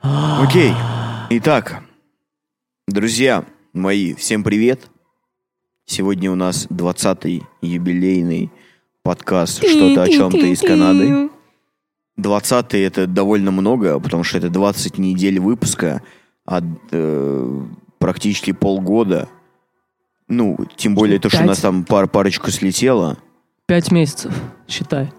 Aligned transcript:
Канады. 0.00 0.42
Окей. 0.42 0.72
Итак, 1.30 1.82
друзья 2.86 3.44
мои, 3.72 4.14
всем 4.14 4.42
привет. 4.42 4.88
Сегодня 5.84 6.30
у 6.30 6.34
нас 6.34 6.66
20-й 6.68 7.42
юбилейный 7.62 8.50
подкаст 9.02 9.58
«Что-то 9.58 10.02
о 10.02 10.08
чем-то 10.08 10.38
из 10.38 10.60
Канады». 10.60 11.30
20 12.16 12.74
это 12.74 13.06
довольно 13.06 13.50
много, 13.52 14.00
потому 14.00 14.24
что 14.24 14.38
это 14.38 14.50
20 14.50 14.98
недель 14.98 15.38
выпуска, 15.38 16.02
а 16.44 16.60
э, 16.90 17.62
практически 17.98 18.52
полгода. 18.52 19.28
Ну, 20.26 20.58
тем 20.76 20.94
более 20.94 21.20
то, 21.20 21.30
что 21.30 21.42
у 21.42 21.46
нас 21.46 21.60
там 21.60 21.84
пар 21.84 22.08
парочку 22.08 22.50
слетело. 22.50 23.18
Пять 23.66 23.92
месяцев, 23.92 24.34
считай. 24.66 25.12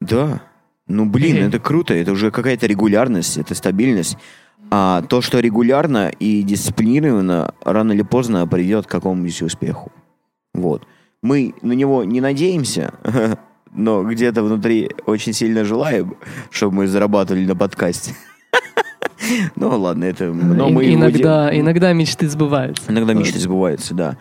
Да. 0.00 0.42
Ну, 0.86 1.06
блин, 1.06 1.38
это 1.38 1.58
круто. 1.58 1.94
Это 1.94 2.12
уже 2.12 2.30
какая-то 2.30 2.66
регулярность, 2.66 3.38
это 3.38 3.54
стабильность. 3.54 4.18
А 4.70 5.02
то, 5.02 5.20
что 5.20 5.40
регулярно 5.40 6.10
и 6.18 6.42
дисциплинированно, 6.42 7.54
рано 7.64 7.92
или 7.92 8.02
поздно 8.02 8.46
приведет 8.46 8.86
к 8.86 8.90
какому-нибудь 8.90 9.42
успеху. 9.42 9.92
Вот. 10.52 10.86
Мы 11.22 11.54
на 11.62 11.72
него 11.72 12.04
не 12.04 12.20
надеемся, 12.20 12.92
но 13.72 14.02
где-то 14.02 14.42
внутри 14.42 14.90
очень 15.06 15.32
сильно 15.32 15.64
желаем, 15.64 16.16
чтобы 16.50 16.76
мы 16.76 16.86
зарабатывали 16.86 17.44
на 17.44 17.56
подкасте. 17.56 18.14
Ну, 19.56 19.68
ладно, 19.78 20.04
это... 20.04 20.26
Но 20.32 20.68
мы 20.68 20.92
иногда, 20.92 21.48
иногда 21.56 21.94
мечты 21.94 22.28
сбываются. 22.28 22.90
Иногда 22.90 23.14
мечты 23.14 23.38
сбываются, 23.38 23.94
да. 23.94 24.18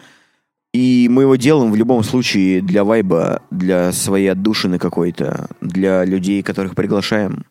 И 0.73 1.08
мы 1.08 1.22
его 1.22 1.36
делаем 1.36 1.72
в 1.72 1.76
любом 1.76 2.04
случае 2.04 2.62
для 2.62 2.84
вайба, 2.84 3.44
для 3.52 3.91
своей 3.91 4.32
отдушины 4.32 4.79
какой-то, 4.79 5.48
для 5.62 6.04
людей, 6.04 6.41
которых 6.41 6.74
приглашаем, 6.74 7.46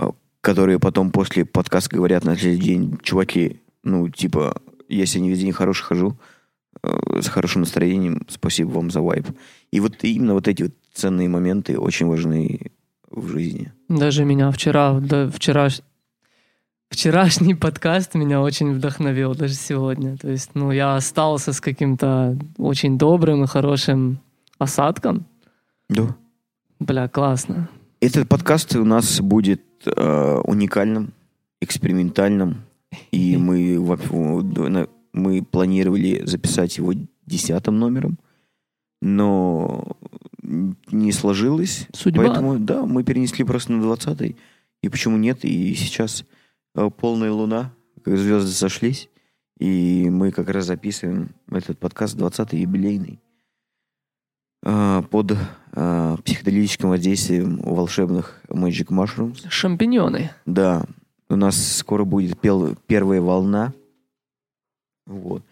э, 0.00 0.10
которые 0.40 0.80
потом 0.80 1.12
после 1.12 1.44
подкаста 1.44 1.94
говорят 1.94 2.24
на 2.24 2.36
следующий 2.36 2.64
день, 2.64 2.98
чуваки, 3.02 3.60
ну, 3.84 4.08
типа, 4.08 4.60
я 4.88 5.06
сегодня 5.06 5.30
весь 5.30 5.40
день 5.40 5.52
хороший 5.52 5.84
хожу, 5.84 6.18
э, 6.82 7.20
с 7.20 7.28
хорошим 7.28 7.60
настроением, 7.60 8.26
спасибо 8.28 8.70
вам 8.70 8.90
за 8.90 9.00
вайб. 9.00 9.28
И 9.70 9.78
вот 9.78 10.02
именно 10.02 10.34
вот 10.34 10.48
эти 10.48 10.64
вот 10.64 10.72
ценные 10.92 11.28
моменты 11.28 11.78
очень 11.78 12.06
важны 12.06 12.72
в 13.10 13.28
жизни. 13.28 13.72
Даже 13.88 14.24
меня 14.24 14.50
вчера, 14.50 14.98
да, 14.98 15.28
вчера, 15.28 15.68
вчерашний 16.90 17.54
подкаст 17.54 18.14
меня 18.14 18.42
очень 18.42 18.74
вдохновил, 18.74 19.34
даже 19.34 19.54
сегодня. 19.54 20.16
То 20.18 20.28
есть, 20.28 20.50
ну, 20.54 20.72
я 20.72 20.96
остался 20.96 21.52
с 21.52 21.60
каким-то 21.60 22.36
очень 22.58 22.98
добрым 22.98 23.44
и 23.44 23.46
хорошим 23.46 24.18
осадком. 24.58 25.24
Да. 25.88 26.14
Бля, 26.78 27.08
классно. 27.08 27.68
Этот 28.00 28.28
подкаст 28.28 28.74
у 28.76 28.84
нас 28.84 29.20
будет 29.20 29.62
э, 29.86 30.40
уникальным, 30.44 31.12
экспериментальным, 31.60 32.62
и 33.12 33.36
мы, 33.38 33.78
мы 35.12 35.42
планировали 35.42 36.22
записать 36.26 36.76
его 36.78 36.92
десятым 37.26 37.78
номером, 37.78 38.18
но 39.00 39.96
не 40.42 41.12
сложилось. 41.12 41.86
Судьба. 41.92 42.24
Поэтому, 42.24 42.58
да, 42.58 42.84
мы 42.84 43.04
перенесли 43.04 43.44
просто 43.44 43.72
на 43.72 43.82
20 43.82 44.36
И 44.82 44.88
почему 44.88 45.16
нет? 45.16 45.44
И 45.44 45.74
сейчас 45.74 46.24
полная 46.74 47.32
луна, 47.32 47.72
как 48.04 48.16
звезды 48.16 48.52
сошлись, 48.52 49.08
и 49.58 50.08
мы 50.10 50.30
как 50.32 50.48
раз 50.48 50.66
записываем 50.66 51.30
этот 51.50 51.78
подкаст 51.78 52.16
20-й 52.16 52.60
юбилейный 52.60 53.20
э, 54.62 55.02
под 55.10 55.32
э, 55.72 56.16
психоделическим 56.24 56.88
воздействием 56.88 57.58
волшебных 57.58 58.40
Magic 58.48 58.88
Mushrooms. 58.88 59.48
Шампиньоны. 59.48 60.30
Да, 60.46 60.84
у 61.28 61.36
нас 61.36 61.76
скоро 61.76 62.04
будет 62.04 62.40
пел- 62.40 62.76
первая 62.86 63.20
волна. 63.20 63.74
Вот. 65.06 65.42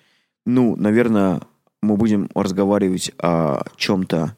Ну, 0.46 0.76
наверное, 0.76 1.42
мы 1.82 1.96
будем 1.96 2.30
разговаривать 2.34 3.12
о 3.18 3.64
чем-то, 3.76 4.36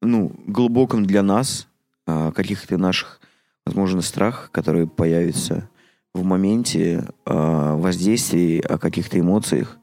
ну, 0.00 0.32
глубоком 0.46 1.04
для 1.04 1.22
нас, 1.22 1.68
о 2.06 2.32
каких-то 2.32 2.78
наших, 2.78 3.20
возможно, 3.66 4.00
страхах, 4.00 4.50
которые 4.50 4.86
появятся 4.86 5.68
в 6.16 6.24
моменте, 6.24 7.04
о 7.24 7.76
воздействии, 7.76 8.60
о 8.60 8.78
каких-то 8.78 9.18
эмоциях. 9.20 9.78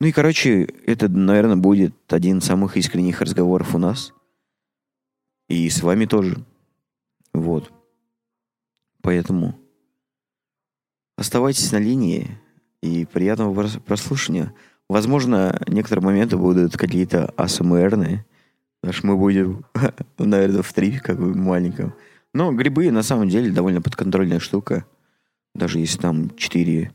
Ну 0.00 0.06
и, 0.06 0.12
короче, 0.12 0.64
это, 0.86 1.08
наверное, 1.08 1.56
будет 1.56 1.94
один 2.12 2.38
из 2.38 2.44
самых 2.44 2.76
искренних 2.76 3.20
разговоров 3.20 3.74
у 3.74 3.78
нас. 3.78 4.12
И 5.48 5.68
с 5.70 5.82
вами 5.82 6.06
тоже. 6.06 6.44
Вот. 7.32 7.72
Поэтому 9.02 9.58
оставайтесь 11.16 11.72
на 11.72 11.78
линии 11.78 12.38
и 12.82 13.04
приятного 13.04 13.54
прос- 13.54 13.80
прослушивания. 13.80 14.52
Возможно, 14.88 15.60
некоторые 15.66 16.04
моменты 16.04 16.36
будут 16.36 16.76
какие-то 16.76 17.32
АСМРные. 17.36 18.24
Потому 18.80 18.92
что 18.92 19.06
мы 19.06 19.16
будем, 19.16 19.64
наверное, 20.18 20.62
в 20.62 20.72
три, 20.72 20.98
как 20.98 21.18
бы 21.18 21.34
маленьком. 21.34 21.94
Но 22.34 22.52
грибы 22.52 22.90
на 22.90 23.02
самом 23.02 23.28
деле 23.28 23.50
довольно 23.50 23.80
подконтрольная 23.80 24.40
штука. 24.40 24.84
Даже 25.56 25.78
если 25.78 25.98
там 25.98 26.30
4 26.36 26.92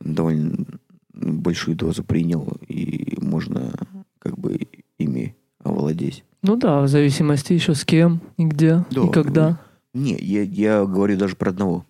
довольно 0.00 0.66
большую 1.12 1.76
дозу 1.76 2.04
принял, 2.04 2.56
и 2.68 3.16
можно 3.20 3.72
как 4.18 4.38
бы 4.38 4.60
ими 4.98 5.34
овладеть. 5.58 6.24
Ну 6.42 6.56
да, 6.56 6.82
в 6.82 6.88
зависимости 6.88 7.52
еще 7.54 7.74
с 7.74 7.84
кем 7.84 8.20
и 8.36 8.44
где 8.44 8.84
Да. 8.90 9.06
и 9.06 9.10
когда. 9.10 9.60
Не, 9.94 10.16
я, 10.16 10.42
я 10.42 10.84
говорю 10.84 11.16
даже 11.16 11.34
про 11.34 11.50
одного. 11.50 11.86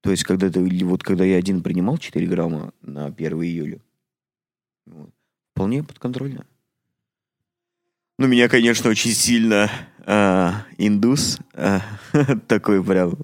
То 0.00 0.10
есть, 0.10 0.24
когда 0.24 0.50
ты, 0.50 0.60
вот 0.84 1.04
когда 1.04 1.24
я 1.24 1.36
один 1.36 1.62
принимал 1.62 1.98
4 1.98 2.26
грамма 2.26 2.72
на 2.80 3.06
1 3.06 3.32
июля, 3.42 3.80
вот, 4.86 5.10
вполне 5.54 5.84
подконтрольно. 5.84 6.44
Ну, 8.18 8.26
меня, 8.26 8.48
конечно, 8.48 8.90
очень 8.90 9.12
сильно 9.12 9.70
а, 10.04 10.64
индус, 10.78 11.38
а, 11.54 11.82
такой 12.48 12.82
прям 12.82 13.10
э, 13.12 13.14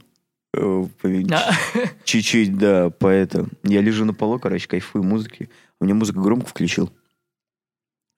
чуть-чуть, 2.05 2.57
да, 2.59 2.91
поэтому. 2.91 3.49
Я 3.63 3.81
лежу 3.81 4.05
на 4.05 4.15
полу, 4.15 4.39
короче, 4.39 4.69
кайфую 4.69 5.05
музыки. 5.05 5.51
У 5.81 5.85
меня 5.85 5.95
музыку 5.95 6.21
громко 6.21 6.47
включил. 6.49 6.91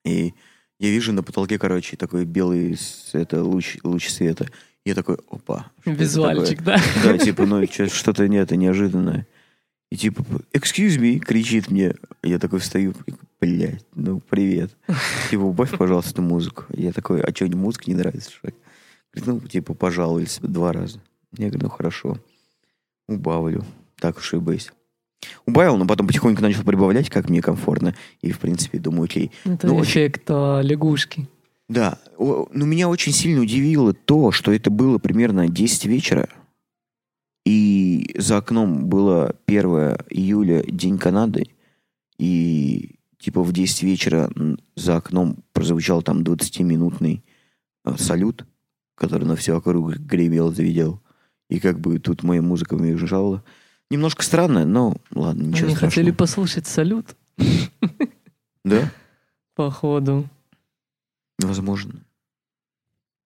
И 0.05 0.35
я 0.79 0.91
вижу 0.91 1.13
на 1.13 1.23
потолке, 1.23 1.59
короче, 1.59 1.97
такой 1.97 2.25
белый 2.25 2.79
это, 3.13 3.45
луч, 3.45 3.77
луч 3.83 4.09
света. 4.09 4.49
Я 4.85 4.95
такой, 4.95 5.19
опа. 5.31 5.71
Визуальчик, 5.85 6.63
да? 6.63 6.81
Да, 7.05 7.19
типа, 7.19 7.45
ну, 7.45 7.63
что-то 7.67 8.27
нет, 8.29 8.51
неожиданное. 8.51 9.27
И 9.91 9.97
типа, 9.97 10.25
excuse 10.53 10.99
me, 10.99 11.19
кричит 11.19 11.71
мне. 11.71 11.95
Я 12.23 12.39
такой 12.39 12.61
встаю, 12.61 12.95
блядь, 13.41 13.85
ну, 13.95 14.21
привет. 14.21 14.71
Типа, 15.31 15.43
убавь, 15.43 15.77
пожалуйста, 15.77 16.23
музыку. 16.23 16.65
Я 16.71 16.93
такой, 16.93 17.21
а 17.21 17.35
что, 17.35 17.47
музыка 17.57 17.85
не 17.89 17.97
нравится, 17.97 18.31
что 18.31 18.49
ли? 18.49 18.55
Говорит, 19.13 19.43
ну, 19.43 19.49
типа, 19.49 19.75
пожаловались 19.75 20.39
два 20.41 20.73
раза. 20.73 21.01
Я 21.37 21.49
говорю, 21.49 21.65
ну, 21.65 21.71
хорошо. 21.71 22.19
Убавлю. 23.11 23.65
Так 24.01 24.19
уж 24.19 24.35
и 24.35 24.37
быть. 24.39 24.71
Убавил, 25.47 25.77
но 25.77 25.87
потом 25.87 26.07
потихоньку 26.07 26.41
начал 26.43 26.63
прибавлять, 26.65 27.11
как 27.11 27.29
мне 27.29 27.43
комфортно. 27.43 27.95
И, 28.23 28.31
в 28.33 28.39
принципе, 28.39 28.79
думаю, 28.79 29.05
окей. 29.05 29.31
Это 29.45 29.67
Ну, 29.67 29.77
очень- 29.77 29.91
эффект 29.91 30.23
а, 30.29 30.61
лягушки. 30.61 31.29
Да, 31.69 31.99
о, 32.17 32.49
ну 32.53 32.67
меня 32.67 32.89
очень 32.89 33.13
сильно 33.13 33.41
удивило 33.43 33.93
то, 33.93 34.33
что 34.33 34.53
это 34.53 34.71
было 34.71 34.99
примерно 34.99 35.49
10 35.49 35.85
вечера, 35.87 36.29
и 37.47 38.13
за 38.19 38.39
окном 38.39 38.87
было 38.89 39.37
1 39.47 39.97
июля, 40.11 40.65
День 40.67 40.99
Канады, 40.99 41.47
и 42.19 42.97
типа 43.19 43.43
в 43.43 43.53
10 43.53 43.83
вечера 43.83 44.31
за 44.75 44.97
окном 44.97 45.45
прозвучал 45.53 46.03
там 46.03 46.23
20-минутный 46.23 47.23
э, 47.85 47.97
салют, 47.99 48.45
который 48.97 49.27
на 49.27 49.37
всю 49.37 49.55
округу 49.55 49.93
гремел, 49.97 50.53
завидел. 50.53 51.01
И 51.51 51.61
как 51.61 51.79
бы 51.81 51.99
тут 51.99 52.23
моя 52.23 52.41
музыка 52.43 52.75
уезжала. 52.75 53.45
Немножко 53.91 54.23
странно, 54.23 54.65
но 54.65 54.95
ладно, 55.15 55.43
ничего 55.43 55.67
Они 55.67 55.75
страшного. 55.77 55.91
хотели 55.91 56.11
послушать 56.13 56.67
салют, 56.67 57.17
Да? 58.65 58.91
походу. 59.55 60.27
Возможно. 61.43 62.01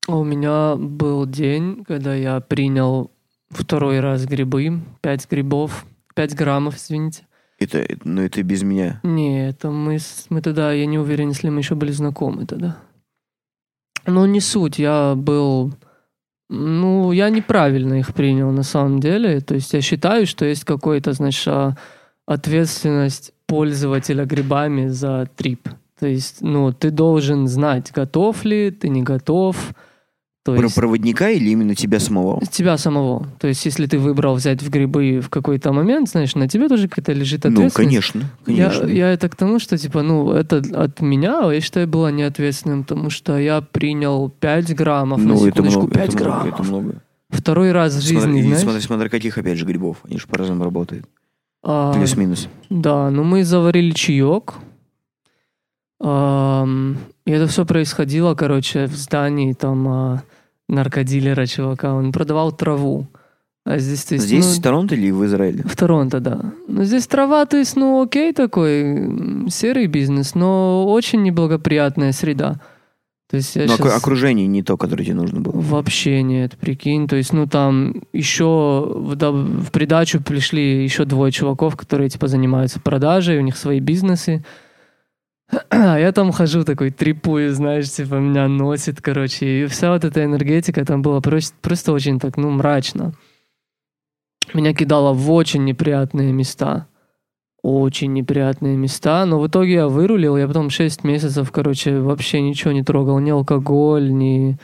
А 0.09 0.17
У 0.17 0.25
меня 0.25 0.77
был 0.77 1.27
день, 1.27 1.85
когда 1.85 2.15
я 2.15 2.41
принял 2.41 3.11
второй 3.51 4.01
раз 4.01 4.25
грибы, 4.25 4.81
5 5.03 5.31
грибов, 5.31 5.85
5 6.15 6.35
граммов, 6.35 6.77
извините. 6.77 7.27
Это, 7.59 7.79
это- 7.79 8.09
ну 8.09 8.23
это 8.23 8.43
без 8.43 8.63
меня. 8.63 9.01
Не, 9.03 9.47
это 9.49 9.71
мы, 9.71 9.99
мы 10.31 10.41
тогда, 10.43 10.73
я 10.73 10.87
не 10.87 10.99
уверен, 10.99 11.29
если 11.29 11.51
мы 11.51 11.61
еще 11.61 11.75
были 11.75 11.93
знакомы 11.93 12.47
тогда. 12.47 12.79
Но 14.07 14.27
не 14.27 14.41
суть, 14.41 14.79
я 14.79 15.15
был... 15.15 15.75
Ну, 16.51 17.13
я 17.13 17.31
неправильно 17.31 17.95
их 17.95 18.13
принял 18.15 18.51
на 18.51 18.63
самом 18.63 19.01
деле. 19.01 19.41
То 19.41 19.55
есть 19.55 19.73
я 19.73 19.81
считаю, 19.81 20.27
что 20.27 20.45
есть 20.45 20.65
какой-то, 20.65 21.13
значит, 21.13 21.49
а, 21.49 21.77
ответственность 22.27 23.33
пользователя 23.47 24.25
грибами 24.25 24.89
за 24.89 25.29
трип. 25.37 25.69
То 25.99 26.07
есть, 26.07 26.43
ну, 26.43 26.73
ты 26.73 26.91
должен 26.91 27.47
знать, 27.49 27.93
готов 27.93 28.45
ли, 28.45 28.71
ты 28.71 28.89
не 28.89 29.03
готов. 29.03 29.75
То 30.45 30.53
Про 30.55 30.65
есть 30.65 30.75
проводника 30.75 31.31
или 31.31 31.49
именно 31.49 31.75
тебя 31.75 31.99
самого? 31.99 32.41
тебя 32.47 32.77
самого. 32.77 33.27
То 33.41 33.49
есть 33.49 33.65
если 33.65 33.87
ты 33.87 33.99
выбрал 33.99 34.35
взять 34.35 34.63
в 34.63 34.69
грибы 34.69 35.21
в 35.21 35.31
какой-то 35.31 35.73
момент, 35.73 36.11
знаешь, 36.11 36.35
на 36.35 36.47
тебе 36.49 36.69
тоже 36.69 36.87
какая-то 36.87 37.13
лежит 37.15 37.45
Ну, 37.45 37.51
ответственность. 37.51 37.75
конечно, 37.77 38.21
Я, 38.47 38.69
конечно. 38.69 38.87
я 38.93 39.11
это 39.11 39.31
к 39.31 39.37
тому, 39.37 39.59
что, 39.59 39.79
типа, 39.79 40.03
ну, 40.03 40.33
это 40.33 40.59
от 40.75 41.01
меня, 41.01 41.51
я 41.51 41.61
считаю, 41.63 41.89
было 41.89 42.09
неответственным, 42.09 42.83
потому 42.85 43.09
что 43.09 43.39
я 43.39 43.63
принял 43.63 44.29
5 44.29 44.75
граммов, 44.75 45.19
на 45.19 45.29
ну, 45.29 45.35
это 45.47 45.47
секундочку, 45.47 45.79
много, 45.81 45.95
5 45.95 46.09
это 46.09 46.17
много, 46.19 46.31
граммов. 46.41 46.55
это 46.55 46.63
много. 46.69 46.95
Второй 47.31 47.73
раз 47.73 47.95
в 47.95 48.03
жизни, 48.03 48.19
смотри, 48.21 48.43
знаешь. 48.43 48.61
смотри, 48.61 48.81
смотри, 48.83 49.09
каких 49.09 49.39
опять 49.39 49.57
же 49.57 49.65
грибов. 49.65 49.97
Они 50.07 50.19
же 50.19 50.27
по-разному 50.27 50.63
работают. 50.63 51.07
А, 51.65 51.95
Плюс-минус. 51.95 52.49
Да, 52.69 53.11
ну 53.11 53.25
мы 53.25 53.45
заварили 53.45 53.93
чаек. 53.93 54.53
И 56.01 57.31
это 57.31 57.47
все 57.47 57.65
происходило, 57.65 58.35
короче, 58.35 58.87
в 58.87 58.95
здании 58.95 59.53
там 59.53 59.89
а, 59.89 60.23
наркодилера 60.69 61.47
чувака. 61.47 61.95
Он 61.95 62.13
продавал 62.13 62.53
траву. 62.53 63.07
А 63.67 63.79
здесь, 63.79 64.05
то 64.05 64.15
есть, 64.15 64.27
Здесь, 64.27 64.45
ну, 64.45 64.61
в 64.61 64.63
Торонто 64.63 64.95
или 64.95 65.11
в 65.11 65.25
Израиле? 65.25 65.63
В 65.65 65.75
Торонто, 65.75 66.21
да. 66.21 66.53
Ну, 66.69 66.85
здесь 66.85 67.07
трава, 67.07 67.47
то 67.47 67.57
есть, 67.57 67.77
ну, 67.77 68.03
окей 68.03 68.35
такой, 68.35 69.49
серый 69.49 69.87
бизнес, 69.87 70.35
но 70.35 70.85
очень 70.87 71.23
неблагоприятная 71.23 72.13
среда. 72.13 72.61
То 73.31 73.39
есть 73.39 73.57
я 73.57 73.65
Но 73.65 73.77
щас- 73.79 73.97
окружение 73.97 74.47
не 74.47 74.63
то, 74.63 74.77
которое 74.77 75.03
тебе 75.05 75.15
нужно 75.15 75.41
было. 75.41 75.59
Вообще 75.59 76.23
нет, 76.23 76.59
прикинь. 76.59 77.09
То 77.09 77.17
есть, 77.17 77.33
ну, 77.33 77.47
там 77.47 78.03
еще 78.13 78.93
в, 78.95 79.15
да- 79.17 79.31
в 79.33 79.71
придачу 79.73 80.23
пришли 80.23 80.85
еще 80.85 81.07
двое 81.07 81.33
чуваков, 81.33 81.75
которые, 81.75 82.11
типа, 82.11 82.29
занимаются 82.29 82.81
продажей, 82.81 83.39
у 83.39 83.43
них 83.43 83.57
свои 83.57 83.81
бизнесы. 83.81 84.45
А 85.71 85.99
я 85.99 86.13
там 86.13 86.33
хожу 86.33 86.65
такой, 86.65 86.91
трипую, 86.91 87.55
знаешь, 87.55 87.91
типа, 87.91 88.15
меня 88.17 88.49
носит, 88.49 89.01
короче. 89.01 89.65
И 89.65 89.67
вся 89.67 89.93
вот 89.93 90.05
эта 90.05 90.25
энергетика 90.25 90.85
там 90.85 91.03
была 91.03 91.21
просто, 91.21 91.55
просто 91.61 91.93
очень 91.93 92.19
так, 92.19 92.37
ну, 92.37 92.51
мрачно. 92.51 93.15
Меня 94.53 94.75
кидало 94.75 95.13
в 95.13 95.31
очень 95.31 95.65
неприятные 95.65 96.33
места. 96.33 96.87
Очень 97.63 98.13
неприятные 98.13 98.77
места. 98.77 99.25
Но 99.25 99.41
в 99.41 99.47
итоге 99.47 99.75
я 99.75 99.89
вырулил. 99.89 100.37
Я 100.37 100.47
потом 100.47 100.71
6 100.71 101.03
месяцев, 101.05 101.51
короче, 101.51 101.99
вообще 101.99 102.41
ничего 102.41 102.73
не 102.73 102.83
трогал. 102.83 103.19
Ни 103.19 103.31
алкоголь, 103.31 104.13
ни... 104.13 104.59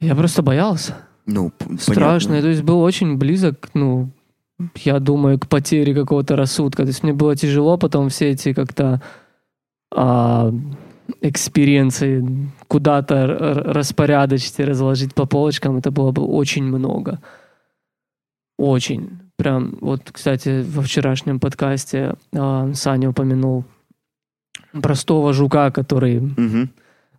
Я 0.00 0.14
просто 0.14 0.42
боялся. 0.42 0.96
Ну, 1.26 1.52
Страшно. 1.78 2.30
понятно. 2.30 2.42
То 2.42 2.48
есть 2.48 2.62
был 2.62 2.80
очень 2.80 3.18
близок, 3.18 3.68
ну, 3.74 4.10
я 4.76 4.98
думаю, 4.98 5.38
к 5.38 5.46
потере 5.46 5.94
какого-то 5.94 6.36
рассудка. 6.36 6.82
То 6.82 6.88
есть 6.88 7.02
мне 7.02 7.12
было 7.12 7.36
тяжело 7.36 7.76
потом 7.78 8.08
все 8.08 8.30
эти 8.30 8.52
как-то 8.52 9.00
experience 11.20 12.14
ы 12.14 12.24
куда-то 12.68 13.26
распорядочить 13.26 14.58
и 14.58 14.64
разложить 14.64 15.14
по 15.14 15.26
полочкам. 15.26 15.76
Это 15.78 15.90
было 15.90 16.12
бы 16.12 16.22
очень 16.22 16.64
много. 16.64 17.20
Очень. 18.56 19.18
Прям, 19.36 19.78
вот, 19.80 20.02
кстати, 20.12 20.62
во 20.68 20.82
вчерашнем 20.82 21.40
подкасте 21.40 22.14
а, 22.34 22.70
Саня 22.74 23.08
упомянул 23.10 23.64
простого 24.82 25.32
жука, 25.32 25.70
который... 25.70 26.20
Мгм. 26.20 26.70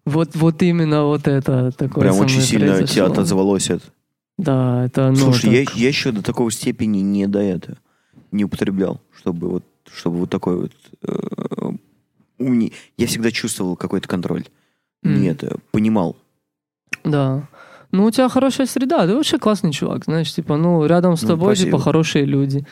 Вот, 0.05 0.35
вот 0.35 0.61
именно 0.63 1.05
вот 1.05 1.27
это 1.27 1.71
такое 1.71 2.05
Прям 2.05 2.19
очень 2.19 2.41
сильно 2.41 2.67
тебя 2.67 2.77
произошло. 2.77 3.05
отозвалось 3.05 3.69
это. 3.69 3.83
Да, 4.37 4.85
это 4.85 5.09
ну, 5.09 5.15
Слушай, 5.15 5.59
я, 5.59 5.65
так. 5.65 5.75
я 5.75 5.87
еще 5.87 6.11
до 6.11 6.23
такой 6.23 6.51
степени 6.51 6.99
не 6.99 7.27
до 7.27 7.39
этого 7.39 7.77
не 8.31 8.45
употреблял, 8.45 8.99
чтобы 9.15 9.49
вот, 9.49 9.63
чтобы 9.93 10.19
вот 10.19 10.29
такой 10.29 10.61
вот 10.61 10.71
э, 11.03 11.60
умни- 12.41 12.73
Я 12.97 13.07
всегда 13.07 13.31
чувствовал 13.31 13.75
какой-то 13.75 14.07
контроль. 14.07 14.45
М. 15.03 15.21
Не 15.21 15.27
это, 15.29 15.57
понимал. 15.71 16.15
Да. 17.03 17.47
Ну, 17.91 18.05
у 18.05 18.11
тебя 18.11 18.29
хорошая 18.29 18.67
среда, 18.67 19.05
ты 19.05 19.15
вообще 19.15 19.37
классный 19.37 19.71
чувак, 19.71 20.05
знаешь, 20.05 20.33
типа, 20.33 20.57
ну, 20.57 20.85
рядом 20.85 21.17
с 21.17 21.23
Ну, 21.23 21.27
тобой, 21.29 21.55
спасибо. 21.55 21.77
типа, 21.77 21.83
хорошие 21.83 22.25
люди. 22.25 22.65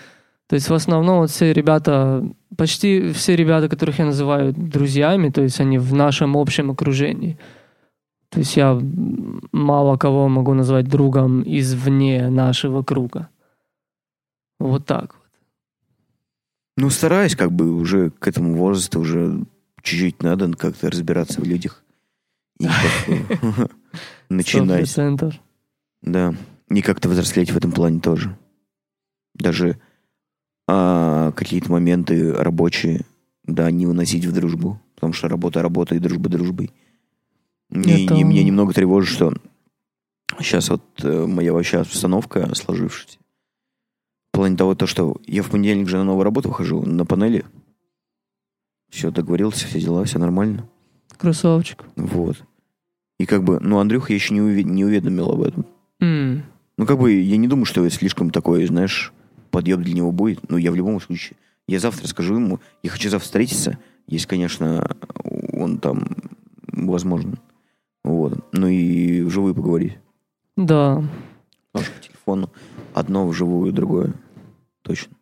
То 0.48 0.56
есть, 0.56 0.70
в 0.70 0.74
основном, 0.74 1.20
вот 1.20 1.30
все 1.30 1.52
ребята, 1.54 2.24
почти 2.58 3.12
все 3.12 3.36
ребята, 3.36 3.68
которых 3.70 4.00
я 4.00 4.06
называю 4.06 4.54
друзьями, 4.54 5.30
то 5.30 5.42
есть, 5.42 5.60
они 5.60 5.78
в 5.78 5.94
нашем 5.94 6.38
общем 6.38 6.72
окружении. 6.72 7.38
То 8.30 8.40
есть, 8.40 8.56
я 8.58 8.80
мало 9.52 9.98
кого 9.98 10.30
могу 10.30 10.54
назвать 10.54 10.88
другом 10.88 11.44
извне 11.46 12.30
нашего 12.30 12.82
круга. 12.84 13.30
Вот 14.60 14.86
так 14.86 15.16
вот. 15.16 15.24
Ну, 16.78 16.90
стараюсь, 16.90 17.36
как 17.36 17.52
бы 17.52 17.74
уже 17.76 18.12
к 18.12 18.28
этому 18.28 18.56
возрасту 18.56 19.00
уже 19.02 19.44
чуть-чуть 19.84 20.22
надо 20.24 20.52
как-то 20.54 20.90
разбираться 20.90 21.42
в 21.42 21.46
людях. 21.46 21.84
И 22.60 22.68
начинать. 24.30 24.86
100%. 24.86 25.34
Да. 26.02 26.34
И 26.70 26.82
как-то 26.82 27.10
взрослеть 27.10 27.52
в 27.52 27.58
этом 27.58 27.72
плане 27.72 28.00
тоже. 28.00 28.38
Даже 29.36 29.80
а, 30.68 31.32
какие-то 31.32 31.72
моменты 31.72 32.34
рабочие, 32.34 33.06
да, 33.44 33.72
не 33.72 33.86
выносить 33.86 34.26
в 34.26 34.32
дружбу. 34.34 34.80
Потому 34.96 35.14
что 35.14 35.30
работа 35.30 35.62
работа 35.62 35.96
и 35.96 36.00
дружба 36.00 36.30
дружбой. 36.30 36.72
Мне, 37.70 38.06
Это- 38.06 38.14
не- 38.14 38.24
меня 38.24 38.44
немного 38.44 38.74
тревожит, 38.74 39.14
что 39.14 39.34
сейчас 40.40 40.70
вот 40.70 40.84
э, 41.04 41.26
моя 41.26 41.54
вообще 41.54 41.78
обстановка 41.80 42.54
сложившаяся. 42.54 43.18
В 44.32 44.36
плане 44.36 44.58
того, 44.58 44.76
то, 44.76 44.86
что 44.88 45.18
я 45.26 45.42
в 45.42 45.50
понедельник 45.50 45.88
же 45.88 45.98
на 45.98 46.04
новую 46.04 46.24
работу 46.24 46.52
хожу 46.52 46.84
на 46.84 47.06
панели. 47.06 47.46
Все, 48.90 49.12
договорился, 49.12 49.68
все 49.68 49.80
дела, 49.80 50.04
все 50.06 50.20
нормально. 50.20 50.68
Красавчик. 51.18 51.84
Вот. 51.96 52.44
И 53.20 53.26
как 53.26 53.44
бы, 53.44 53.60
ну, 53.60 53.80
Андрюха 53.80 54.14
я 54.14 54.16
еще 54.16 54.34
не, 54.34 54.40
уве- 54.40 54.64
не 54.64 54.86
уведомил 54.86 55.32
об 55.32 55.42
этом. 55.42 55.66
М. 56.00 56.44
Ну, 56.78 56.86
как 56.86 56.98
бы, 56.98 57.12
я 57.14 57.38
не 57.38 57.48
думаю, 57.48 57.66
что 57.66 57.86
это 57.86 57.94
слишком 57.94 58.30
такой, 58.32 58.66
знаешь, 58.66 59.12
подъем 59.52 59.84
для 59.84 59.94
него 59.94 60.12
будет. 60.12 60.50
Ну, 60.50 60.58
я 60.58 60.72
в 60.72 60.76
любом 60.76 61.00
случае. 61.02 61.36
Я 61.68 61.80
завтра 61.80 62.08
скажу 62.08 62.36
ему, 62.36 62.60
я 62.84 62.90
хочу 62.90 63.10
завтра 63.10 63.26
встретиться, 63.26 63.78
если, 64.08 64.28
конечно, 64.28 64.90
он 65.54 65.78
там 65.78 66.08
возможно. 66.68 67.38
Вот. 68.04 68.40
Ну 68.54 68.68
и 68.68 69.22
вживую 69.22 69.54
поговорить. 69.54 69.98
Да. 70.56 71.04
Потому 71.72 71.86
что 71.86 71.94
по 71.96 72.02
телефону 72.08 72.50
одно 72.94 73.28
вживую, 73.28 73.72
другое. 73.74 74.14
Точно. 74.82 75.14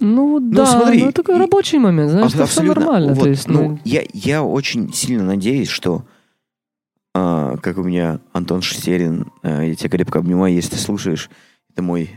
Ну, 0.00 0.40
да, 0.40 0.66
смотри, 0.66 1.04
ну, 1.04 1.12
такой 1.12 1.38
рабочий 1.38 1.78
момент, 1.78 2.10
знаешь, 2.10 2.32
Аб- 2.32 2.40
это 2.40 2.46
все 2.46 2.62
нормально. 2.62 3.14
Вот, 3.14 3.22
то 3.22 3.28
есть, 3.28 3.48
ну, 3.48 3.70
ну, 3.70 3.78
я, 3.84 4.02
я 4.12 4.42
очень 4.42 4.92
сильно 4.92 5.22
надеюсь, 5.24 5.68
что 5.68 6.04
а, 7.14 7.56
как 7.58 7.78
у 7.78 7.84
меня 7.84 8.20
Антон 8.32 8.60
Шестерин, 8.60 9.30
а, 9.42 9.62
я 9.62 9.74
тебя 9.76 9.90
крепко 9.90 10.18
обнимаю, 10.18 10.52
если 10.52 10.70
ты 10.70 10.78
слушаешь, 10.78 11.30
это 11.70 11.82
мой 11.82 12.10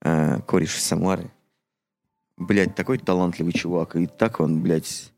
а, 0.00 0.40
кореш 0.42 0.76
из 0.76 0.84
Самары. 0.84 1.30
Блять, 2.36 2.74
такой 2.74 2.98
талантливый 2.98 3.52
чувак. 3.52 3.96
И 3.96 4.06
так 4.06 4.38
он, 4.40 4.60
блядь, 4.62 5.12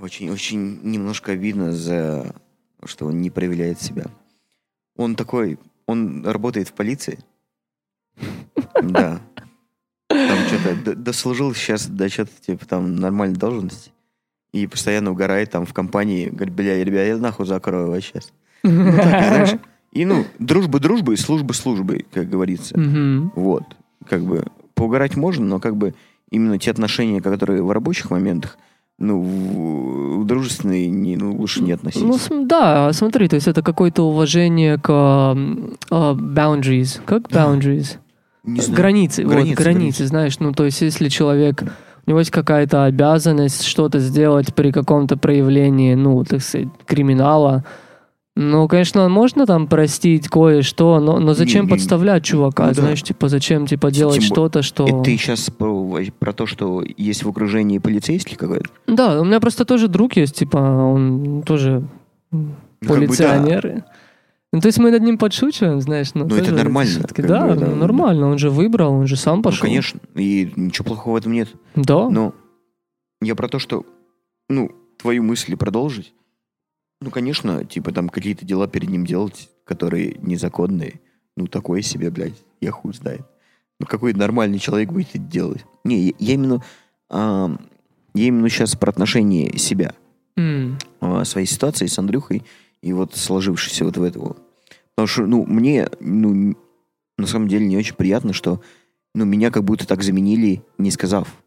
очень-очень 0.00 0.80
немножко 0.82 1.32
обидно 1.32 1.72
за 1.72 2.34
что 2.84 3.06
он 3.06 3.20
не 3.20 3.30
проявляет 3.30 3.80
себя. 3.80 4.06
Он 4.96 5.16
такой, 5.16 5.58
он 5.86 6.24
работает 6.26 6.68
в 6.68 6.72
полиции. 6.72 7.18
Да. 8.82 9.20
Там 10.08 10.38
что-то 10.46 10.94
дослужил 10.94 11.54
сейчас 11.54 11.86
до 11.86 12.08
что-то, 12.08 12.30
типа, 12.46 12.66
там, 12.66 12.96
нормальной 12.96 13.36
должности. 13.36 13.90
И 14.52 14.66
постоянно 14.66 15.10
угорает 15.10 15.50
там 15.50 15.66
в 15.66 15.72
компании. 15.72 16.28
Говорит, 16.28 16.54
бля, 16.54 16.84
ребят, 16.84 17.06
я 17.06 17.16
нахуй 17.16 17.46
закрою 17.46 17.90
вас 17.90 18.04
сейчас. 18.04 18.32
Ну, 18.62 18.92
так, 18.92 19.24
знаешь. 19.28 19.58
И, 19.92 20.04
ну, 20.04 20.24
дружба 20.38 20.78
дружбой, 20.80 21.16
служба 21.16 21.52
службой, 21.52 22.06
как 22.12 22.28
говорится. 22.28 22.74
Вот. 23.34 23.64
Как 24.08 24.22
бы 24.22 24.44
поугарать 24.74 25.16
можно, 25.16 25.44
но 25.44 25.60
как 25.60 25.76
бы 25.76 25.94
именно 26.30 26.58
те 26.58 26.70
отношения, 26.70 27.20
которые 27.20 27.62
в 27.62 27.70
рабочих 27.70 28.10
моментах, 28.10 28.58
ну, 28.98 29.20
в, 29.20 30.20
в 30.20 30.24
дружественные 30.24 30.88
не, 30.88 31.16
ну, 31.16 31.34
лучше 31.36 31.62
не 31.62 31.72
относиться. 31.72 32.32
Ну, 32.32 32.44
да, 32.46 32.92
смотри, 32.92 33.28
то 33.28 33.34
есть 33.34 33.48
это 33.48 33.62
какое-то 33.62 34.04
уважение 34.04 34.78
к 34.78 34.88
а, 34.88 35.34
boundaries. 36.14 37.00
Как 37.04 37.22
boundaries? 37.28 37.98
Не 38.44 38.60
знаю. 38.60 38.76
Границы, 38.76 39.24
вот, 39.24 39.32
Границы, 39.32 39.54
границы, 39.54 39.78
границы. 39.80 40.06
знаешь, 40.06 40.38
ну, 40.38 40.52
то 40.52 40.64
есть 40.64 40.80
если 40.82 41.08
человек, 41.08 41.62
у 42.06 42.10
него 42.10 42.18
есть 42.18 42.30
какая-то 42.30 42.84
обязанность 42.84 43.64
что-то 43.64 43.98
сделать 44.00 44.54
при 44.54 44.70
каком-то 44.70 45.16
проявлении, 45.16 45.94
ну, 45.94 46.24
так 46.24 46.42
сказать, 46.42 46.68
криминала, 46.86 47.64
ну, 48.36 48.66
конечно, 48.66 49.08
можно 49.08 49.46
там 49.46 49.68
простить 49.68 50.28
кое-что, 50.28 50.98
но, 50.98 51.20
но 51.20 51.34
зачем 51.34 51.66
Не, 51.66 51.70
не, 51.70 51.76
подставлять 51.76 52.24
чувака, 52.24 52.64
ну 52.66 52.74
да. 52.74 52.80
знаешь, 52.82 53.02
типа, 53.02 53.28
зачем, 53.28 53.66
типа, 53.66 53.92
делать 53.92 54.16
Тем 54.16 54.24
что-то, 54.24 54.62
что... 54.62 54.86
Это 54.88 55.02
ты 55.02 55.16
сейчас 55.16 55.50
про, 55.50 56.00
про 56.18 56.32
то, 56.32 56.44
что 56.46 56.82
есть 56.96 57.22
в 57.22 57.28
окружении 57.28 57.78
полицейский 57.78 58.36
какой-то? 58.36 58.68
Да, 58.88 59.20
у 59.20 59.24
меня 59.24 59.38
просто 59.38 59.64
тоже 59.64 59.86
друг 59.86 60.16
есть, 60.16 60.34
типа, 60.34 60.56
он 60.56 61.42
тоже 61.46 61.84
Ну, 62.32 62.54
как 62.80 62.88
бы 62.88 63.06
полиционер. 63.06 63.84
Ну, 64.54 64.60
то 64.60 64.68
есть 64.68 64.78
мы 64.78 64.92
над 64.92 65.02
ним 65.02 65.18
подшучиваем, 65.18 65.80
знаешь, 65.80 66.14
ну, 66.14 66.26
Ну, 66.26 66.36
это 66.36 66.52
нормально, 66.52 67.02
как 67.12 67.26
Да, 67.26 67.48
бы, 67.48 67.56
да. 67.56 67.66
ну, 67.66 67.74
нормально, 67.74 68.28
он 68.28 68.38
же 68.38 68.50
выбрал, 68.50 68.92
он 68.92 69.06
же 69.08 69.16
сам 69.16 69.38
Ну, 69.38 69.42
пошел. 69.42 69.62
конечно. 69.66 69.98
И 70.14 70.52
ничего 70.54 70.84
плохого 70.84 71.14
в 71.14 71.16
этом 71.16 71.32
нет. 71.32 71.48
Да. 71.74 72.08
Но 72.08 72.34
я 73.20 73.34
про 73.34 73.48
то, 73.48 73.58
что, 73.58 73.84
ну, 74.48 74.70
твою 74.96 75.24
мысль 75.24 75.56
продолжить. 75.56 76.14
Ну, 77.00 77.10
конечно, 77.10 77.64
типа 77.64 77.90
там 77.90 78.08
какие-то 78.08 78.44
дела 78.46 78.68
перед 78.68 78.88
ним 78.88 79.04
делать, 79.04 79.50
которые 79.64 80.16
незаконные. 80.22 81.00
Ну, 81.36 81.48
такое 81.48 81.82
себе, 81.82 82.10
блядь, 82.10 82.40
я 82.60 82.70
хуй 82.70 82.94
знает. 82.94 83.22
Ну, 83.80 83.86
какой 83.86 84.12
нормальный 84.14 84.60
человек 84.60 84.92
будет 84.92 85.08
это 85.10 85.18
делать? 85.18 85.64
Не, 85.82 86.00
я, 86.00 86.12
я 86.20 86.34
именно... 86.34 86.62
а, 87.10 87.50
я 88.14 88.24
именно 88.28 88.48
сейчас 88.48 88.76
про 88.76 88.90
отношение 88.90 89.58
себя. 89.58 89.94
М, 90.36 90.78
а, 91.00 91.24
своей 91.24 91.48
ситуации 91.48 91.86
с 91.86 91.98
Андрюхой 91.98 92.44
и 92.82 92.92
вот 92.92 93.16
сложившейся 93.16 93.84
вот 93.84 93.96
в 93.96 94.02
этого. 94.04 94.36
Потому 94.94 95.06
что, 95.08 95.26
ну, 95.26 95.44
мне, 95.46 95.88
ну, 96.00 96.56
на 97.18 97.26
самом 97.26 97.48
деле 97.48 97.66
не 97.66 97.76
очень 97.76 97.96
приятно, 97.96 98.32
что, 98.32 98.60
ну, 99.14 99.24
меня 99.24 99.50
как 99.50 99.64
будто 99.64 99.86
так 99.86 100.02
заменили, 100.02 100.62
не 100.78 100.90
сказав. 100.90 101.42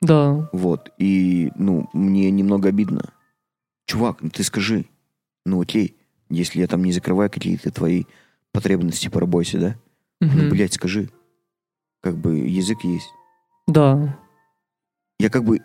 Да. 0.00 0.48
Вот. 0.52 0.92
И, 0.98 1.50
ну, 1.56 1.88
мне 1.92 2.30
немного 2.30 2.68
обидно. 2.68 3.12
Чувак, 3.86 4.22
ну 4.22 4.30
ты 4.30 4.44
скажи. 4.44 4.84
Ну, 5.44 5.60
окей, 5.60 5.96
если 6.28 6.60
я 6.60 6.66
там 6.68 6.84
не 6.84 6.92
закрываю 6.92 7.30
какие-то 7.30 7.70
твои 7.72 8.04
потребности 8.52 9.08
по 9.08 9.18
работе, 9.20 9.58
да? 9.58 9.76
Ну, 10.20 10.28
Мгм. 10.28 10.50
блядь, 10.50 10.74
скажи. 10.74 11.10
Как 12.00 12.16
бы 12.16 12.36
язык 12.38 12.84
есть. 12.84 13.08
Да. 13.66 14.18
Я 15.18 15.30
как 15.30 15.44
бы... 15.44 15.60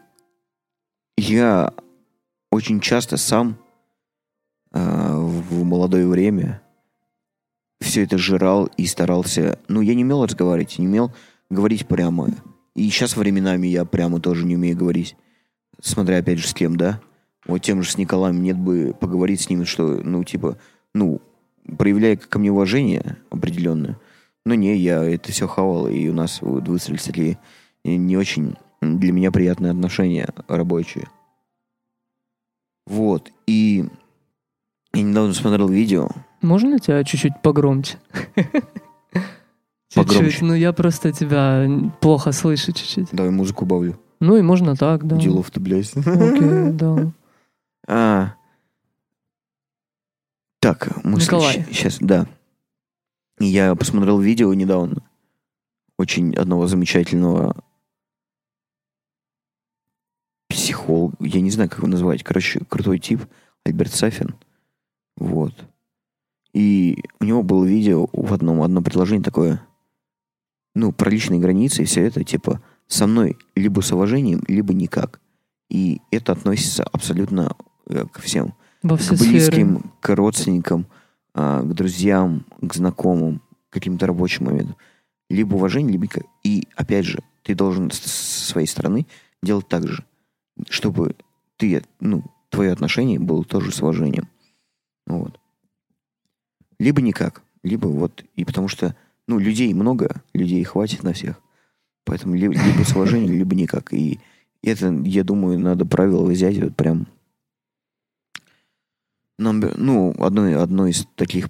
Я 1.17 1.73
очень 2.51 2.79
часто 2.79 3.17
сам 3.17 3.57
а, 4.71 5.02
в 5.50 5.63
молодое 5.63 6.07
время 6.07 6.62
все 7.79 8.03
это 8.03 8.17
жрал 8.17 8.69
и 8.77 8.85
старался... 8.85 9.59
Ну, 9.67 9.81
я 9.81 9.93
не 9.93 10.03
умел 10.03 10.23
разговаривать, 10.23 10.79
не 10.79 10.88
умел 10.88 11.13
говорить 11.50 11.88
прямо. 11.88 12.29
И 12.75 12.89
сейчас 12.89 13.15
временами 13.15 13.67
я 13.67 13.85
прямо 13.85 14.19
тоже 14.19 14.45
не 14.45 14.55
умею 14.55 14.77
говорить. 14.77 15.15
Смотря, 15.81 16.17
опять 16.17 16.39
же, 16.39 16.47
с 16.47 16.53
кем, 16.53 16.77
да? 16.77 17.01
Вот 17.45 17.59
тем 17.59 17.83
же 17.83 17.91
с 17.91 17.97
Николаем 17.97 18.41
нет 18.41 18.57
бы 18.57 18.95
поговорить 19.00 19.41
с 19.41 19.50
ним, 19.50 19.65
что, 19.65 20.01
ну, 20.03 20.23
типа, 20.23 20.57
ну, 20.93 21.21
проявляя 21.77 22.15
ко 22.15 22.39
мне 22.39 22.51
уважение 22.51 23.17
определенное. 23.29 24.00
Но 24.45 24.55
не, 24.55 24.75
я 24.77 25.03
это 25.03 25.31
все 25.31 25.47
хавал, 25.47 25.88
и 25.88 26.07
у 26.07 26.13
нас 26.13 26.41
вот 26.41 26.67
выстроились 26.67 27.03
такие 27.03 27.38
не 27.83 28.17
очень 28.17 28.55
для 28.81 29.12
меня 29.12 29.31
приятные 29.31 29.71
отношения 29.71 30.29
рабочие. 30.47 31.07
Вот. 32.85 33.31
И 33.47 33.85
я 34.93 35.01
недавно 35.01 35.33
смотрел 35.33 35.67
видео. 35.69 36.09
Можно 36.41 36.79
тебя 36.79 37.03
чуть-чуть 37.03 37.41
погромче? 37.41 37.97
Погромче. 39.95 40.25
Чуть-чуть. 40.25 40.41
Ну, 40.41 40.53
я 40.53 40.73
просто 40.73 41.12
тебя 41.12 41.67
плохо 42.01 42.31
слышу 42.31 42.71
чуть-чуть. 42.73 43.09
Давай 43.12 43.31
музыку 43.31 43.65
убавлю. 43.65 44.00
Ну, 44.19 44.38
и 44.38 44.41
можно 44.41 44.75
так, 44.75 45.05
да. 45.05 45.17
Делов 45.17 45.51
ты, 45.51 45.59
блядь. 45.59 45.95
Окей, 45.95 46.71
да. 46.71 47.12
А. 47.85 48.35
Так, 50.62 51.03
мы 51.03 51.19
Николай. 51.19 51.65
сейчас, 51.69 51.97
да. 52.00 52.27
Я 53.39 53.75
посмотрел 53.75 54.19
видео 54.19 54.53
недавно. 54.53 55.03
Очень 55.97 56.33
одного 56.33 56.67
замечательного 56.67 57.62
психолога. 60.47 61.17
Я 61.19 61.41
не 61.41 61.51
знаю, 61.51 61.69
как 61.69 61.79
его 61.79 61.89
назвать. 61.89 62.23
Короче, 62.23 62.62
крутой 62.69 63.00
тип. 63.00 63.21
Альберт 63.65 63.93
Сафин. 63.93 64.35
Вот. 65.17 65.53
И 66.53 67.03
у 67.20 67.25
него 67.25 67.43
было 67.43 67.65
видео 67.65 68.08
в 68.13 68.34
одном, 68.34 68.62
одно 68.62 68.82
предложение 68.82 69.24
такое, 69.24 69.62
ну, 70.75 70.91
про 70.91 71.10
личные 71.10 71.39
границы 71.39 71.84
и 71.84 71.86
все 71.86 72.05
это, 72.05 72.24
типа, 72.24 72.62
со 72.88 73.08
мной 73.08 73.38
либо 73.55 73.82
с 73.82 73.91
уважением, 73.91 74.43
либо 74.48 74.74
никак. 74.74 75.20
И 75.70 76.01
это 76.12 76.32
относится 76.32 76.84
абсолютно 76.84 77.55
э, 77.88 78.05
ко 78.12 78.22
всем. 78.22 78.53
Во 78.84 78.98
К 78.98 79.01
все 79.01 79.15
сферы. 79.15 79.32
близким, 79.32 79.91
к 80.01 80.15
родственникам, 80.15 80.86
а, 81.34 81.62
к 81.62 81.74
друзьям, 81.74 82.46
к 82.62 82.74
знакомым, 82.74 83.39
к 83.70 83.74
каким-то 83.74 84.05
рабочим 84.05 84.46
моментам. 84.46 84.75
Либо 85.29 85.55
уважение, 85.55 85.91
либо... 85.91 86.03
никак. 86.03 86.25
И, 86.43 86.67
опять 86.75 87.05
же, 87.05 87.24
ты 87.43 87.55
должен 87.55 87.89
с 87.91 88.00
с 88.00 88.48
своей 88.50 88.67
стороны 88.67 89.08
делать 89.41 89.67
так 89.67 89.88
же, 89.88 90.03
чтобы 90.70 91.15
ты, 91.58 91.82
ну, 92.00 92.24
твое 92.50 92.72
отношение 92.72 93.20
было 93.20 93.43
тоже 93.43 93.72
с 93.72 93.82
уважением. 93.82 94.27
Вот. 95.07 95.39
Либо 96.79 97.01
никак, 97.01 97.43
либо 97.63 97.88
вот... 97.88 98.24
И 98.36 98.45
потому 98.45 98.67
что, 98.67 98.95
ну, 99.27 99.39
людей 99.39 99.74
много, 99.74 100.22
людей 100.33 100.63
хватит 100.63 101.03
на 101.03 101.13
всех. 101.13 101.39
Поэтому 102.05 102.36
ли- 102.36 102.48
либо 102.48 102.83
с 102.83 102.95
уважением, 102.95 103.33
либо 103.33 103.55
никак. 103.55 103.93
И 103.93 104.19
это, 104.62 104.91
я 105.05 105.24
думаю, 105.24 105.60
надо 105.60 105.86
правило 105.86 106.25
взять 106.25 106.57
вот 106.57 106.75
прям 106.75 107.07
Number- 109.39 109.74
ну, 109.77 110.13
одно, 110.19 110.62
одно 110.62 110.88
из 110.88 111.07
таких 111.15 111.50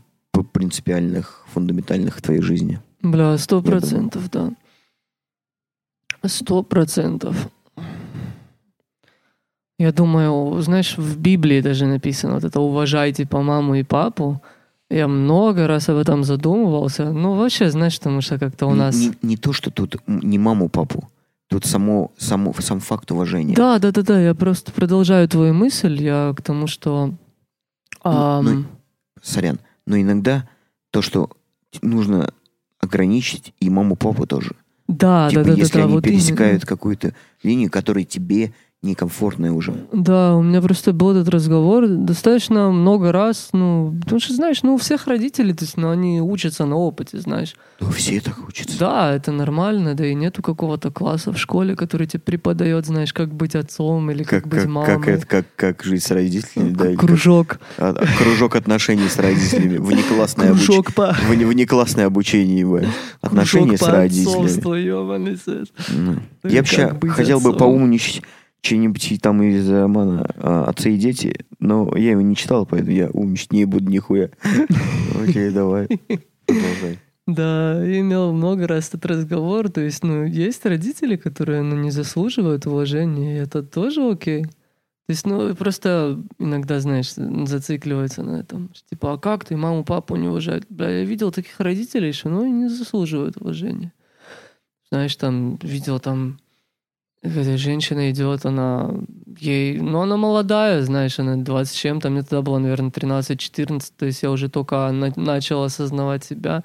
принципиальных, 0.53 1.45
фундаментальных 1.51 2.17
в 2.17 2.21
твоей 2.21 2.41
жизни. 2.41 2.79
Бля, 3.01 3.37
сто 3.37 3.61
процентов, 3.61 4.29
да. 4.31 4.53
Сто 6.25 6.63
процентов. 6.63 7.49
Я 9.79 9.91
думаю, 9.91 10.61
знаешь, 10.61 10.97
в 10.97 11.19
Библии 11.19 11.61
даже 11.61 11.85
написано 11.85 12.35
вот 12.35 12.43
это 12.43 12.59
«уважайте 12.59 13.25
по 13.25 13.41
маму 13.41 13.75
и 13.75 13.83
папу». 13.83 14.41
Я 14.89 15.07
много 15.07 15.67
раз 15.67 15.89
об 15.89 15.97
этом 15.97 16.23
задумывался. 16.23 17.11
Ну, 17.11 17.35
вообще, 17.35 17.71
знаешь, 17.71 17.97
потому 17.97 18.21
что 18.21 18.37
как-то 18.37 18.67
у 18.67 18.71
Не- 18.73 18.77
нас... 18.77 18.95
Не, 18.95 19.11
не 19.23 19.37
то, 19.37 19.51
что 19.51 19.71
тут 19.71 19.95
не 20.07 20.37
маму, 20.37 20.69
папу. 20.69 21.09
Тут 21.49 21.65
само, 21.65 22.11
само, 22.17 22.53
сам 22.59 22.79
факт 22.79 23.11
уважения. 23.11 23.55
Да, 23.55 23.79
да, 23.79 23.91
да, 23.91 24.03
да, 24.03 24.21
я 24.21 24.35
просто 24.35 24.71
продолжаю 24.71 25.27
твою 25.27 25.53
мысль. 25.53 26.01
Я 26.01 26.33
к 26.37 26.41
тому, 26.43 26.67
что... 26.67 27.13
ам, 28.03 28.45
ну, 28.45 28.65
Сорян. 29.21 29.59
Но 29.87 29.97
иногда 29.97 30.47
то, 30.91 31.01
что 31.01 31.29
нужно 31.81 32.29
ограничить 32.79 33.53
и 33.59 33.69
маму, 33.69 33.95
папу 33.95 34.27
тоже. 34.27 34.55
да, 34.87 35.29
типа, 35.29 35.43
да, 35.43 35.49
да, 35.49 35.55
да, 35.55 35.61
если 35.61 35.77
да, 35.79 35.83
они 35.85 35.93
вот 35.93 36.05
именно. 36.05 36.19
пересекают 36.19 36.65
какую-то 36.65 37.13
линию, 37.41 37.71
которая 37.71 38.03
тебе 38.03 38.53
некомфортная 38.83 39.51
уже. 39.51 39.73
Да, 39.93 40.35
у 40.35 40.41
меня 40.43 40.61
просто 40.61 40.93
был 40.93 41.11
этот 41.11 41.29
разговор 41.29 41.87
достаточно 41.87 42.69
много 42.69 43.11
раз, 43.11 43.49
ну, 43.53 43.95
потому 44.03 44.19
что, 44.19 44.33
знаешь, 44.33 44.61
ну, 44.61 44.75
у 44.75 44.77
всех 44.77 45.07
родителей, 45.07 45.53
то 45.53 45.63
есть, 45.63 45.77
ну, 45.77 45.89
они 45.89 46.21
учатся 46.21 46.65
на 46.65 46.75
опыте, 46.75 47.19
знаешь. 47.19 47.55
Ну, 47.79 47.89
все 47.91 48.19
так 48.19 48.37
учатся. 48.47 48.77
Да, 48.77 49.13
это 49.15 49.31
нормально, 49.31 49.95
да 49.95 50.05
и 50.05 50.13
нету 50.13 50.41
какого-то 50.41 50.91
класса 50.91 51.31
в 51.31 51.37
школе, 51.37 51.75
который 51.75 52.07
тебе 52.07 52.19
преподает, 52.19 52.85
знаешь, 52.85 53.13
как 53.13 53.33
быть 53.33 53.55
отцом 53.55 54.11
или 54.11 54.23
как, 54.23 54.43
Как, 54.43 54.47
быть 54.47 54.65
мамой. 54.65 54.85
как, 54.85 55.07
это, 55.07 55.25
как, 55.25 55.45
как 55.55 55.83
жить 55.83 56.03
с 56.03 56.11
родителями, 56.11 56.73
да, 56.73 56.87
или 56.89 56.95
как- 56.95 57.05
Кружок. 57.07 57.59
а, 57.77 57.93
кружок 58.17 58.55
отношений 58.55 59.07
с 59.07 59.17
родителями, 59.17 59.77
внеклассное 59.77 60.49
обучение. 60.51 60.83
Кружок 60.83 60.93
по... 60.93 61.15
Вне- 61.29 61.45
внеклассное 61.45 62.05
обучение. 62.05 62.87
Отношения 63.21 63.77
кружок 63.77 63.87
с 63.87 63.91
родителями. 63.91 65.33
Ну. 65.89 66.15
Ну, 66.43 66.49
Я 66.49 66.59
вообще 66.59 66.93
хотел 67.09 67.39
бы 67.39 67.53
поумничать 67.53 68.21
что-нибудь 68.63 69.19
там 69.21 69.43
из 69.43 69.69
романа 69.69 70.25
а, 70.37 70.65
«Отцы 70.65 70.93
и 70.93 70.97
дети», 70.97 71.45
но 71.59 71.95
я 71.95 72.11
его 72.11 72.21
не 72.21 72.35
читал, 72.35 72.65
поэтому 72.65 72.91
я 72.91 73.09
умничать 73.09 73.51
не 73.51 73.65
буду 73.65 73.91
нихуя. 73.91 74.29
Окей, 75.21 75.51
давай. 75.51 75.87
Продолжай. 76.45 76.99
Да, 77.25 77.81
я 77.83 78.01
имел 78.01 78.33
много 78.33 78.67
раз 78.67 78.89
этот 78.89 79.05
разговор. 79.05 79.69
То 79.69 79.81
есть, 79.81 80.03
ну, 80.03 80.25
есть 80.25 80.65
родители, 80.65 81.15
которые, 81.15 81.61
ну, 81.61 81.75
не 81.75 81.89
заслуживают 81.89 82.65
уважения, 82.65 83.37
и 83.37 83.41
это 83.41 83.63
тоже 83.63 84.01
окей. 84.09 84.43
То 84.43 85.09
есть, 85.09 85.25
ну, 85.25 85.55
просто 85.55 86.21
иногда, 86.37 86.79
знаешь, 86.79 87.13
зацикливаются 87.13 88.23
на 88.23 88.39
этом. 88.39 88.71
Типа, 88.89 89.13
а 89.13 89.17
как 89.17 89.45
ты 89.45 89.55
маму, 89.55 89.85
папу 89.85 90.15
не 90.17 90.27
уважать? 90.27 90.63
Бля, 90.69 90.89
я 90.89 91.05
видел 91.05 91.31
таких 91.31 91.59
родителей, 91.59 92.11
что, 92.11 92.29
ну, 92.29 92.45
не 92.45 92.67
заслуживают 92.67 93.37
уважения. 93.37 93.93
Знаешь, 94.91 95.15
там, 95.15 95.57
видел 95.61 95.99
там, 95.99 96.39
женщина 97.23 98.11
идет, 98.11 98.45
она 98.45 98.93
ей, 99.39 99.79
ну, 99.79 100.01
она 100.01 100.17
молодая, 100.17 100.81
знаешь, 100.81 101.19
она 101.19 101.37
20 101.37 101.73
с 101.73 101.79
чем-то, 101.79 102.09
мне 102.09 102.21
тогда 102.21 102.41
было, 102.41 102.59
наверное, 102.59 102.91
13-14, 102.91 103.93
то 103.97 104.05
есть 104.05 104.23
я 104.23 104.31
уже 104.31 104.49
только 104.49 104.91
на- 104.91 105.13
начал 105.15 105.63
осознавать 105.63 106.23
себя. 106.23 106.63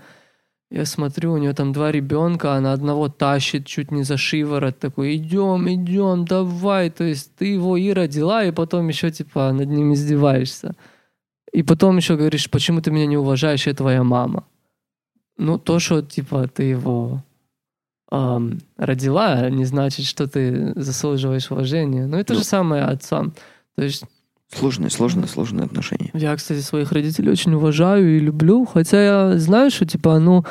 Я 0.71 0.85
смотрю, 0.85 1.33
у 1.33 1.39
нее 1.39 1.55
там 1.55 1.73
два 1.73 1.91
ребенка, 1.91 2.55
она 2.55 2.73
одного 2.73 3.09
тащит 3.09 3.67
чуть 3.67 3.91
не 3.91 4.03
за 4.03 4.17
шиворот, 4.17 4.79
такой, 4.79 5.17
идем, 5.17 5.67
идем, 5.69 6.25
давай, 6.25 6.91
то 6.91 7.05
есть 7.05 7.35
ты 7.37 7.47
его 7.47 7.77
и 7.77 7.93
родила, 7.93 8.45
и 8.45 8.53
потом 8.53 8.89
еще, 8.89 9.11
типа, 9.11 9.53
над 9.53 9.69
ним 9.69 9.95
издеваешься. 9.95 10.75
И 11.53 11.63
потом 11.63 11.97
еще 11.97 12.17
говоришь, 12.17 12.51
почему 12.51 12.83
ты 12.83 12.91
меня 12.91 13.07
не 13.07 13.17
уважаешь, 13.17 13.67
я 13.67 13.75
твоя 13.75 14.03
мама. 14.03 14.45
Ну, 15.39 15.59
то, 15.59 15.79
что, 15.79 16.03
типа, 16.03 16.49
ты 16.49 16.65
его 16.65 17.23
ам, 18.11 18.59
родила, 18.77 19.49
не 19.51 19.65
значит, 19.65 20.07
что 20.07 20.27
ты 20.27 20.73
заслуживаешь 20.77 21.51
уважения. 21.51 22.07
Но 22.07 22.19
это 22.19 22.33
Ну. 22.35 22.39
же 22.41 22.45
самое 22.45 22.85
отцам. 22.85 23.33
То 23.77 23.83
есть 23.85 24.05
Сложные, 24.51 24.89
сложные, 24.89 25.27
сложные 25.29 25.67
отношения. 25.67 26.11
я, 26.15 26.35
кстати, 26.35 26.61
своих 26.61 26.91
родителей 26.93 27.31
очень 27.31 27.53
уважаю 27.53 28.17
и 28.17 28.19
люблю, 28.19 28.65
хотя 28.65 29.03
я 29.33 29.39
знаю, 29.39 29.71
что, 29.71 29.85
типа, 29.85 30.19
ну, 30.21 30.43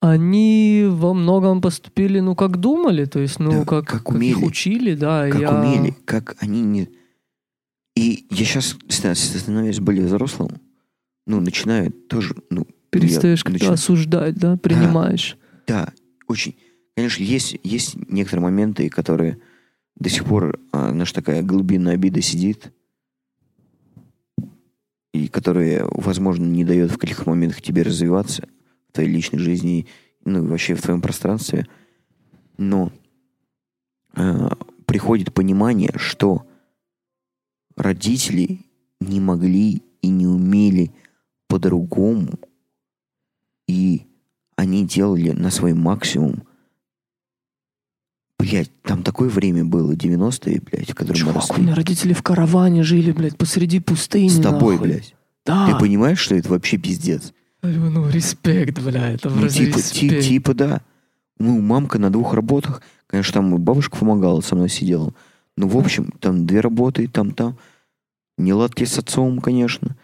они 0.00 0.86
во 0.88 1.14
многом 1.14 1.60
поступили, 1.60 2.20
ну, 2.20 2.34
как 2.34 2.58
думали, 2.58 3.04
то 3.06 3.20
есть, 3.20 3.38
ну, 3.38 3.50
Да, 3.50 3.58
как, 3.64 3.86
как 3.86 3.86
как 3.86 4.00
их 4.02 4.08
умели. 4.16 4.44
учили, 4.44 4.94
да. 4.94 5.28
Как 5.30 5.40
я... 5.40 5.52
умели, 5.52 5.94
как 6.04 6.36
они 6.40 6.62
не... 6.62 6.88
И 7.96 8.26
я 8.30 8.44
сейчас, 8.44 8.76
становясь 8.88 9.80
более 9.80 10.06
взрослым, 10.06 10.50
ну, 11.26 11.40
начинаю 11.40 11.90
тоже, 11.92 12.34
ну... 12.50 12.66
Перестаешь 12.90 13.42
как-то 13.42 13.52
начинаю... 13.54 13.74
осуждать, 13.74 14.34
да, 14.36 14.56
принимаешь. 14.56 15.36
Да, 15.66 15.86
да, 15.86 15.92
очень. 16.28 16.56
Конечно, 16.96 17.22
есть, 17.22 17.58
есть 17.62 17.96
некоторые 18.08 18.44
моменты, 18.44 18.88
которые 18.88 19.38
до 19.96 20.08
сих 20.08 20.24
пор, 20.24 20.58
а, 20.72 20.92
такая 21.14 21.42
глубинная 21.42 21.94
обида 21.94 22.20
сидит, 22.22 22.72
и 25.12 25.28
которая, 25.28 25.86
возможно, 25.90 26.44
не 26.44 26.64
дает 26.64 26.90
в 26.90 26.98
каких 26.98 27.26
моментах 27.26 27.62
тебе 27.62 27.82
развиваться 27.82 28.48
в 28.88 28.92
твоей 28.92 29.10
личной 29.10 29.38
жизни, 29.38 29.86
ну, 30.24 30.44
и 30.44 30.48
вообще 30.48 30.74
в 30.74 30.82
твоем 30.82 31.00
пространстве. 31.00 31.66
Но 32.58 32.92
э, 34.14 34.48
приходит 34.84 35.32
понимание, 35.32 35.92
что 35.96 36.46
родители 37.76 38.60
не 39.00 39.20
могли 39.20 39.82
и 40.02 40.08
не 40.08 40.26
умели 40.26 40.92
по-другому, 41.48 42.38
и 43.66 44.06
они 44.56 44.84
делали 44.86 45.30
на 45.30 45.50
свой 45.50 45.74
максимум. 45.74 46.42
Блять, 48.38 48.70
там 48.82 49.02
такое 49.02 49.28
время 49.28 49.64
было, 49.64 49.92
90-е, 49.92 50.60
блядь, 50.60 50.90
в 50.90 50.94
котором 50.94 51.16
Чувак, 51.16 51.34
мы 51.34 51.40
росли. 51.40 51.56
у 51.56 51.62
меня 51.62 51.74
родители 51.74 52.12
в 52.12 52.22
караване 52.22 52.82
жили, 52.82 53.12
блядь, 53.12 53.36
посреди 53.38 53.80
пустыни, 53.80 54.28
С 54.28 54.40
тобой, 54.40 54.74
нахуй. 54.74 54.88
блядь. 54.88 55.14
Да. 55.44 55.70
Ты 55.72 55.78
понимаешь, 55.78 56.18
что 56.18 56.34
это 56.34 56.50
вообще 56.50 56.76
пиздец? 56.76 57.32
Ну, 57.62 58.08
респект, 58.10 58.80
бля, 58.82 59.12
это 59.12 59.30
ну, 59.30 59.48
типа, 59.48 59.76
респект. 59.78 60.24
типа, 60.24 60.54
да. 60.54 60.82
Ну, 61.38 61.60
мамка 61.60 61.98
на 61.98 62.10
двух 62.10 62.34
работах. 62.34 62.82
Конечно, 63.06 63.34
там 63.34 63.56
бабушка 63.58 63.96
помогала, 63.96 64.40
со 64.40 64.54
мной 64.54 64.68
сидела. 64.68 65.14
Ну, 65.56 65.68
в 65.68 65.76
общем, 65.76 66.12
там 66.20 66.46
две 66.46 66.60
работы, 66.60 67.08
там-там. 67.08 67.56
Неладки 68.38 68.84
с 68.84 68.98
отцом, 68.98 69.40
конечно. 69.40 69.96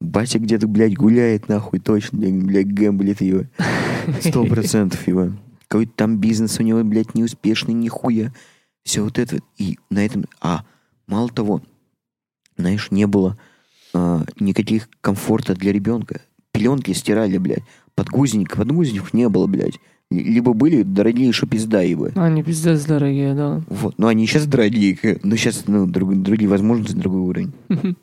Батя 0.00 0.38
где-то, 0.38 0.66
блядь, 0.66 0.96
гуляет, 0.96 1.48
нахуй, 1.48 1.78
точно, 1.78 2.18
блядь, 2.18 2.72
гэмблит 2.72 3.20
его. 3.20 3.44
Сто 4.20 4.44
процентов 4.46 5.06
его. 5.06 5.32
Какой-то 5.68 5.92
там 5.94 6.18
бизнес 6.18 6.58
у 6.58 6.62
него, 6.62 6.82
блядь, 6.82 7.14
неуспешный, 7.14 7.74
нихуя. 7.74 8.32
Все 8.82 9.02
вот 9.02 9.18
это. 9.18 9.40
И 9.58 9.78
на 9.90 10.04
этом... 10.04 10.24
А, 10.40 10.64
мало 11.06 11.28
того, 11.28 11.62
знаешь, 12.56 12.90
не 12.90 13.06
было 13.06 13.38
а, 13.92 14.24
никаких 14.40 14.88
комфорта 15.00 15.54
для 15.54 15.72
ребенка. 15.72 16.22
Пеленки 16.52 16.92
стирали, 16.92 17.36
блядь. 17.38 17.62
Подгузник, 17.94 18.56
подгузников 18.56 19.12
не 19.12 19.28
было, 19.28 19.46
блядь. 19.46 19.78
Либо 20.10 20.54
были 20.54 20.82
дорогие, 20.82 21.30
что 21.32 21.46
пизда 21.46 21.82
его. 21.82 22.08
Они 22.16 22.42
пиздец 22.42 22.84
дорогие, 22.84 23.34
да. 23.34 23.62
Вот. 23.68 23.98
Но 23.98 24.08
они 24.08 24.26
сейчас 24.26 24.46
дорогие, 24.46 24.98
но 25.22 25.36
сейчас 25.36 25.64
ну, 25.68 25.86
друг, 25.86 26.20
другие 26.20 26.48
возможности, 26.48 26.96
другой 26.96 27.20
уровень. 27.20 27.52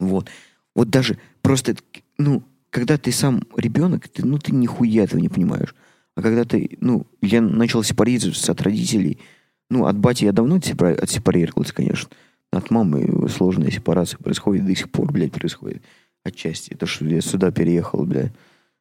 Вот. 0.00 0.28
Вот 0.74 0.90
даже 0.90 1.18
просто, 1.42 1.76
ну, 2.18 2.42
когда 2.70 2.98
ты 2.98 3.12
сам 3.12 3.42
ребенок, 3.56 4.08
ты, 4.08 4.26
ну, 4.26 4.38
ты 4.38 4.52
нихуя 4.52 5.04
этого 5.04 5.20
не 5.20 5.28
понимаешь. 5.28 5.74
А 6.16 6.22
когда 6.22 6.44
ты, 6.44 6.76
ну, 6.80 7.06
я 7.20 7.40
начал 7.40 7.82
сепарироваться 7.82 8.52
от 8.52 8.62
родителей, 8.62 9.18
ну, 9.70 9.86
от 9.86 9.96
бати 9.96 10.24
я 10.24 10.32
давно 10.32 10.56
отсепарировался, 10.56 11.74
конечно. 11.74 12.10
От 12.52 12.70
мамы 12.70 13.28
сложная 13.28 13.70
сепарация 13.70 14.18
происходит, 14.18 14.66
до 14.66 14.74
сих 14.74 14.90
пор, 14.90 15.12
блядь, 15.12 15.32
происходит. 15.32 15.82
Отчасти. 16.24 16.74
То, 16.74 16.86
что 16.86 17.04
я 17.04 17.20
сюда 17.20 17.50
переехал, 17.50 18.04
блядь. 18.04 18.32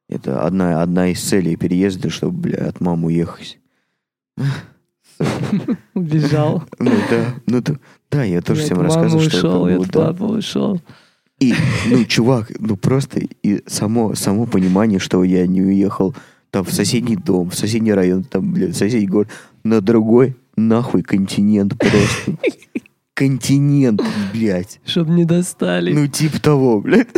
Это 0.10 0.46
одна, 0.46 0.82
одна 0.82 1.10
из 1.10 1.22
целей 1.22 1.56
переезда, 1.56 2.10
чтобы, 2.10 2.38
бля, 2.38 2.68
от 2.68 2.82
мамы 2.82 3.08
уехать. 3.08 3.60
Убежал. 5.94 6.64
Ну 6.80 6.92
да, 7.10 7.36
ну 7.46 7.62
да, 7.62 7.76
да, 8.12 8.24
я 8.24 8.42
тоже 8.42 8.64
всем 8.64 8.82
рассказываю, 8.82 9.30
что 9.30 9.38
ушел, 9.38 9.68
это 9.68 9.78
было, 9.78 9.88
да. 9.88 10.14
папа 10.14 10.24
ушел. 10.24 10.82
И, 11.44 11.54
ну, 11.88 12.06
чувак, 12.06 12.52
ну 12.60 12.78
просто 12.78 13.20
и 13.20 13.64
само, 13.68 14.16
само 14.16 14.46
понимание, 14.46 15.00
что 15.00 15.24
я 15.24 15.46
не 15.46 15.62
уехал 15.62 16.16
там 16.52 16.64
в 16.64 16.72
соседний 16.72 17.18
дом, 17.18 17.50
в 17.50 17.56
соседний 17.56 17.94
район, 17.94 18.24
там, 18.24 18.54
блядь, 18.54 18.76
в 18.76 18.78
соседний 18.78 19.08
город, 19.08 19.28
на 19.64 19.82
другой 19.82 20.38
нахуй 20.56 21.02
континент 21.02 21.78
просто. 21.78 22.38
Континент, 23.14 24.02
блядь. 24.34 24.80
Чтоб 24.86 25.10
не 25.10 25.26
достали. 25.26 25.94
Ну, 25.94 26.08
типа 26.08 26.40
того, 26.40 26.80
блядь. 26.80 27.10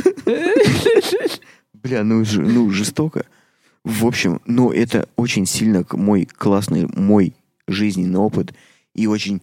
Бля, 1.83 2.03
ну, 2.03 2.25
ж, 2.25 2.39
ну 2.39 2.69
жестоко. 2.71 3.25
В 3.83 4.05
общем, 4.05 4.41
ну, 4.47 4.71
это 4.71 5.07
очень 5.15 5.45
сильно 5.45 5.85
мой 5.91 6.25
классный, 6.25 6.87
мой 6.95 7.33
жизненный 7.67 8.19
опыт. 8.19 8.53
И 8.95 9.05
очень 9.05 9.41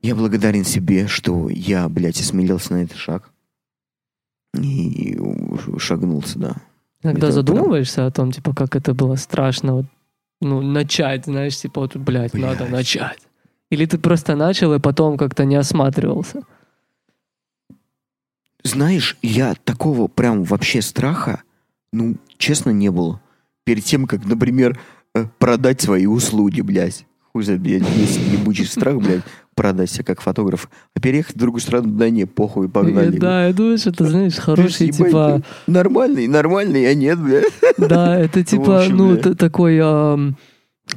я 0.00 0.14
благодарен 0.14 0.64
себе, 0.64 1.08
что 1.08 1.48
я, 1.48 1.88
блядь, 1.88 2.20
осмелился 2.20 2.74
на 2.74 2.84
этот 2.84 2.96
шаг. 2.96 3.31
И 4.54 5.18
шагнул 5.78 6.22
сюда. 6.22 6.56
Иногда 7.02 7.28
это 7.28 7.32
задумываешься 7.32 7.96
прям... 7.96 8.06
о 8.06 8.10
том, 8.10 8.32
типа, 8.32 8.54
как 8.54 8.76
это 8.76 8.94
было 8.94 9.16
страшно, 9.16 9.74
вот, 9.74 9.86
ну, 10.40 10.60
начать, 10.60 11.24
знаешь, 11.24 11.56
типа, 11.56 11.82
вот, 11.82 11.96
блядь, 11.96 12.32
блядь, 12.32 12.58
надо 12.58 12.70
начать. 12.70 13.18
Или 13.70 13.86
ты 13.86 13.98
просто 13.98 14.36
начал 14.36 14.74
и 14.74 14.78
потом 14.78 15.16
как-то 15.16 15.44
не 15.44 15.56
осматривался? 15.56 16.42
Знаешь, 18.62 19.16
я 19.22 19.54
такого 19.64 20.08
прям 20.08 20.44
вообще 20.44 20.82
страха, 20.82 21.42
ну, 21.92 22.16
честно, 22.36 22.70
не 22.70 22.90
было. 22.90 23.20
Перед 23.64 23.84
тем, 23.84 24.06
как, 24.06 24.24
например, 24.24 24.78
э, 25.14 25.24
продать 25.38 25.80
свои 25.80 26.06
услуги, 26.06 26.60
блядь. 26.60 27.06
Хуй 27.32 27.42
за, 27.44 27.56
блядь, 27.56 27.88
есть 27.96 28.18
ебучий 28.18 28.66
страх, 28.66 28.98
блядь, 28.98 29.22
продать 29.54 29.90
себя 29.90 30.04
как 30.04 30.20
фотограф. 30.20 30.68
А 30.94 31.00
переехать 31.00 31.36
в 31.36 31.38
другую 31.38 31.60
страну, 31.60 31.88
да 31.88 32.10
не, 32.10 32.24
похуй, 32.24 32.68
погнали. 32.68 33.18
Да, 33.18 33.46
я 33.46 33.52
думаю, 33.52 33.78
что 33.78 33.90
это, 33.90 34.06
знаешь, 34.06 34.36
хороший, 34.36 34.90
типа... 34.90 35.42
Нормальный, 35.66 36.26
нормальный, 36.26 36.88
а 36.88 36.94
нет, 36.94 37.18
блядь. 37.18 37.52
Да, 37.78 38.18
это 38.18 38.42
типа, 38.44 38.84
ну, 38.90 39.16
такой 39.16 39.80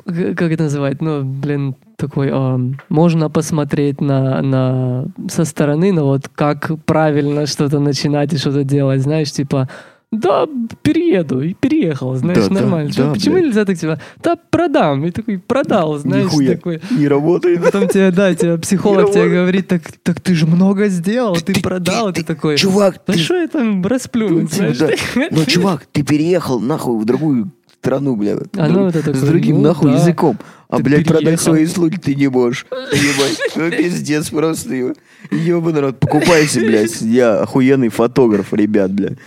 как 0.03 0.51
это 0.51 0.63
называть, 0.63 1.01
ну, 1.01 1.23
блин, 1.23 1.75
такой, 1.95 2.29
э, 2.31 2.59
можно 2.89 3.29
посмотреть 3.29 4.01
на, 4.01 4.41
на, 4.41 5.07
со 5.29 5.45
стороны, 5.45 5.93
но 5.93 6.05
вот 6.05 6.27
как 6.27 6.71
правильно 6.85 7.45
что-то 7.45 7.79
начинать 7.79 8.33
и 8.33 8.37
что-то 8.37 8.63
делать, 8.63 9.01
знаешь, 9.01 9.31
типа, 9.31 9.69
да, 10.11 10.47
перееду, 10.81 11.41
и 11.41 11.53
переехал, 11.53 12.15
знаешь, 12.15 12.47
да, 12.47 12.53
нормально. 12.53 12.91
Да, 12.95 13.07
да, 13.07 13.13
Почему 13.13 13.35
блядь. 13.35 13.45
нельзя 13.45 13.65
так 13.65 13.77
типа, 13.77 13.99
да, 14.23 14.35
продам, 14.35 15.05
и 15.05 15.11
такой, 15.11 15.39
продал, 15.39 15.97
знаешь, 15.97 16.25
Нихуя 16.25 16.55
такой. 16.55 16.81
Не 16.91 17.07
работает. 17.07 17.61
Потом 17.61 17.87
тебе, 17.87 18.11
да, 18.11 18.33
тебе 18.33 18.57
психолог 18.57 19.11
тебе 19.11 19.29
говорит, 19.29 19.67
так, 19.67 19.81
так 20.03 20.21
ты 20.21 20.35
же 20.35 20.45
много 20.45 20.87
сделал, 20.87 21.35
ты, 21.35 21.53
ты 21.53 21.61
продал, 21.61 22.07
ты, 22.07 22.13
ты, 22.13 22.21
ты 22.21 22.33
такой, 22.33 22.57
чувак, 22.57 23.03
ты... 23.03 23.17
что 23.17 23.35
я 23.35 23.47
там 23.47 23.85
расплюнуть, 23.85 24.53
знаешь? 24.53 24.77
Да. 24.77 24.89
Ну, 25.31 25.45
чувак, 25.45 25.85
ты 25.91 26.03
переехал 26.03 26.59
нахуй 26.59 26.99
в 26.99 27.05
другую 27.05 27.51
страну, 27.85 28.15
бля. 28.15 28.37
А 28.57 28.67
ну, 28.67 28.87
это 28.87 28.99
такой, 29.03 29.15
с 29.15 29.21
другим 29.23 29.57
ну, 29.57 29.61
нахуй 29.63 29.91
да. 29.91 29.97
языком. 29.97 30.37
А, 30.67 30.77
Ты 30.77 30.83
блядь, 30.83 30.99
переехал. 31.03 31.21
продать 31.21 31.39
свои 31.41 31.65
услуги 31.65 31.97
ты 31.97 32.15
не 32.15 32.27
можешь. 32.27 32.65
Ебать. 32.71 33.39
Ну, 33.55 33.69
пиздец 33.69 34.29
просто. 34.29 34.93
Ебаный 35.31 35.73
народ. 35.73 35.99
Покупайте, 35.99 36.59
блядь. 36.61 37.01
Я 37.01 37.41
охуенный 37.41 37.89
фотограф, 37.89 38.51
ребят, 38.53 38.91
блядь. 38.91 39.17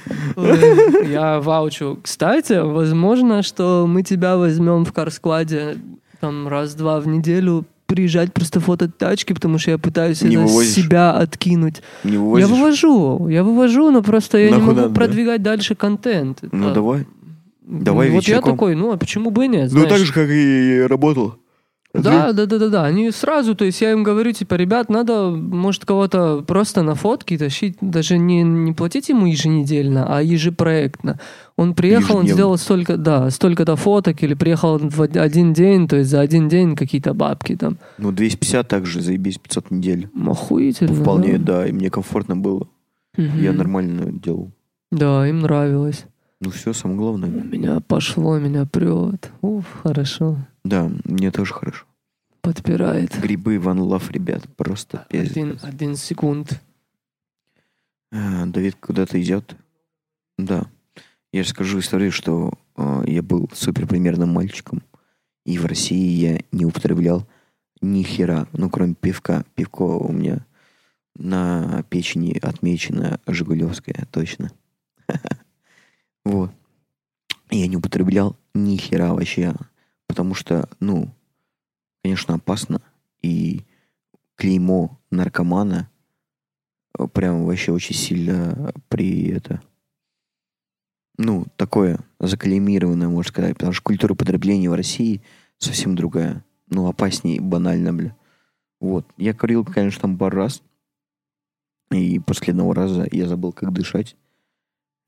Я 1.09 1.41
ваучу. 1.41 1.99
Кстати, 2.03 2.61
возможно, 2.61 3.43
что 3.43 3.87
мы 3.89 4.03
тебя 4.03 4.37
возьмем 4.37 4.85
в 4.85 4.93
карскладе 4.93 5.77
там 6.21 6.49
раз-два 6.49 7.01
в 7.01 7.07
неделю 7.07 7.65
приезжать 7.87 8.35
просто 8.35 8.61
фотать 8.61 8.99
тачки, 8.99 9.33
потому 9.33 9.59
что 9.59 9.71
я 9.71 9.79
пытаюсь 9.79 10.21
Не 10.21 10.35
это 10.37 10.45
вывозишь? 10.45 10.75
себя 10.75 11.13
откинуть. 11.13 11.81
Не 12.05 12.13
Я 12.15 12.19
вывозишь? 12.19 12.49
вывожу, 12.51 13.29
я 13.29 13.43
вывожу, 13.43 13.91
но 13.91 14.03
просто 14.03 14.37
я 14.37 14.51
Нахуй 14.51 14.61
не 14.61 14.67
могу 14.67 14.77
надо, 14.81 14.89
да? 14.91 14.95
продвигать 14.95 15.43
дальше 15.43 15.75
контент. 15.75 16.41
Ну, 16.53 16.69
А, 16.69 16.75
давай. 16.75 17.07
Давай 17.69 18.11
Вот 18.11 18.25
я 18.25 18.41
такой, 18.41 18.75
ну 18.75 18.93
а 18.93 18.97
почему 18.97 19.31
бы 19.31 19.45
и 19.45 19.49
нет? 19.49 19.65
Ну, 19.65 19.81
знаешь? 19.81 19.89
так 19.91 19.99
же, 20.01 20.13
как 20.13 20.29
и 20.31 20.87
работал. 20.89 21.37
Да, 21.95 22.33
да, 22.33 22.47
да, 22.47 22.59
да, 22.59 22.69
да. 22.69 22.85
Они 22.85 23.11
сразу, 23.11 23.55
то 23.55 23.65
есть 23.65 23.81
я 23.81 23.93
им 23.93 24.03
говорю, 24.03 24.33
типа, 24.33 24.55
ребят, 24.55 24.91
надо, 24.91 25.31
может, 25.31 25.85
кого-то 25.85 26.45
просто 26.47 26.83
на 26.83 26.95
фотки 26.95 27.39
тащить, 27.39 27.77
даже 27.81 28.19
не, 28.19 28.43
не 28.43 28.73
платить 28.73 29.09
ему 29.09 29.27
еженедельно, 29.27 30.07
а 30.07 30.23
ежепроектно. 30.23 31.19
Он 31.57 31.75
приехал, 31.75 32.17
он 32.17 32.25
Ежедневно. 32.25 32.35
сделал 32.35 32.57
столько, 32.59 32.97
да, 32.99 33.31
столько-то 33.31 33.77
фоток, 33.77 34.23
или 34.23 34.35
приехал 34.35 34.79
в 34.79 35.01
один 35.01 35.53
день, 35.55 35.89
то 35.89 35.97
есть 35.97 36.11
за 36.11 36.21
один 36.21 36.49
день 36.49 36.77
какие-то 36.77 37.15
бабки 37.15 37.57
там. 37.57 37.79
Ну, 37.97 38.13
250 38.13 38.69
также, 38.69 39.01
заебись, 39.01 39.39
500 39.39 39.67
в 39.69 39.71
неделю. 39.73 40.11
Охуительно. 40.27 40.95
Вполне, 40.95 41.39
да. 41.39 41.61
да, 41.61 41.67
и 41.67 41.73
мне 41.73 41.91
комфортно 41.91 42.37
было. 42.37 42.69
Мгм. 43.17 43.41
Я 43.41 43.53
нормально 43.53 44.13
делал. 44.13 44.53
Да, 44.93 45.27
им 45.27 45.41
нравилось. 45.41 46.05
Ну, 46.41 46.51
все, 46.51 46.73
самое 46.73 46.99
главное. 46.99 47.29
У 47.29 47.45
меня 47.45 47.81
пошло, 47.81 48.39
меня 48.39 48.65
прет. 48.65 49.33
Уф, 49.41 49.67
хорошо. 49.83 50.39
Да, 50.65 50.91
мне 51.05 51.33
тоже 51.33 51.53
хорошо. 51.53 51.85
Подпирает. 52.41 53.19
Грибы 53.21 53.57
One 53.57 53.81
Love, 53.81 54.13
ребят, 54.13 54.45
просто 54.57 55.07
пиздец. 55.11 55.33
Один, 55.33 55.59
один 55.63 55.97
секунд. 55.97 56.61
А, 58.13 58.47
Давид 58.47 58.77
куда-то 58.81 59.21
идет. 59.21 59.57
Да. 60.39 60.67
Я 61.33 61.43
же 61.43 61.51
скажу 61.51 61.81
историю, 61.81 62.13
что 62.13 62.53
а, 62.77 63.03
я 63.05 63.23
был 63.23 63.51
супер 63.53 63.87
примерным 63.87 64.31
мальчиком. 64.31 64.83
И 65.45 65.59
в 65.59 65.67
России 65.67 66.11
я 66.13 66.41
не 66.53 66.65
употреблял 66.65 67.27
ни 67.81 68.03
хера, 68.03 68.47
ну, 68.53 68.71
кроме 68.71 68.95
пивка. 68.95 69.45
Пивко 69.55 69.83
у 69.83 70.13
меня 70.13 70.47
На 71.17 71.85
печени 71.91 72.39
отмечена 72.39 73.19
Жигулевская, 73.27 74.07
точно. 74.13 74.53
Вот. 76.29 76.51
Я 77.49 77.67
не 77.69 77.79
употреблял 77.79 78.37
ни 78.53 78.77
хера 78.77 79.15
вообще, 79.15 79.55
потому 80.07 80.35
что, 80.35 80.69
ну, 80.79 81.09
конечно, 82.03 82.35
опасно. 82.35 82.83
И 83.23 83.65
клеймо 84.35 85.01
наркомана 85.11 85.89
э, 86.99 87.07
прям 87.07 87.47
вообще 87.47 87.73
очень 87.73 87.95
сильно 87.95 88.75
при 88.89 89.31
это... 89.31 89.63
Ну, 91.17 91.47
такое 91.57 91.99
заклеймированное, 92.21 93.09
можно 93.09 93.31
сказать, 93.31 93.55
потому 93.55 93.73
что 93.73 93.83
культура 93.83 94.15
потребления 94.15 94.69
в 94.69 94.75
России 94.75 95.23
совсем 95.57 95.97
другая. 95.97 96.45
Ну, 96.69 96.89
опаснее, 96.89 97.41
банально, 97.41 97.95
бля. 97.95 98.17
Вот. 98.81 99.07
Я 99.17 99.33
курил, 99.33 99.65
конечно, 99.65 100.03
там 100.03 100.19
пару 100.19 100.37
раз. 100.37 100.63
И 101.91 102.19
после 102.19 102.51
одного 102.51 102.75
раза 102.75 103.09
я 103.11 103.27
забыл, 103.27 103.55
как 103.55 103.73
дышать. 103.73 104.15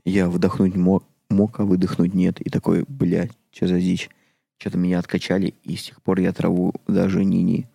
Я 0.05 0.31
вдохнуть 0.31 0.77
мог, 0.77 1.05
мог, 1.31 1.61
а 1.61 1.65
выдохнуть 1.65 2.15
нет. 2.15 2.41
И 2.41 2.51
такой, 2.51 2.85
блядь, 2.87 3.33
что 3.51 3.67
за 3.67 3.81
дичь? 3.81 4.11
Что-то 4.59 4.77
меня 4.77 4.99
откачали, 4.99 5.55
и 5.65 5.77
с 5.77 5.85
тех 5.85 6.03
пор 6.03 6.21
я 6.21 6.33
траву 6.33 6.75
даже 6.87 7.25
не-не. 7.25 7.67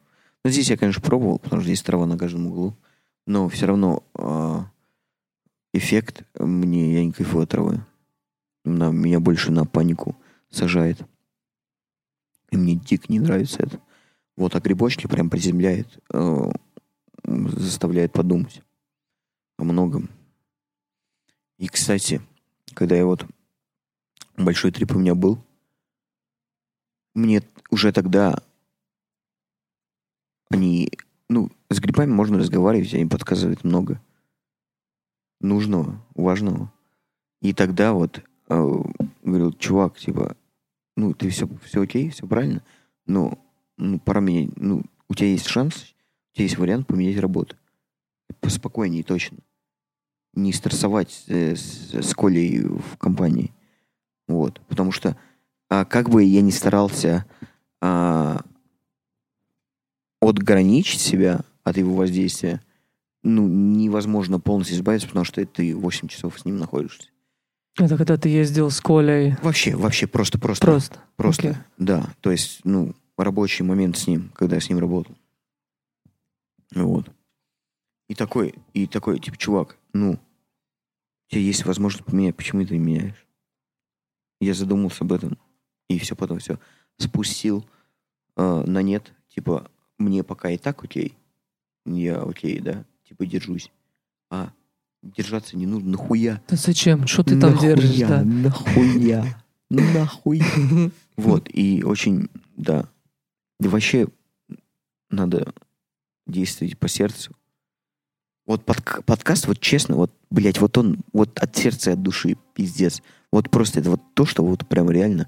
Но 0.44 0.52
здесь 0.52 0.70
я, 0.70 0.78
конечно, 0.78 1.02
пробовал, 1.02 1.40
потому 1.40 1.62
что 1.62 1.70
здесь 1.70 1.82
трава 1.82 2.06
на 2.06 2.18
каждом 2.18 2.48
углу. 2.48 2.78
Но 3.26 3.50
все 3.50 3.66
равно 3.66 4.04
э, 4.14 4.60
эффект 5.74 6.24
мне, 6.38 6.94
я 6.94 7.04
не 7.04 7.12
кайфую 7.12 7.44
от 7.44 7.50
травы. 7.50 7.84
На, 8.64 8.92
меня 8.92 9.20
больше 9.20 9.52
на 9.52 9.66
панику 9.66 10.16
сажает. 10.52 11.00
И 12.52 12.58
мне 12.58 12.76
дико 12.76 13.06
не 13.10 13.20
нравится 13.20 13.64
это. 13.64 13.80
Вот, 14.38 14.56
а 14.56 14.60
грибочки 14.60 15.08
прям 15.08 15.32
приземляет, 15.32 15.88
э, 16.14 16.52
заставляет 17.24 18.14
подумать 18.14 18.62
о 19.58 19.64
многом. 19.64 20.10
И, 21.58 21.68
кстати, 21.68 22.22
когда 22.74 22.96
я 22.96 23.06
вот 23.06 23.26
большой 24.38 24.72
трип 24.72 24.96
у 24.96 25.00
меня 25.00 25.16
был, 25.16 25.40
мне 27.14 27.42
уже 27.70 27.92
тогда 27.92 28.44
они, 30.50 30.92
ну, 31.30 31.50
с 31.70 31.80
грибами 31.80 32.12
можно 32.12 32.38
разговаривать, 32.38 32.94
они 32.94 33.06
подсказывают 33.06 33.64
много 33.64 34.02
нужного, 35.42 36.02
важного. 36.14 36.72
И 37.42 37.54
тогда 37.54 37.94
вот 37.94 38.22
э, 38.50 38.84
говорил, 39.24 39.54
чувак, 39.54 39.98
типа, 39.98 40.36
ну, 40.96 41.14
ты 41.14 41.30
все, 41.30 41.48
все 41.64 41.82
окей, 41.82 42.10
все 42.10 42.28
правильно, 42.28 42.64
но 43.06 43.38
ну, 43.78 44.00
пора 44.00 44.22
менять, 44.22 44.56
ну, 44.58 44.84
у 45.10 45.16
тебя 45.16 45.30
есть 45.30 45.48
шанс, 45.48 45.94
у 46.34 46.36
тебя 46.36 46.44
есть 46.44 46.58
вариант 46.58 46.88
поменять 46.88 47.20
работу. 47.20 47.56
Поспокойнее, 48.40 49.04
точно. 49.04 49.38
Не 50.34 50.52
стрессовать 50.54 51.24
э, 51.28 51.56
с, 51.56 51.94
с 51.94 52.14
Колей 52.14 52.60
в 52.64 52.98
компании. 52.98 53.54
Вот. 54.28 54.62
Потому 54.68 54.92
что 54.92 55.18
а, 55.70 55.86
как 55.86 56.10
бы 56.10 56.24
я 56.24 56.42
ни 56.42 56.52
старался 56.52 57.26
а, 57.82 58.42
отграничить 60.22 61.02
себя 61.02 61.42
от 61.64 61.78
его 61.78 61.96
воздействия, 61.96 62.62
ну, 63.24 63.48
невозможно 63.48 64.40
полностью 64.40 64.78
избавиться, 64.78 65.08
потому 65.08 65.26
что 65.26 65.46
ты 65.46 65.76
8 65.76 66.08
часов 66.08 66.40
с 66.40 66.46
ним 66.46 66.58
находишься. 66.58 67.10
Это 67.78 67.98
когда 67.98 68.18
ты 68.18 68.30
ездил 68.30 68.72
с 68.72 68.80
Колей? 68.80 69.36
Вообще, 69.42 69.76
вообще 69.76 70.08
просто, 70.08 70.40
просто. 70.40 70.66
Просто? 70.66 71.00
Просто, 71.18 71.50
Окей. 71.50 71.62
да. 71.78 72.10
То 72.22 72.32
есть, 72.32 72.62
ну, 72.64 72.94
рабочий 73.18 73.64
момент 73.64 73.98
с 73.98 74.08
ним, 74.08 74.32
когда 74.36 74.56
я 74.56 74.62
с 74.62 74.70
ним 74.70 74.80
работал. 74.80 75.16
Вот. 76.74 77.12
И 78.08 78.16
такой, 78.16 78.56
и 78.74 78.88
такой, 78.88 79.20
типа, 79.20 79.38
чувак, 79.38 79.78
ну, 79.94 80.12
у 80.12 81.32
тебя 81.32 81.42
есть 81.42 81.66
возможность 81.66 82.06
поменять, 82.06 82.36
почему 82.36 82.66
ты 82.66 82.78
меняешь? 82.78 83.25
Я 84.40 84.54
задумался 84.54 85.04
об 85.04 85.14
этом, 85.14 85.38
и 85.90 85.98
все 86.00 86.16
потом 86.16 86.40
все 86.40 86.60
спустил 86.98 87.66
э, 88.36 88.64
на 88.66 88.82
нет, 88.82 89.14
типа, 89.30 89.70
мне 89.98 90.24
пока 90.24 90.50
и 90.50 90.58
так 90.58 90.84
окей, 90.84 91.16
я 91.86 92.22
окей, 92.22 92.60
да, 92.60 92.86
типа, 93.08 93.26
держусь. 93.26 93.72
А 94.30 94.52
держаться 95.02 95.56
не 95.56 95.66
нужно, 95.66 95.92
нахуя? 95.92 96.42
Да 96.48 96.56
зачем? 96.56 97.06
Что 97.08 97.24
ты 97.24 97.40
там 97.40 97.52
Нахуя? 97.52 97.76
держишь, 97.76 98.08
да? 98.08 98.24
Нахуя? 98.24 99.44
Нахуя? 99.70 100.92
Вот, 101.16 101.50
и 101.52 101.84
очень, 101.84 102.30
да. 102.58 102.90
Вообще 103.60 104.08
надо 105.10 105.54
действовать 106.28 106.78
по 106.78 106.88
сердцу. 106.88 107.36
Вот 108.46 108.64
подк- 108.64 109.02
подкаст, 109.04 109.48
вот 109.48 109.60
честно, 109.60 109.96
вот, 109.96 110.12
блядь, 110.30 110.60
вот 110.60 110.78
он, 110.78 111.00
вот 111.14 111.38
от 111.40 111.56
сердца 111.56 111.92
и 111.92 111.94
от 111.94 112.02
души, 112.02 112.38
пиздец. 112.54 113.02
Вот 113.32 113.50
просто 113.50 113.80
это 113.80 113.90
вот 113.90 114.02
то, 114.14 114.26
что 114.26 114.46
вот 114.46 114.68
прям 114.68 114.90
реально, 114.92 115.28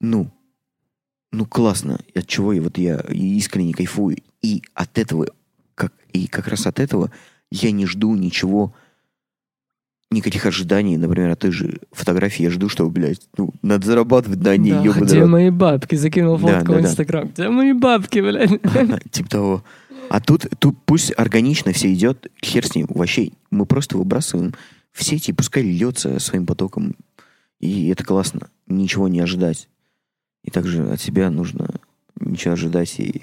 ну, 0.00 0.30
ну 1.30 1.46
классно, 1.46 2.00
от 2.14 2.26
чего 2.26 2.52
и 2.52 2.60
вот 2.60 2.78
я 2.78 2.96
искренне 3.10 3.74
кайфую. 3.74 4.18
И 4.40 4.62
от 4.72 4.98
этого, 4.98 5.28
как, 5.74 5.92
и 6.12 6.26
как 6.26 6.48
раз 6.48 6.66
от 6.66 6.80
этого 6.80 7.10
я 7.50 7.70
не 7.70 7.86
жду 7.86 8.14
ничего, 8.14 8.74
никаких 10.10 10.46
ожиданий, 10.46 10.96
например, 10.96 11.30
от 11.30 11.40
той 11.40 11.50
же 11.50 11.78
фотографии 11.92 12.44
я 12.44 12.50
жду, 12.50 12.68
что, 12.68 12.88
блядь, 12.88 13.20
ну, 13.36 13.52
надо 13.62 13.86
зарабатывать 13.86 14.40
на 14.42 14.56
ней, 14.56 14.72
Да, 14.72 14.82
ёбаный 14.82 15.06
где 15.06 15.20
рот. 15.20 15.28
мои 15.28 15.50
бабки? 15.50 15.94
Закинул 15.96 16.38
Да, 16.38 16.42
фотку 16.60 16.72
да, 16.72 16.78
в 16.78 16.82
да. 16.82 16.88
Инстаграм. 16.88 17.28
Где 17.28 17.48
мои 17.48 17.72
бабки, 17.72 18.18
блядь? 18.20 18.50
Типа 19.10 19.28
того. 19.28 19.64
А 20.10 20.20
тут, 20.20 20.46
тут 20.58 20.76
пусть 20.84 21.12
органично 21.16 21.72
все 21.72 21.92
идет, 21.92 22.30
хер 22.44 22.66
с 22.66 22.74
ним. 22.74 22.86
Вообще, 22.90 23.30
мы 23.50 23.66
просто 23.66 23.96
выбрасываем 23.96 24.54
в 24.92 25.02
сети, 25.02 25.30
и 25.30 25.34
пускай 25.34 25.62
льется 25.62 26.20
своим 26.20 26.46
потоком. 26.46 26.94
И 27.58 27.88
это 27.88 28.04
классно. 28.04 28.48
Ничего 28.66 29.08
не 29.08 29.20
ожидать. 29.20 29.68
И 30.44 30.50
также 30.50 30.86
от 30.92 31.00
себя 31.00 31.30
нужно 31.30 31.68
ничего 32.20 32.52
ожидать. 32.52 32.94
И 33.00 33.22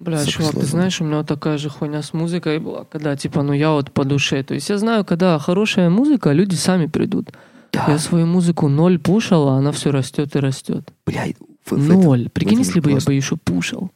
Бля, 0.00 0.24
чувак, 0.24 0.52
ты 0.54 0.64
знаешь, 0.64 1.00
у 1.00 1.04
меня 1.04 1.18
вот 1.18 1.26
такая 1.26 1.58
же 1.58 1.68
хуйня 1.68 2.02
с 2.02 2.12
музыкой 2.12 2.58
была, 2.60 2.84
когда, 2.84 3.16
типа, 3.16 3.42
ну 3.42 3.52
я 3.52 3.72
вот 3.72 3.90
по 3.92 4.04
душе. 4.04 4.42
То 4.44 4.54
есть 4.54 4.68
я 4.70 4.78
знаю, 4.78 5.04
когда 5.04 5.38
хорошая 5.38 5.90
музыка, 5.90 6.30
люди 6.32 6.54
сами 6.54 6.86
придут. 6.86 7.30
да, 7.72 7.84
Я 7.88 7.98
свою 7.98 8.26
музыку 8.26 8.68
ноль 8.68 8.98
пушал, 8.98 9.48
а 9.48 9.58
она 9.58 9.72
все 9.72 9.90
растет 9.90 10.36
и 10.36 10.38
растет. 10.38 10.92
блядь, 11.06 11.36
в- 11.64 11.72
в 11.72 11.88
Ноль. 11.88 12.28
Прикинь, 12.30 12.58
если 12.60 12.80
бы 12.80 12.90
я 12.90 12.94
классно. 12.96 13.10
бы 13.10 13.14
еще 13.14 13.36
пушил. 13.36 13.90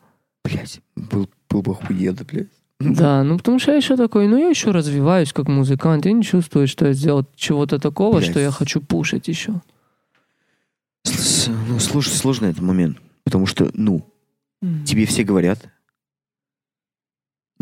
блядь, 0.44 0.80
был, 0.96 1.28
был 1.48 1.62
бы 1.62 1.72
охуенно, 1.72 2.18
блядь. 2.30 2.48
Да, 2.80 3.22
ну 3.22 3.36
потому 3.38 3.60
что 3.60 3.70
я 3.70 3.76
еще 3.76 3.96
такой, 3.96 4.26
ну 4.26 4.36
я 4.36 4.48
еще 4.48 4.72
развиваюсь 4.72 5.32
как 5.32 5.46
музыкант. 5.46 6.04
Я 6.04 6.12
не 6.12 6.24
чувствую, 6.24 6.66
что 6.66 6.88
я 6.88 6.94
сделал 6.94 7.24
чего-то 7.36 7.78
такого, 7.78 8.18
Блядь. 8.18 8.30
что 8.30 8.40
я 8.40 8.50
хочу 8.50 8.80
пушить 8.80 9.28
еще. 9.28 9.54
С- 11.04 11.46
Ну, 11.68 11.76
слож- 11.78 12.08
сложный 12.08 12.50
этот 12.50 12.62
момент. 12.62 12.98
Потому 13.24 13.46
что, 13.46 13.70
ну, 13.74 14.04
тебе 14.84 15.06
все 15.06 15.22
говорят, 15.24 15.68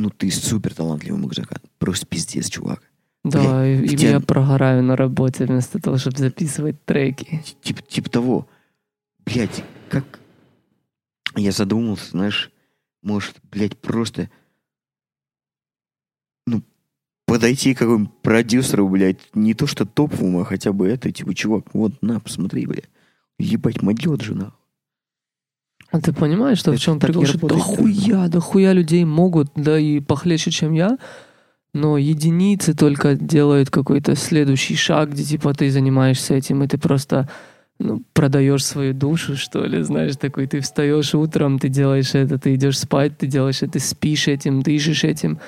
ну, 0.00 0.10
ты 0.10 0.30
супер 0.30 0.74
талантливый 0.74 1.20
музыкант. 1.20 1.62
Просто 1.78 2.06
пиздец, 2.06 2.48
чувак. 2.48 2.82
Да, 3.24 3.66
и, 3.66 3.84
и 3.84 3.88
тебя- 3.96 4.10
я 4.10 4.20
прогораю 4.20 4.82
на 4.82 4.96
работе 4.96 5.44
вместо 5.44 5.80
того, 5.80 5.98
чтобы 5.98 6.18
записывать 6.18 6.84
треки. 6.84 7.42
Типа, 7.62 7.82
типа 7.82 8.10
того. 8.10 8.48
Блядь, 9.24 9.62
как... 9.88 10.18
Я 11.36 11.52
задумался, 11.52 12.10
знаешь, 12.10 12.50
может, 13.02 13.36
блядь, 13.50 13.78
просто... 13.78 14.30
Ну, 16.46 16.62
подойти 17.26 17.74
к 17.74 17.78
какому-нибудь 17.78 18.16
продюсеру, 18.22 18.88
блядь, 18.88 19.34
не 19.34 19.54
то 19.54 19.66
что 19.66 19.84
топовому, 19.84 20.40
а 20.40 20.44
хотя 20.44 20.72
бы 20.72 20.88
это, 20.88 21.12
типа, 21.12 21.34
чувак, 21.34 21.74
вот, 21.74 22.00
на, 22.02 22.20
посмотри, 22.20 22.66
блядь. 22.66 22.88
Ебать, 23.38 23.82
мадет 23.82 24.22
же, 24.22 24.34
нахуй. 24.34 24.59
А 25.92 26.00
ты 26.00 26.12
понимаешь, 26.12 26.58
что 26.58 26.70
в 26.70 26.74
Это 26.74 26.82
чем 26.82 27.00
так 27.00 27.08
прикол? 27.10 27.26
Что 27.26 27.48
дохуя, 27.48 28.28
дохуя 28.28 28.72
людей 28.72 29.04
могут, 29.04 29.48
да 29.56 29.78
и 29.78 30.00
похлеще, 30.00 30.50
чем 30.50 30.72
я, 30.72 30.98
но 31.72 31.98
единицы 31.98 32.74
только 32.74 33.14
делают 33.14 33.70
какой-то 33.70 34.14
следующий 34.14 34.76
шаг, 34.76 35.10
где 35.10 35.24
типа 35.24 35.52
ты 35.54 35.70
занимаешься 35.70 36.34
этим, 36.34 36.62
и 36.62 36.68
ты 36.68 36.78
просто 36.78 37.28
ну, 37.80 38.02
продаешь 38.12 38.64
свою 38.64 38.92
душу, 38.92 39.36
что 39.36 39.64
ли, 39.64 39.82
знаешь, 39.82 40.16
такой, 40.16 40.46
ты 40.46 40.60
встаешь 40.60 41.14
утром, 41.14 41.58
ты 41.58 41.68
делаешь 41.68 42.14
это, 42.14 42.38
ты 42.38 42.54
идешь 42.54 42.78
спать, 42.78 43.16
ты 43.18 43.26
делаешь 43.26 43.62
это, 43.62 43.72
ты 43.72 43.78
спишь 43.80 44.28
этим, 44.28 44.62
дышишь 44.62 45.04
этим. 45.04 45.40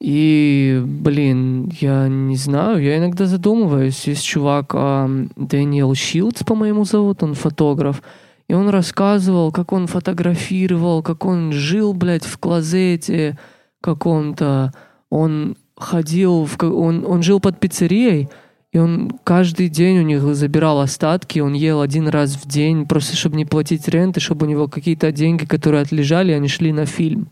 И, 0.00 0.82
блин, 0.84 1.72
я 1.80 2.08
не 2.08 2.36
знаю, 2.36 2.82
я 2.82 2.98
иногда 2.98 3.26
задумываюсь. 3.26 4.06
Есть 4.06 4.24
чувак, 4.24 4.72
а, 4.74 5.08
Дэниел 5.36 5.94
Шилдс, 5.94 6.42
по-моему, 6.42 6.84
зовут, 6.84 7.22
он 7.22 7.34
фотограф. 7.34 8.02
И 8.48 8.54
он 8.54 8.68
рассказывал, 8.68 9.52
как 9.52 9.72
он 9.72 9.86
фотографировал, 9.86 11.02
как 11.02 11.24
он 11.24 11.52
жил, 11.52 11.94
блядь, 11.94 12.26
в 12.26 12.38
клозете 12.38 13.38
каком-то. 13.80 14.72
Он 15.10 15.56
ходил, 15.76 16.44
в, 16.44 16.62
он, 16.62 17.04
он 17.06 17.22
жил 17.22 17.40
под 17.40 17.58
пиццерией, 17.58 18.28
и 18.72 18.78
он 18.78 19.12
каждый 19.22 19.68
день 19.68 19.98
у 19.98 20.02
них 20.02 20.22
забирал 20.34 20.80
остатки, 20.80 21.38
он 21.38 21.52
ел 21.52 21.80
один 21.80 22.08
раз 22.08 22.34
в 22.34 22.48
день, 22.48 22.86
просто 22.86 23.16
чтобы 23.16 23.36
не 23.36 23.44
платить 23.44 23.88
ренты, 23.88 24.20
чтобы 24.20 24.46
у 24.46 24.48
него 24.48 24.68
какие-то 24.68 25.12
деньги, 25.12 25.44
которые 25.44 25.82
отлежали, 25.82 26.32
они 26.32 26.48
шли 26.48 26.72
на 26.72 26.84
фильм. 26.84 27.28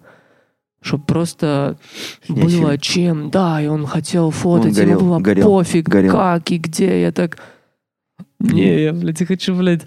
чтобы 0.81 1.05
просто 1.05 1.79
Снять 2.25 2.44
было 2.44 2.79
чем, 2.79 3.31
да, 3.31 3.61
и 3.61 3.66
он 3.66 3.87
хотел 3.87 4.31
фотать, 4.31 4.75
горел, 4.75 4.98
ему 4.98 5.09
было 5.09 5.18
горел, 5.18 5.46
пофиг, 5.46 5.88
горел. 5.88 6.12
как 6.12 6.51
и 6.51 6.59
где, 6.59 7.03
я 7.03 7.12
так... 7.12 7.38
Не, 8.42 8.83
я, 8.85 8.92
блядь, 8.92 9.26
хочу, 9.26 9.55
блядь, 9.55 9.83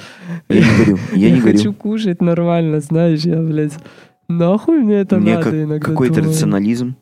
Я 0.49 0.59
не 0.61 0.77
горю, 0.85 0.99
я 1.13 1.31
не 1.31 1.39
хочу 1.41 1.71
горю. 1.71 1.73
кушать 1.73 2.21
нормально, 2.21 2.79
знаешь, 2.79 3.21
я, 3.21 3.37
блядь, 3.41 3.73
нахуй 4.27 4.79
мне 4.79 4.95
это 4.95 5.17
Мне 5.17 5.33
надо 5.35 5.43
как- 5.43 5.53
иногда 5.53 5.79
какой-то 5.85 6.15
думаю. 6.15 6.31
рационализм. 6.31 6.95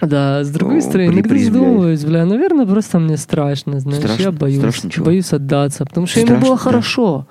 Да, 0.00 0.44
с 0.44 0.50
другой 0.50 0.78
О, 0.78 0.80
стороны, 0.80 1.10
иногда 1.10 1.36
задумываюсь, 1.38 2.04
бля, 2.04 2.24
наверное, 2.24 2.66
просто 2.66 2.98
мне 3.00 3.16
страшно, 3.16 3.80
знаешь, 3.80 3.98
Страшно? 3.98 4.22
я 4.22 4.30
боюсь, 4.32 4.58
Страшно 4.58 4.90
чего? 4.90 5.06
боюсь 5.06 5.32
отдаться, 5.32 5.84
потому 5.84 6.06
что 6.06 6.20
ему 6.20 6.28
Страшно, 6.28 6.46
было 6.46 6.56
да. 6.56 6.62
хорошо. 6.62 7.26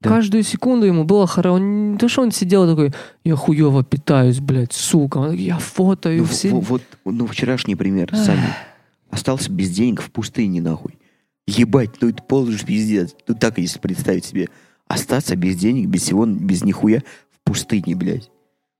Да. 0.00 0.08
Каждую 0.08 0.42
секунду 0.44 0.86
ему 0.86 1.04
было 1.04 1.26
хорошо. 1.26 1.54
Он, 1.56 1.92
не 1.92 1.98
то, 1.98 2.08
что 2.08 2.22
он 2.22 2.30
сидел 2.32 2.68
такой, 2.68 2.92
я 3.24 3.34
хуево 3.36 3.82
питаюсь, 3.84 4.38
блядь, 4.40 4.72
сука. 4.72 5.18
Он 5.18 5.32
я 5.34 5.58
фотою 5.58 6.18
Ну, 6.18 6.24
все. 6.24 6.50
во- 6.50 6.60
вот, 6.60 6.82
ну, 7.04 7.26
вчерашний 7.26 7.74
пример, 7.76 8.10
Саня. 8.14 8.56
Остался 9.10 9.50
без 9.52 9.70
денег 9.70 10.00
в 10.00 10.10
пустыне, 10.10 10.60
нахуй. 10.60 10.94
Ебать, 11.46 11.90
ну 12.00 12.08
это 12.08 12.22
полный 12.22 12.52
же 12.52 12.64
пиздец. 12.64 13.14
Ну 13.26 13.34
так, 13.34 13.58
если 13.58 13.78
представить 13.78 14.24
себе. 14.24 14.48
Остаться 14.86 15.36
без 15.36 15.56
денег, 15.56 15.88
без 15.88 16.02
всего, 16.02 16.26
без 16.26 16.62
нихуя 16.64 17.02
в 17.30 17.40
пустыне, 17.44 17.94
блядь. 17.96 18.30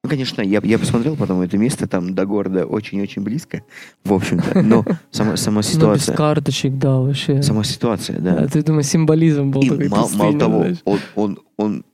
Ну, 0.05 0.11
конечно, 0.11 0.42
я, 0.42 0.61
я 0.64 0.79
посмотрел 0.81 1.16
потом 1.16 1.40
это 1.42 1.57
место, 1.57 1.87
там 1.87 2.12
до 2.14 2.27
города 2.27 2.66
очень-очень 2.66 3.22
близко, 3.22 3.62
в 4.05 4.12
общем-то. 4.12 4.61
Но 4.62 4.85
сама, 5.12 5.37
сама 5.37 5.57
Ну, 5.57 5.61
без 5.62 5.68
ситуация, 5.72 6.16
карточек, 6.16 6.77
да, 6.77 6.96
вообще. 6.98 7.40
сама 7.42 7.62
ситуация, 7.62 8.18
да. 8.18 8.35
А 8.40 8.48
ты 8.48 8.62
думаешь, 8.62 8.87
символизм 8.87 9.51
был 9.53 9.62
И 9.62 9.68
такой 9.68 9.88
мал- 9.88 10.09
мало 10.14 10.33
пустыни, 10.33 10.38
того, 10.40 10.59
знаешь? 10.59 10.79
он, 10.85 10.98
он, 11.14 11.38
он 11.57 11.85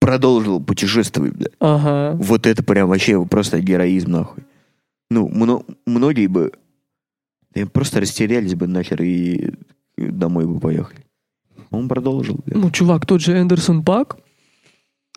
продолжил 0.00 0.60
путешествовать, 0.62 1.34
блядь. 1.34 1.52
Ага. 1.58 2.16
Вот 2.16 2.46
это 2.46 2.62
прям 2.62 2.88
вообще 2.88 3.24
просто 3.26 3.60
героизм, 3.60 4.12
нахуй. 4.12 4.44
Ну, 5.10 5.28
мно- 5.28 5.64
многие 5.84 6.28
бы 6.28 6.52
да, 7.54 7.66
просто 7.66 8.00
растерялись 8.00 8.54
бы 8.54 8.68
нахер 8.68 9.02
и 9.02 9.50
домой 9.96 10.46
бы 10.46 10.60
поехали. 10.60 11.04
Он 11.70 11.88
продолжил, 11.88 12.40
блядь. 12.44 12.62
Ну, 12.62 12.70
чувак, 12.70 13.06
тот 13.06 13.20
же 13.20 13.38
Эндерсон 13.38 13.82
Пак, 13.82 14.16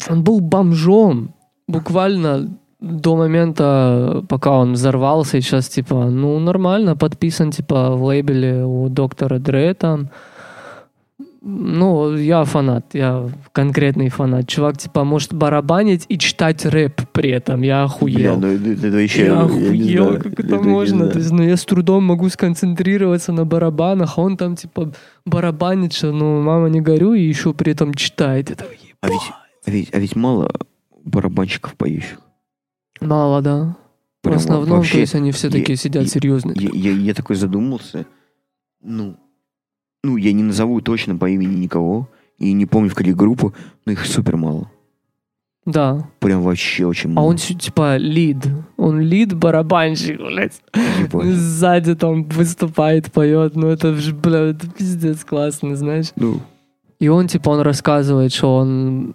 он 0.10 0.24
был 0.24 0.40
бомжом. 0.40 1.34
Буквально 1.68 2.58
до 2.80 3.16
момента, 3.16 4.24
пока 4.30 4.52
он 4.52 4.74
взорвался, 4.74 5.38
и 5.38 5.42
сейчас, 5.42 5.68
типа, 5.70 6.10
ну, 6.10 6.40
нормально, 6.40 6.96
подписан, 6.96 7.52
типа, 7.52 7.96
в 7.96 8.04
лейбеле 8.04 8.64
у 8.66 8.90
доктора 8.90 9.40
Дре 9.40 9.74
там. 9.74 10.10
Ну, 11.42 12.18
я 12.18 12.44
фанат, 12.44 12.94
я 12.94 13.30
конкретный 13.54 14.10
фанат. 14.10 14.48
Чувак, 14.48 14.78
типа, 14.78 15.06
может 15.06 15.34
барабанить 15.34 16.06
и 16.10 16.18
читать 16.18 16.66
рэп 16.66 17.02
при 17.14 17.30
этом. 17.30 17.62
Я 17.62 17.76
Бля, 17.78 17.84
охуел. 17.86 18.40
ну 18.40 18.48
это, 18.48 18.70
это 18.72 18.92
вообще... 18.92 19.26
я 19.26 19.42
охуел, 19.42 20.06
знаю, 20.08 20.22
как 20.22 20.34
это 20.34 20.56
это 20.56 20.60
можно. 20.64 21.08
То 21.08 21.18
есть, 21.20 21.32
ну, 21.32 21.42
я 21.44 21.56
с 21.56 21.64
трудом 21.64 22.04
могу 22.04 22.28
сконцентрироваться 22.28 23.32
на 23.32 23.46
барабанах, 23.46 24.18
а 24.18 24.22
он 24.22 24.36
там, 24.36 24.58
типа, 24.58 24.92
барабанит, 25.26 25.94
что, 25.94 26.12
ну, 26.12 26.42
мама, 26.42 26.68
не 26.70 26.82
горю, 26.82 27.14
и 27.14 27.22
еще 27.24 27.54
при 27.54 27.72
этом 27.72 27.94
читает. 27.94 28.52
Это 28.52 28.66
А 29.02 29.08
ведь, 29.10 29.22
а, 29.66 29.72
ведь, 29.72 29.90
а 29.94 30.00
ведь 30.00 30.16
мало 30.18 30.52
барабанщиков 31.06 31.76
поющих. 31.76 32.20
мало, 33.00 33.42
да. 33.42 33.78
В 34.22 34.24
Прям 34.24 34.36
основном, 34.36 34.80
вообще, 34.80 34.96
то 34.96 35.00
есть, 35.00 35.16
они 35.16 35.32
все 35.32 35.48
я- 35.48 35.54
такие 35.54 35.78
сидят 35.78 36.04
я- 36.04 36.10
серьезные. 36.10 36.58
Я, 36.60 36.70
я, 36.74 36.92
я 36.92 37.14
такой 37.14 37.38
задумался. 37.38 38.06
Ну, 38.82 39.16
ну, 40.04 40.18
я 40.18 40.34
не 40.34 40.44
назову 40.44 40.82
точно 40.82 41.16
по 41.18 41.30
имени 41.30 41.56
никого. 41.56 42.08
И 42.38 42.54
не 42.54 42.66
помню, 42.66 42.90
в 42.90 42.96
какие 42.96 43.14
группу, 43.14 43.54
но 43.86 43.92
их 43.92 44.06
супер 44.06 44.38
мало. 44.38 44.72
Да. 45.66 46.08
Прям 46.20 46.42
вообще 46.42 46.86
очень 46.86 47.12
А 47.12 47.14
мало. 47.14 47.28
он, 47.28 47.38
си- 47.38 47.54
типа, 47.56 47.98
лид. 47.98 48.38
Он 48.78 49.02
лид 49.02 49.34
барабанщик, 49.36 50.18
блядь. 50.18 50.62
Ебать. 51.00 51.28
Сзади 51.36 51.96
там 51.96 52.24
выступает, 52.24 53.12
поет. 53.12 53.56
Ну, 53.56 53.68
это, 53.68 53.94
ж, 53.96 54.14
бля, 54.14 54.40
это 54.52 54.68
пиздец 54.70 55.24
классно, 55.26 55.76
знаешь. 55.76 56.12
Ну, 56.16 56.40
И 57.00 57.08
он, 57.10 57.28
типа, 57.28 57.50
он 57.50 57.60
рассказывает, 57.62 58.34
что 58.34 58.56
он... 58.56 59.14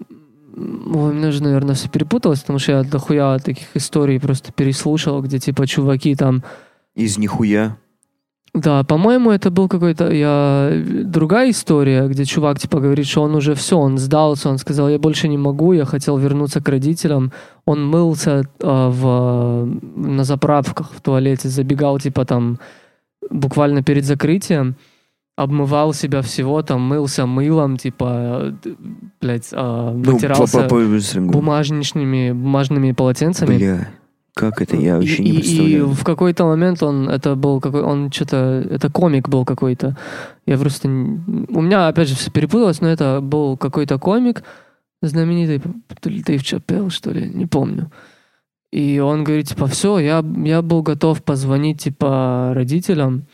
Ой, 0.56 1.10
у 1.10 1.12
меня 1.12 1.32
же, 1.32 1.42
наверное, 1.42 1.74
все 1.74 1.88
перепуталось, 1.88 2.40
потому 2.40 2.58
что 2.60 2.72
я 2.72 2.82
дохуя 2.84 3.38
таких 3.38 3.74
историй 3.74 4.20
просто 4.20 4.52
переслушал, 4.52 5.20
где, 5.22 5.38
типа, 5.40 5.66
чуваки 5.66 6.14
там... 6.14 6.44
из 6.94 7.18
нихуя. 7.18 7.76
Да, 8.54 8.84
по-моему, 8.84 9.32
это 9.32 9.50
был 9.50 9.68
какой-то... 9.68 10.12
Я... 10.12 10.70
Другая 11.04 11.50
история, 11.50 12.06
где 12.06 12.24
чувак, 12.24 12.60
типа, 12.60 12.78
говорит, 12.78 13.06
что 13.06 13.22
он 13.22 13.34
уже 13.34 13.54
все, 13.56 13.76
он 13.76 13.98
сдался, 13.98 14.48
он 14.48 14.58
сказал, 14.58 14.88
я 14.88 14.98
больше 15.00 15.26
не 15.26 15.36
могу, 15.36 15.72
я 15.72 15.84
хотел 15.84 16.18
вернуться 16.18 16.60
к 16.60 16.68
родителям. 16.68 17.32
Он 17.64 17.84
мылся 17.84 18.44
а, 18.62 18.90
в... 18.90 19.66
на 19.96 20.22
заправках 20.22 20.92
в 20.92 21.00
туалете, 21.00 21.48
забегал, 21.48 21.98
типа, 21.98 22.24
там, 22.24 22.58
буквально 23.28 23.82
перед 23.82 24.04
закрытием, 24.04 24.76
обмывал 25.36 25.92
себя 25.92 26.22
всего, 26.22 26.62
там, 26.62 26.80
мылся 26.80 27.26
мылом, 27.26 27.76
типа, 27.76 28.54
э, 28.64 28.74
блядь, 29.20 29.48
Ну, 29.50 29.94
вытирался 29.94 30.68
по-быстренькому. 30.68 31.32
бумажничными, 31.32 32.30
бумажными 32.30 32.92
полотенцами. 32.92 33.56
Бля, 33.56 33.88
как 34.34 34.60
это, 34.60 34.76
я 34.76 34.96
И- 34.96 35.00
вообще 35.00 35.22
и, 35.22 35.24
не 35.24 35.30
и 35.30 35.34
представляю. 35.36 35.88
в 35.88 36.04
какой-то 36.04 36.44
момент 36.44 36.82
он, 36.82 37.08
это 37.08 37.34
был 37.36 37.60
какой, 37.60 37.82
он 37.82 38.10
что-то, 38.12 38.66
это 38.68 38.90
комик 38.90 39.28
был 39.28 39.44
какой-то. 39.44 39.96
Я 40.46 40.58
просто, 40.58 40.88
у 40.88 41.60
меня 41.62 41.88
опять 41.88 42.08
же 42.08 42.16
все 42.16 42.30
перепуталось, 42.30 42.80
но 42.80 42.88
это 42.88 43.20
был 43.22 43.56
какой-то 43.56 43.98
комик 43.98 44.42
знаменитый, 45.02 45.60
то 46.00 46.10
ли 46.10 46.22
Дэйв 46.22 46.42
Чапел, 46.42 46.90
что 46.90 47.10
ли, 47.10 47.28
не 47.28 47.46
помню. 47.46 47.90
И 48.72 48.98
он 48.98 49.22
говорит, 49.22 49.48
типа, 49.48 49.66
все, 49.68 49.98
я, 50.00 50.24
я 50.44 50.60
был 50.62 50.82
готов 50.82 51.22
позвонить, 51.22 51.80
типа, 51.82 52.52
родителям 52.54 53.26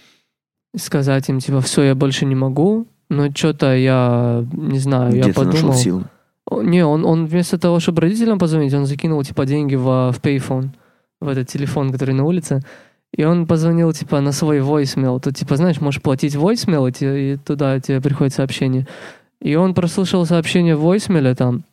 и 0.74 0.78
сказать 0.78 1.28
им, 1.30 1.38
типа, 1.38 1.60
все, 1.62 1.82
я 1.82 1.94
больше 1.94 2.26
не 2.26 2.34
могу, 2.34 2.86
но 3.08 3.30
что-то 3.32 3.74
я, 3.74 4.44
не 4.52 4.78
знаю, 4.78 5.14
я 5.16 5.22
Где 5.22 5.28
нашел 5.30 5.44
подумал. 5.46 5.74
силы? 5.74 6.04
О, 6.46 6.62
Не, 6.62 6.84
он, 6.84 7.04
он 7.06 7.24
вместо 7.26 7.56
того, 7.58 7.80
чтобы 7.80 8.02
родителям 8.02 8.38
позвонить, 8.38 8.74
он 8.74 8.84
закинул, 8.86 9.22
типа, 9.24 9.46
деньги 9.46 9.76
в, 9.76 10.12
в 10.12 10.20
payphone, 10.20 10.68
в 11.20 11.28
этот 11.28 11.48
телефон, 11.48 11.92
который 11.92 12.14
на 12.14 12.24
улице. 12.24 12.60
И 13.12 13.24
он 13.24 13.46
позвонил, 13.46 13.92
типа, 13.92 14.20
на 14.20 14.32
свой 14.32 14.60
voicemail. 14.60 15.20
Тут, 15.20 15.36
типа, 15.36 15.56
знаешь, 15.56 15.80
можешь 15.80 16.00
платить 16.00 16.36
voicemail, 16.36 16.90
и, 16.90 17.32
и 17.32 17.36
туда 17.36 17.80
тебе 17.80 18.00
приходит 18.00 18.34
сообщение. 18.34 18.86
И 19.40 19.56
он 19.56 19.74
прослушал 19.74 20.26
сообщение 20.26 20.76
в 20.76 20.86
voicemail 20.86 21.34
там, 21.34 21.64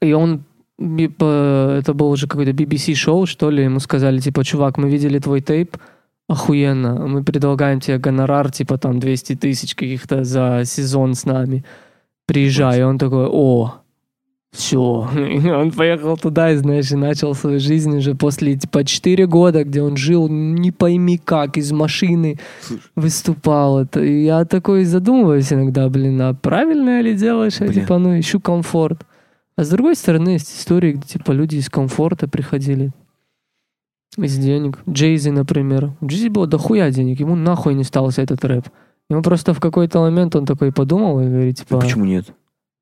и 0.00 0.12
он, 0.12 0.44
это 0.78 1.94
был 1.94 2.10
уже 2.10 2.26
какой-то 2.26 2.50
BBC-шоу, 2.50 3.26
что 3.26 3.50
ли, 3.50 3.64
ему 3.64 3.80
сказали, 3.80 4.18
типа, 4.18 4.44
чувак, 4.44 4.76
мы 4.76 4.90
видели 4.90 5.18
твой 5.18 5.40
тейп, 5.40 5.76
охуенно, 6.28 7.06
мы 7.06 7.22
предлагаем 7.22 7.80
тебе 7.80 7.98
гонорар, 7.98 8.50
типа, 8.50 8.76
там, 8.78 8.98
200 8.98 9.36
тысяч 9.36 9.74
каких-то 9.74 10.24
за 10.24 10.62
сезон 10.64 11.14
с 11.14 11.24
нами. 11.24 11.64
Приезжай, 12.26 12.80
и 12.80 12.82
он 12.82 12.98
такой, 12.98 13.26
о, 13.30 13.74
все. 14.54 14.80
Он 15.14 15.70
поехал 15.72 16.16
туда 16.16 16.52
и, 16.52 16.56
знаешь, 16.56 16.90
и 16.92 16.96
начал 16.96 17.34
свою 17.34 17.58
жизнь 17.58 17.96
уже 17.96 18.14
после, 18.14 18.56
типа, 18.56 18.84
4 18.84 19.26
года, 19.26 19.64
где 19.64 19.82
он 19.82 19.96
жил 19.96 20.28
не 20.28 20.70
пойми 20.70 21.18
как, 21.18 21.56
из 21.58 21.72
машины 21.72 22.38
выступал. 22.94 23.80
Это, 23.80 24.02
и 24.02 24.24
я 24.24 24.44
такой 24.44 24.84
задумываюсь 24.84 25.52
иногда, 25.52 25.88
блин, 25.88 26.20
а 26.22 26.34
правильно 26.34 27.00
ли 27.00 27.14
делаешь? 27.14 27.60
Я, 27.60 27.66
Бля. 27.66 27.74
типа, 27.74 27.98
ну, 27.98 28.18
ищу 28.18 28.40
комфорт. 28.40 29.04
А 29.56 29.64
с 29.64 29.68
другой 29.68 29.96
стороны, 29.96 30.30
есть 30.30 30.56
истории, 30.56 30.92
где, 30.92 31.06
типа, 31.06 31.32
люди 31.32 31.56
из 31.56 31.68
комфорта 31.68 32.28
приходили. 32.28 32.92
Из 34.16 34.36
денег. 34.38 34.78
Джейзи, 34.88 35.30
например. 35.30 35.92
У 36.00 36.06
Джейзи 36.06 36.28
было 36.28 36.46
дохуя 36.46 36.90
денег, 36.90 37.18
ему 37.18 37.34
нахуй 37.34 37.74
не 37.74 37.84
стался 37.84 38.22
этот 38.22 38.44
рэп. 38.44 38.68
Ему 39.10 39.22
просто 39.22 39.52
в 39.52 39.60
какой-то 39.60 39.98
момент 40.00 40.36
он 40.36 40.46
такой 40.46 40.72
подумал 40.72 41.20
и 41.20 41.24
говорит, 41.24 41.58
типа... 41.58 41.80
Почему 41.80 42.04
нет? 42.04 42.32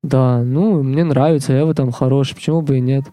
Да, 0.03 0.43
ну, 0.43 0.83
мне 0.83 1.05
нравится, 1.05 1.53
я 1.53 1.65
в 1.65 1.71
этом 1.71 1.93
хорош, 1.93 2.35
почему 2.35 2.61
бы 2.61 2.79
и 2.79 2.81
нет. 2.81 3.05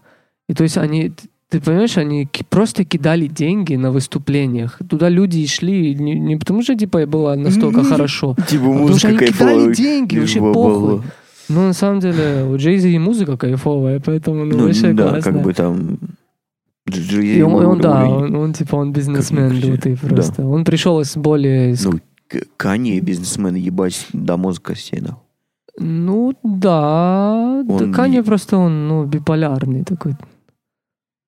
И 0.48 0.54
то 0.54 0.64
есть 0.64 0.76
они, 0.76 1.12
ты 1.48 1.60
понимаешь, 1.60 1.96
они 1.96 2.28
просто 2.48 2.84
кидали 2.84 3.26
деньги 3.26 3.76
на 3.76 3.92
выступлениях. 3.92 4.78
Туда 4.88 5.08
люди 5.08 5.38
и 5.38 5.46
шли 5.46 5.94
не, 5.94 6.18
не 6.18 6.36
потому, 6.36 6.62
что 6.62 6.74
типа 6.74 7.06
было 7.06 7.34
настолько 7.34 7.84
хорошо, 7.90 8.36
Типа 8.48 8.66
а 8.66 8.72
потому 8.72 8.98
что 8.98 9.08
они 9.08 9.18
кидали 9.18 9.74
деньги, 9.74 10.18
вообще 10.18 10.40
похуй. 10.40 11.02
Ну, 11.48 11.66
на 11.66 11.72
самом 11.72 11.98
деле, 11.98 12.44
у 12.44 12.56
Джейзи 12.56 12.88
и 12.88 12.98
музыка 12.98 13.36
кайфовая, 13.36 14.00
поэтому, 14.00 14.44
ну, 14.44 14.56
Ну, 14.56 14.66
вообще 14.66 14.92
да, 14.92 15.10
классно. 15.10 15.32
как 15.32 15.42
бы 15.42 15.52
там... 15.52 15.98
И 16.86 17.42
он, 17.42 17.66
он, 17.66 17.80
да, 17.80 18.08
он, 18.08 18.34
он, 18.36 18.52
типа, 18.52 18.76
он 18.76 18.92
бизнесмен 18.92 19.50
лютый 19.50 19.98
да. 20.00 20.08
просто. 20.08 20.46
Он 20.46 20.64
пришел 20.64 21.00
из 21.00 21.16
более... 21.16 21.76
Ну, 21.82 21.98
Канье, 22.56 23.00
бизнесмен, 23.00 23.56
ебать, 23.56 24.06
до 24.12 24.36
мозга 24.36 24.74
нахуй. 24.92 25.18
Ну, 25.80 26.34
да. 26.42 27.64
Он 27.66 27.90
да, 27.90 27.96
Канье 27.96 28.22
просто 28.22 28.58
он, 28.58 28.86
ну, 28.86 29.04
биполярный 29.06 29.82
такой. 29.82 30.14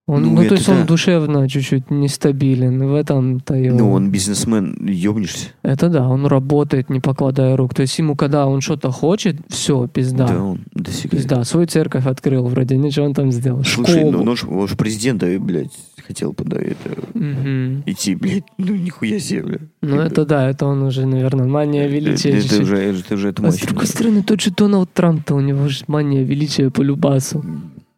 Он, 0.06 0.22
Ну, 0.22 0.42
ну, 0.42 0.48
то 0.48 0.54
есть 0.54 0.68
он 0.68 0.78
да. 0.80 0.84
душевно 0.84 1.48
чуть-чуть 1.48 1.90
нестабилен. 1.90 2.86
В 2.86 2.94
этом-то 2.94 3.54
его... 3.54 3.78
Ну, 3.78 3.92
он 3.92 4.10
бизнесмен, 4.10 4.76
ёбнешься. 4.84 5.50
Это 5.62 5.88
да, 5.88 6.06
он 6.08 6.26
работает, 6.26 6.90
не 6.90 7.00
покладая 7.00 7.56
рук. 7.56 7.72
То 7.74 7.82
есть 7.82 7.98
ему, 7.98 8.14
когда 8.14 8.46
он 8.46 8.60
что-то 8.60 8.90
хочет, 8.90 9.36
все, 9.48 9.86
пизда. 9.86 10.26
Да, 10.26 10.42
он 10.42 10.60
достигает. 10.72 11.22
Пизда. 11.22 11.44
Свою 11.44 11.66
церковь 11.66 12.06
открыл, 12.06 12.46
вроде 12.48 12.76
ничего 12.76 13.06
он 13.06 13.14
там 13.14 13.32
сделал. 13.32 13.64
Слушай, 13.64 14.04
ну, 14.04 14.10
Школу. 14.10 14.24
ну, 14.24 14.60
он 14.60 14.68
же 14.68 14.76
президента, 14.76 15.26
блядь, 15.38 15.70
хотел 16.12 16.32
бы, 16.32 16.44
да, 16.44 16.58
это, 16.58 16.90
Мгм. 17.14 17.82
идти, 17.86 18.14
блядь, 18.14 18.44
ну, 18.58 18.74
нихуя 18.76 19.18
себе, 19.18 19.42
бля. 19.42 19.58
Ну 19.80 19.96
это 20.00 20.24
да, 20.26 20.48
это 20.50 20.66
он 20.66 20.82
уже, 20.82 21.06
наверное, 21.06 21.46
мания 21.46 21.88
величия. 21.88 22.30
Это, 22.38 22.54
это 22.54 22.62
уже, 22.62 22.76
это 22.76 23.14
уже 23.14 23.28
это 23.30 23.46
А 23.46 23.50
с 23.50 23.58
другой 23.58 23.86
стороны, 23.86 24.22
тот 24.22 24.40
же 24.42 24.50
Дональд 24.50 24.92
Трамп-то, 24.92 25.34
у 25.34 25.40
него 25.40 25.68
же 25.68 25.84
мания 25.88 26.22
величия 26.22 26.70
по 26.70 26.82
любасу. 26.82 27.42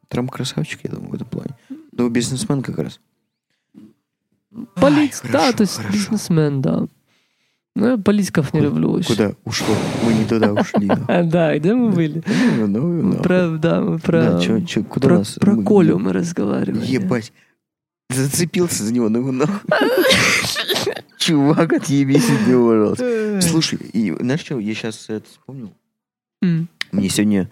Трамп 0.09 0.31
красавчик, 0.31 0.81
я 0.85 0.91
думаю, 0.91 1.11
в 1.11 1.15
этом 1.15 1.27
плане. 1.27 1.51
Ну, 1.93 2.09
бизнесмен 2.09 2.63
как 2.63 2.79
раз. 2.79 3.01
Полит, 4.77 5.21
да, 5.25 5.29
хорошо, 5.39 5.57
то 5.57 5.63
есть 5.63 5.77
хорошо. 5.77 5.93
бизнесмен, 5.93 6.63
да. 6.63 6.87
Ну, 7.77 7.87
я 7.91 7.97
политиков 7.99 8.55
не 8.55 8.61
Куда- 8.61 8.71
люблю 8.71 8.93
вообще. 8.93 9.09
Куда 9.17 9.33
ушло? 9.45 9.75
Мы 10.05 10.13
не 10.15 10.25
туда 10.27 10.53
ушли. 10.61 10.89
да. 11.09 11.59
Где 11.59 11.75
мы 11.75 11.91
были? 11.91 12.23
Ну, 12.59 12.67
ну. 12.69 13.15
Про, 13.21 13.59
да, 13.59 13.81
мы 13.81 13.99
про, 13.99 14.39
про, 15.41 15.57
Колю 15.65 15.99
мы 15.99 16.13
разговаривали. 16.13 16.87
Ебать. 16.87 17.33
Зацепился 18.11 18.85
за 18.85 18.93
него, 18.93 19.09
ну 19.09 19.19
его 19.21 19.33
нахуй. 19.33 19.71
Чувак, 21.19 21.73
отъебись 21.73 22.29
от 22.29 22.47
него, 22.47 22.69
пожалуйста. 22.69 23.41
Слушай, 23.41 23.79
и 23.93 24.13
знаешь 24.13 24.41
что, 24.41 24.59
я 24.59 24.75
сейчас 24.75 25.09
это 25.09 25.27
вспомнил. 25.29 25.73
М. 26.43 26.69
Мне 26.93 27.09
сегодня... 27.09 27.51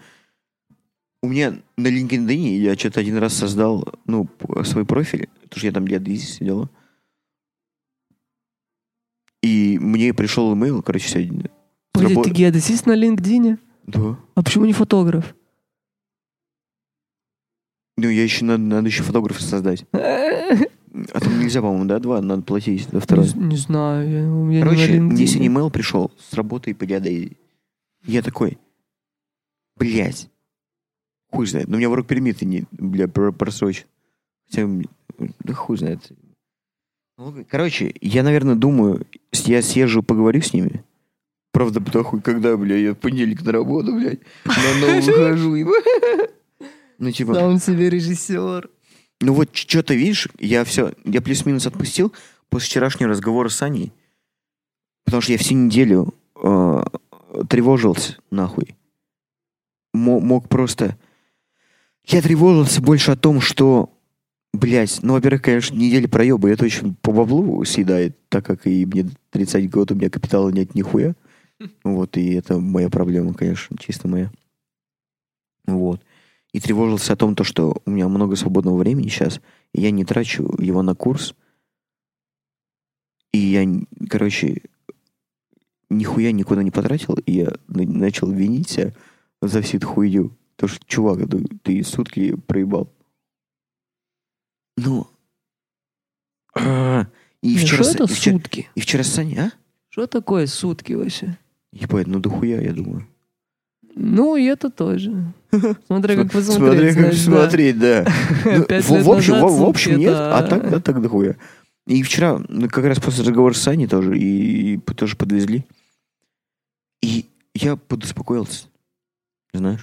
У 1.23 1.27
меня 1.27 1.57
на 1.77 1.87
LinkedIn 1.87 2.57
я 2.57 2.75
что-то 2.75 2.99
один 2.99 3.17
раз 3.17 3.33
создал, 3.33 3.87
ну, 4.05 4.27
свой 4.63 4.85
профиль, 4.85 5.29
потому 5.43 5.57
что 5.57 5.67
я 5.67 5.71
там 5.71 5.87
лет 5.87 6.03
10 6.03 6.29
сидел. 6.29 6.69
И 9.41 9.77
мне 9.79 10.13
пришел 10.13 10.53
имейл, 10.53 10.81
короче, 10.81 11.07
сегодня. 11.07 11.45
с 11.45 11.49
Погоди, 11.93 12.13
рабо- 12.15 12.23
ты 12.23 12.29
геодезист 12.29 12.85
на 12.85 12.95
LinkedIn? 12.95 13.57
Да. 13.87 14.17
А 14.35 14.43
почему 14.43 14.65
не 14.65 14.73
фотограф? 14.73 15.35
Ну, 17.97 18.09
я 18.09 18.23
еще 18.23 18.43
надо, 18.45 18.63
надо 18.63 18.87
еще 18.87 19.03
фотографа 19.03 19.43
создать. 19.43 19.85
А 21.11 21.19
там 21.19 21.39
нельзя, 21.39 21.61
по-моему, 21.61 21.85
да, 21.85 21.99
два, 21.99 22.21
надо 22.21 22.43
платить 22.43 22.87
за 22.89 22.99
второй. 22.99 23.25
Не, 23.33 23.45
не 23.47 23.57
знаю, 23.57 24.51
я, 24.51 24.57
я 24.57 24.63
Короче, 24.63 24.93
не 24.93 24.99
мне 24.99 25.25
сегодня 25.27 25.47
имейл 25.47 25.71
пришел 25.71 26.11
с 26.19 26.33
работы 26.33 26.75
по 26.75 26.85
геодезии. 26.85 27.35
Я 28.05 28.21
такой, 28.21 28.59
блядь, 29.77 30.29
хуй 31.31 31.47
знает. 31.47 31.67
Но 31.67 31.75
у 31.75 31.77
меня 31.79 31.89
ворк 31.89 32.05
пермиты 32.05 32.45
не, 32.45 32.65
бля, 32.71 33.07
про- 33.07 33.31
просрочен. 33.31 33.85
Хотя, 34.47 34.69
да 35.39 35.53
хуй 35.53 35.77
знает. 35.77 36.11
Ну, 37.17 37.45
Короче, 37.49 37.93
я, 38.01 38.23
наверное, 38.23 38.55
думаю, 38.55 39.07
я 39.31 39.61
съезжу, 39.61 40.03
поговорю 40.03 40.41
с 40.41 40.53
ними. 40.53 40.83
Правда, 41.51 41.79
да 41.79 42.03
хуй, 42.03 42.21
когда, 42.21 42.57
бля, 42.57 42.75
я 42.75 42.93
в 42.93 42.97
понедельник 42.97 43.43
на 43.43 43.51
работу, 43.51 43.93
блядь, 43.93 44.19
на 44.45 44.79
новую 44.79 45.01
выхожу. 45.03 45.73
Ну, 46.99 47.11
типа, 47.11 47.33
Сам 47.33 47.59
себе 47.59 47.89
режиссер. 47.89 48.69
Ну 49.23 49.33
вот 49.33 49.55
что-то, 49.55 49.93
видишь, 49.93 50.27
я 50.39 50.63
все, 50.63 50.93
я 51.05 51.21
плюс-минус 51.21 51.65
отпустил 51.65 52.13
после 52.49 52.67
вчерашнего 52.67 53.09
разговора 53.09 53.49
с 53.49 53.61
Аней, 53.61 53.91
потому 55.05 55.21
что 55.21 55.31
я 55.31 55.37
всю 55.37 55.55
неделю 55.55 56.13
э, 56.43 56.83
тревожился, 57.49 58.17
нахуй. 58.31 58.75
Мо- 59.93 60.19
мог 60.19 60.49
просто... 60.49 60.97
Я 62.05 62.21
тревожился 62.21 62.81
больше 62.81 63.11
о 63.11 63.15
том, 63.15 63.39
что, 63.39 63.89
блядь, 64.53 64.99
ну, 65.01 65.13
во-первых, 65.13 65.41
конечно, 65.41 65.75
неделя 65.75 66.09
проеба, 66.09 66.49
это 66.49 66.65
очень 66.65 66.95
по 66.95 67.13
баблу 67.13 67.63
съедает, 67.63 68.17
так 68.27 68.45
как 68.45 68.67
и 68.67 68.85
мне 68.85 69.09
30 69.29 69.69
год, 69.69 69.91
у 69.91 69.95
меня 69.95 70.09
капитала 70.09 70.49
нет 70.49 70.75
нихуя. 70.75 71.15
Вот, 71.85 72.17
и 72.17 72.33
это 72.33 72.59
моя 72.59 72.89
проблема, 72.89 73.33
конечно, 73.33 73.77
чисто 73.77 74.09
моя. 74.09 74.31
Вот. 75.65 76.01
И 76.53 76.59
тревожился 76.59 77.13
о 77.13 77.15
том, 77.15 77.35
то, 77.35 77.43
что 77.43 77.81
у 77.85 77.89
меня 77.91 78.07
много 78.07 78.35
свободного 78.35 78.77
времени 78.77 79.07
сейчас, 79.07 79.41
и 79.73 79.81
я 79.81 79.89
не 79.91 80.05
трачу 80.05 80.55
его 80.59 80.83
на 80.83 80.93
курс. 80.93 81.33
И 83.31 83.39
я, 83.39 83.65
короче, 84.07 84.61
нихуя 85.89 86.31
никуда 86.31 86.61
не 86.61 86.69
потратил, 86.69 87.15
и 87.25 87.31
я 87.31 87.53
на- 87.67 87.83
начал 87.87 88.29
винить 88.31 88.69
себя 88.69 88.93
за 89.41 89.61
всю 89.63 89.77
эту 89.77 89.87
хуйню. 89.87 90.31
То, 90.55 90.67
что, 90.67 90.85
чувак, 90.85 91.27
ты, 91.29 91.43
ты 91.63 91.83
сутки 91.83 92.35
проебал. 92.35 92.87
Ну... 94.77 95.07
а, 96.55 97.07
И 97.41 97.57
вчера, 97.57 97.83
Что 97.83 97.91
это 97.93 98.03
и 98.03 98.07
вчера, 98.15 98.37
сутки? 98.37 98.69
и 98.75 98.79
вчера 98.79 99.03
с 99.03 99.07
Саней, 99.07 99.39
а? 99.39 99.51
Что 99.89 100.05
такое 100.05 100.45
сутки 100.45 100.93
вообще? 100.93 101.37
Ебать, 101.71 102.05
ну 102.07 102.19
дохуя, 102.19 102.61
я 102.61 102.73
думаю. 102.73 103.07
Ну, 103.95 104.35
и 104.35 104.43
это 104.43 104.69
тоже. 104.69 105.33
Смотря 105.87 106.15
как 106.15 106.31
посмотреть. 106.31 106.93
Смотри, 106.93 106.93
как 106.93 107.13
смотреть, 107.13 107.79
да. 107.79 108.05
Ну, 108.45 109.03
в, 109.03 109.11
общем, 109.11 109.39
в, 109.39 109.63
общем 109.63 109.97
нет, 109.97 110.13
а 110.15 110.43
так, 110.43 110.69
да, 110.69 110.79
так 110.79 111.01
дохуя. 111.01 111.35
И 111.87 112.01
вчера, 112.03 112.41
ну, 112.47 112.69
как 112.69 112.85
раз 112.85 112.99
после 112.99 113.23
разговора 113.23 113.53
с 113.53 113.61
Саней 113.61 113.87
тоже, 113.87 114.17
и, 114.17 114.77
тоже 114.79 115.17
подвезли. 115.17 115.65
И 117.01 117.25
я 117.53 117.75
подуспокоился. 117.75 118.67
Знаешь? 119.53 119.81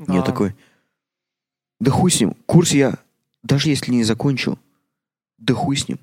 Я 0.00 0.16
Да. 0.16 0.22
такой, 0.22 0.54
да 1.80 1.90
хуй 1.90 2.10
с 2.10 2.20
ним. 2.20 2.34
Курс 2.46 2.72
я, 2.72 2.98
даже 3.42 3.68
если 3.68 3.92
не 3.92 4.04
закончу, 4.04 4.58
да 5.38 5.54
хуй 5.54 5.76
с 5.76 5.88
ним. 5.88 5.98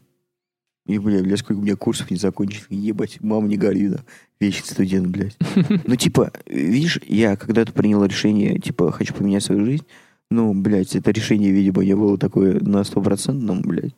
И, 0.91 0.99
бля, 0.99 1.23
бля, 1.23 1.37
сколько 1.37 1.59
у 1.59 1.61
меня 1.61 1.77
курсов 1.77 2.11
не 2.11 2.17
закончил. 2.17 2.63
Ебать, 2.69 3.21
мама 3.21 3.47
не 3.47 3.55
гори, 3.55 3.87
да. 3.87 3.99
Вечный 4.41 4.67
студент, 4.67 5.07
блядь. 5.07 5.37
Ну, 5.87 5.95
типа, 5.95 6.33
видишь, 6.45 6.99
я 7.07 7.37
когда-то 7.37 7.71
принял 7.71 8.03
решение, 8.03 8.59
типа, 8.59 8.91
хочу 8.91 9.13
поменять 9.13 9.43
свою 9.43 9.63
жизнь. 9.63 9.85
Ну, 10.29 10.53
блядь, 10.53 10.93
это 10.93 11.11
решение, 11.11 11.51
видимо, 11.51 11.85
не 11.85 11.95
было 11.95 12.17
такое 12.17 12.59
на 12.59 12.83
стопроцентном, 12.83 13.61
блядь. 13.61 13.95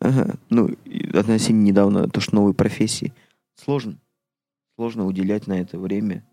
Ага. 0.00 0.36
Ну, 0.48 0.70
относительно 1.12 1.62
недавно, 1.62 2.08
то, 2.08 2.22
что 2.22 2.36
новые 2.36 2.54
профессии. 2.54 3.12
Сложно. 3.62 3.98
Сложно 4.76 5.04
уделять 5.04 5.46
на 5.46 5.60
это 5.60 5.78
время. 5.78 6.24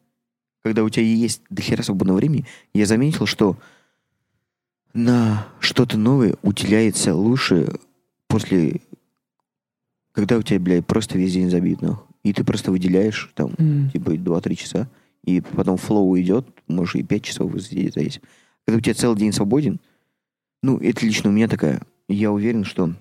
Когда 0.63 0.85
у 0.85 0.89
тебя 0.89 1.03
есть 1.03 1.41
дохера 1.49 1.83
свободного 1.83 2.17
времени, 2.17 2.45
я 2.73 2.85
заметил, 2.85 3.25
что 3.25 3.57
на 4.93 5.47
что-то 5.59 5.97
новое 5.97 6.35
уделяется 6.43 7.13
лучше 7.13 7.73
после... 8.27 8.79
Когда 10.13 10.37
у 10.37 10.41
тебя, 10.41 10.59
блядь, 10.59 10.85
просто 10.85 11.17
весь 11.17 11.33
день 11.33 11.49
забит, 11.49 11.81
нахуй. 11.81 12.05
И 12.23 12.33
ты 12.33 12.43
просто 12.43 12.71
выделяешь 12.71 13.31
там 13.33 13.53
М. 13.57 13.89
типа 13.91 14.11
2-3 14.11 14.55
часа, 14.55 14.87
и 15.23 15.41
потом 15.41 15.77
флоу 15.77 16.19
идет, 16.19 16.45
может 16.67 16.95
и 16.95 17.03
5 17.03 17.23
часов 17.23 17.61
сидеть 17.61 17.93
зависит. 17.93 18.23
Когда 18.65 18.77
у 18.77 18.81
тебя 18.81 18.93
целый 18.93 19.17
день 19.17 19.33
свободен, 19.33 19.79
ну, 20.61 20.77
это 20.77 21.05
лично 21.05 21.29
у 21.29 21.33
меня 21.33 21.47
такая, 21.47 21.81
я 22.07 22.31
уверен, 22.31 22.63
что 22.63 22.93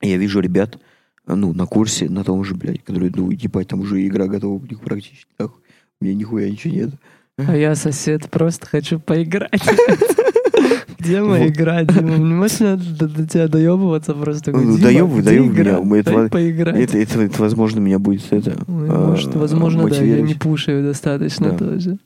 я 0.00 0.16
вижу 0.16 0.40
ребят, 0.40 0.78
ну, 1.26 1.52
на 1.52 1.66
курсе, 1.66 2.08
на 2.08 2.24
том 2.24 2.42
же, 2.44 2.54
блядь, 2.54 2.82
которые, 2.82 3.12
ну, 3.14 3.30
ебать, 3.30 3.68
там 3.68 3.80
уже 3.80 4.04
игра 4.06 4.26
готова 4.26 4.60
у 4.62 4.66
них 4.66 4.80
практически, 4.80 5.30
нахуй. 5.38 5.60
У 6.00 6.04
меня 6.04 6.14
нихуя 6.16 6.50
ничего 6.50 6.74
нет. 6.74 6.90
А 7.36 7.56
я 7.56 7.74
сосед, 7.74 8.30
просто 8.30 8.66
хочу 8.66 8.98
поиграть. 9.00 9.62
Где 10.98 11.20
моя 11.22 11.48
игра, 11.48 11.84
Дима? 11.84 12.16
Не 12.16 12.34
можешь 12.34 12.58
до, 12.58 13.26
тебя 13.26 13.48
доебываться 13.48 14.14
просто? 14.14 14.52
Ну, 14.52 14.78
доебывай, 14.78 15.22
доебывай 15.22 16.02
Дай 16.02 16.28
поиграть. 16.28 16.94
Это, 16.94 17.42
возможно, 17.42 17.80
меня 17.80 17.98
будет 17.98 18.32
это... 18.32 18.52
Ой, 18.68 18.88
а, 18.88 19.10
Может, 19.10 19.34
возможно, 19.34 19.88
да, 19.88 20.02
я 20.02 20.20
не 20.20 20.34
пушаю 20.34 20.84
достаточно 20.84 21.56
тоже. 21.56 21.98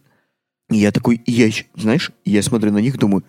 Я 0.70 0.92
такой, 0.92 1.22
я 1.26 1.48
знаешь, 1.76 2.12
я 2.24 2.42
смотрю 2.42 2.72
на 2.72 2.78
них, 2.78 2.98
думаю, 2.98 3.24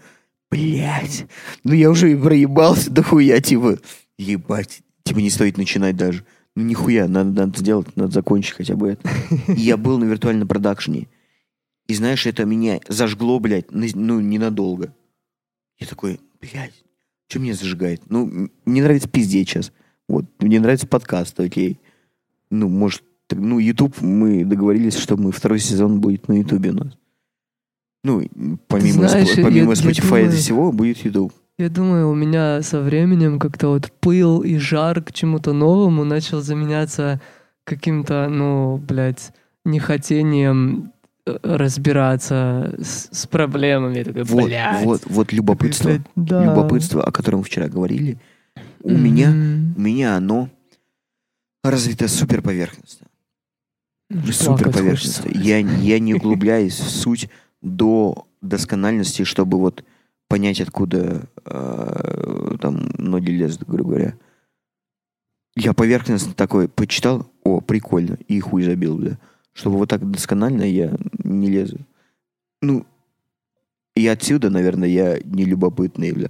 блядь, 0.52 1.26
ну 1.64 1.74
я 1.74 1.90
уже 1.90 2.12
и 2.12 2.16
проебался, 2.16 2.92
да 2.92 3.02
хуя, 3.02 3.40
типа, 3.40 3.78
ебать, 4.18 4.82
типа 5.04 5.20
не 5.20 5.30
стоит 5.30 5.58
начинать 5.58 5.96
даже. 5.96 6.26
Ну 6.56 6.64
нихуя, 6.64 7.08
надо, 7.08 7.30
надо 7.30 7.58
сделать, 7.58 7.96
надо 7.96 8.12
закончить 8.12 8.56
хотя 8.56 8.76
бы 8.76 8.90
это. 8.90 9.10
И 9.48 9.62
я 9.62 9.78
был 9.78 9.98
на 9.98 10.04
виртуальном 10.04 10.48
продакшене. 10.48 11.08
И 11.88 11.94
знаешь, 11.94 12.26
это 12.26 12.44
меня 12.44 12.82
зажгло, 12.88 13.40
блядь, 13.40 13.72
на- 13.72 13.88
ну 13.96 14.20
ненадолго. 14.20 14.94
Я 15.80 15.88
такой, 15.88 16.20
блядь, 16.42 16.74
что 17.28 17.40
меня 17.40 17.54
зажигает? 17.54 18.02
Ну, 18.10 18.50
мне 18.66 18.84
нравится 18.84 19.08
пиздеть 19.08 19.50
сейчас. 19.50 19.72
Вот, 20.08 20.26
мне 20.40 20.60
нравится 20.60 20.88
подкаст, 20.88 21.40
окей. 21.40 21.80
Ну, 22.50 22.68
может, 22.68 23.04
ну, 23.32 23.60
YouTube, 23.60 24.02
мы 24.02 24.44
договорились, 24.44 24.98
что 24.98 25.16
мы 25.18 25.32
второй 25.32 25.60
сезон 25.60 26.02
будет 26.02 26.28
на 26.28 26.34
YouTube 26.40 26.66
у 26.68 26.74
нас. 26.74 26.98
Ну, 28.04 28.24
помимо, 28.68 29.08
знаешь, 29.08 29.30
я- 29.36 29.44
помимо 29.44 29.74
я 29.74 29.82
Spotify 29.82 30.22
и 30.22 30.24
думаю- 30.26 30.32
всего, 30.32 30.72
будет 30.72 30.98
YouTube. 31.06 31.34
Я 31.58 31.70
думаю, 31.70 32.10
у 32.10 32.16
меня 32.16 32.62
со 32.62 32.82
временем 32.82 33.38
как-то 33.38 33.68
вот 33.68 33.92
пыл 34.00 34.42
и 34.42 34.58
жар 34.58 35.02
к 35.04 35.12
чему-то 35.12 35.52
новому 35.54 36.06
начал 36.06 36.42
заменяться 36.42 37.20
каким-то, 37.66 38.30
ну, 38.30 38.78
блядь, 38.78 39.34
нехотением 39.66 40.92
разбираться 41.44 42.76
с, 42.82 43.10
с 43.12 43.28
проблемами. 43.28 43.98
Я 44.00 44.04
такой, 44.06 44.24
Вот, 44.24 44.46
блядь. 44.46 44.84
вот, 44.86 45.02
вот 45.06 45.32
любопытство, 45.34 45.90
Блядь, 45.90 46.02
да. 46.16 46.46
любопытство, 46.46 47.04
о 47.04 47.12
котором 47.12 47.40
мы 47.40 47.46
вчера 47.46 47.68
говорили, 47.68 48.18
у 48.82 48.92
Мгм. 48.92 49.04
меня, 49.04 49.30
у 49.78 49.82
меня 49.82 50.16
оно 50.18 50.50
развито 51.64 52.08
супер 52.08 52.42
поверхностно. 52.42 53.08
Супер 54.32 54.64
Плакать 54.66 54.74
поверхностно. 54.74 55.24
хочется. 55.24 55.40
Я, 55.48 55.58
я 55.60 56.00
не 56.00 56.16
углубляюсь 56.16 56.80
в 56.80 56.90
суть 56.90 57.30
до 57.62 58.28
доскональности, 58.42 59.24
чтобы 59.24 59.60
вот 59.60 59.84
понять, 60.28 60.62
откуда 60.62 61.24
э, 61.46 62.56
там 62.62 62.90
ноги 62.98 63.32
лезут, 63.32 63.68
грубо 63.68 63.90
говоря. 63.92 64.14
Я 65.56 65.74
поверхностно 65.74 66.34
такой 66.34 66.70
почитал, 66.70 67.30
о, 67.44 67.60
прикольно, 67.62 68.18
и 68.28 68.40
хуй 68.40 68.64
забил, 68.64 68.98
бля. 68.98 69.18
Чтобы 69.60 69.78
вот 69.78 69.90
так 69.90 70.10
досконально 70.10 70.64
я 70.64 70.94
не 71.24 71.50
лезу. 71.50 71.78
Ну, 72.62 72.86
и 73.96 74.08
отсюда, 74.08 74.50
наверное, 74.50 74.88
я 74.88 75.18
не 75.24 75.44
любопытный, 75.44 76.14
бля. 76.14 76.30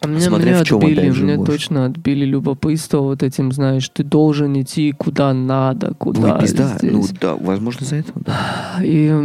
А 0.00 0.08
мне, 0.08 0.20
Смотря 0.20 0.52
меня 0.52 0.64
в 0.64 0.66
чём, 0.66 0.78
отбили, 0.82 1.00
опять 1.00 1.14
же, 1.14 1.24
мне 1.24 1.36
может. 1.36 1.54
точно 1.54 1.84
отбили 1.86 2.24
любопытство 2.24 2.98
вот 3.00 3.22
этим, 3.22 3.50
знаешь, 3.52 3.88
ты 3.88 4.02
должен 4.02 4.60
идти 4.60 4.92
куда 4.92 5.32
надо, 5.32 5.94
куда 5.94 6.34
Ой, 6.34 6.40
пизда. 6.40 6.76
здесь. 6.78 6.92
Ну, 6.92 7.04
да, 7.20 7.34
возможно, 7.36 7.84
из-за 7.84 7.96
этого, 7.96 8.20
да. 8.20 8.80
И, 8.82 9.08
а, 9.08 9.16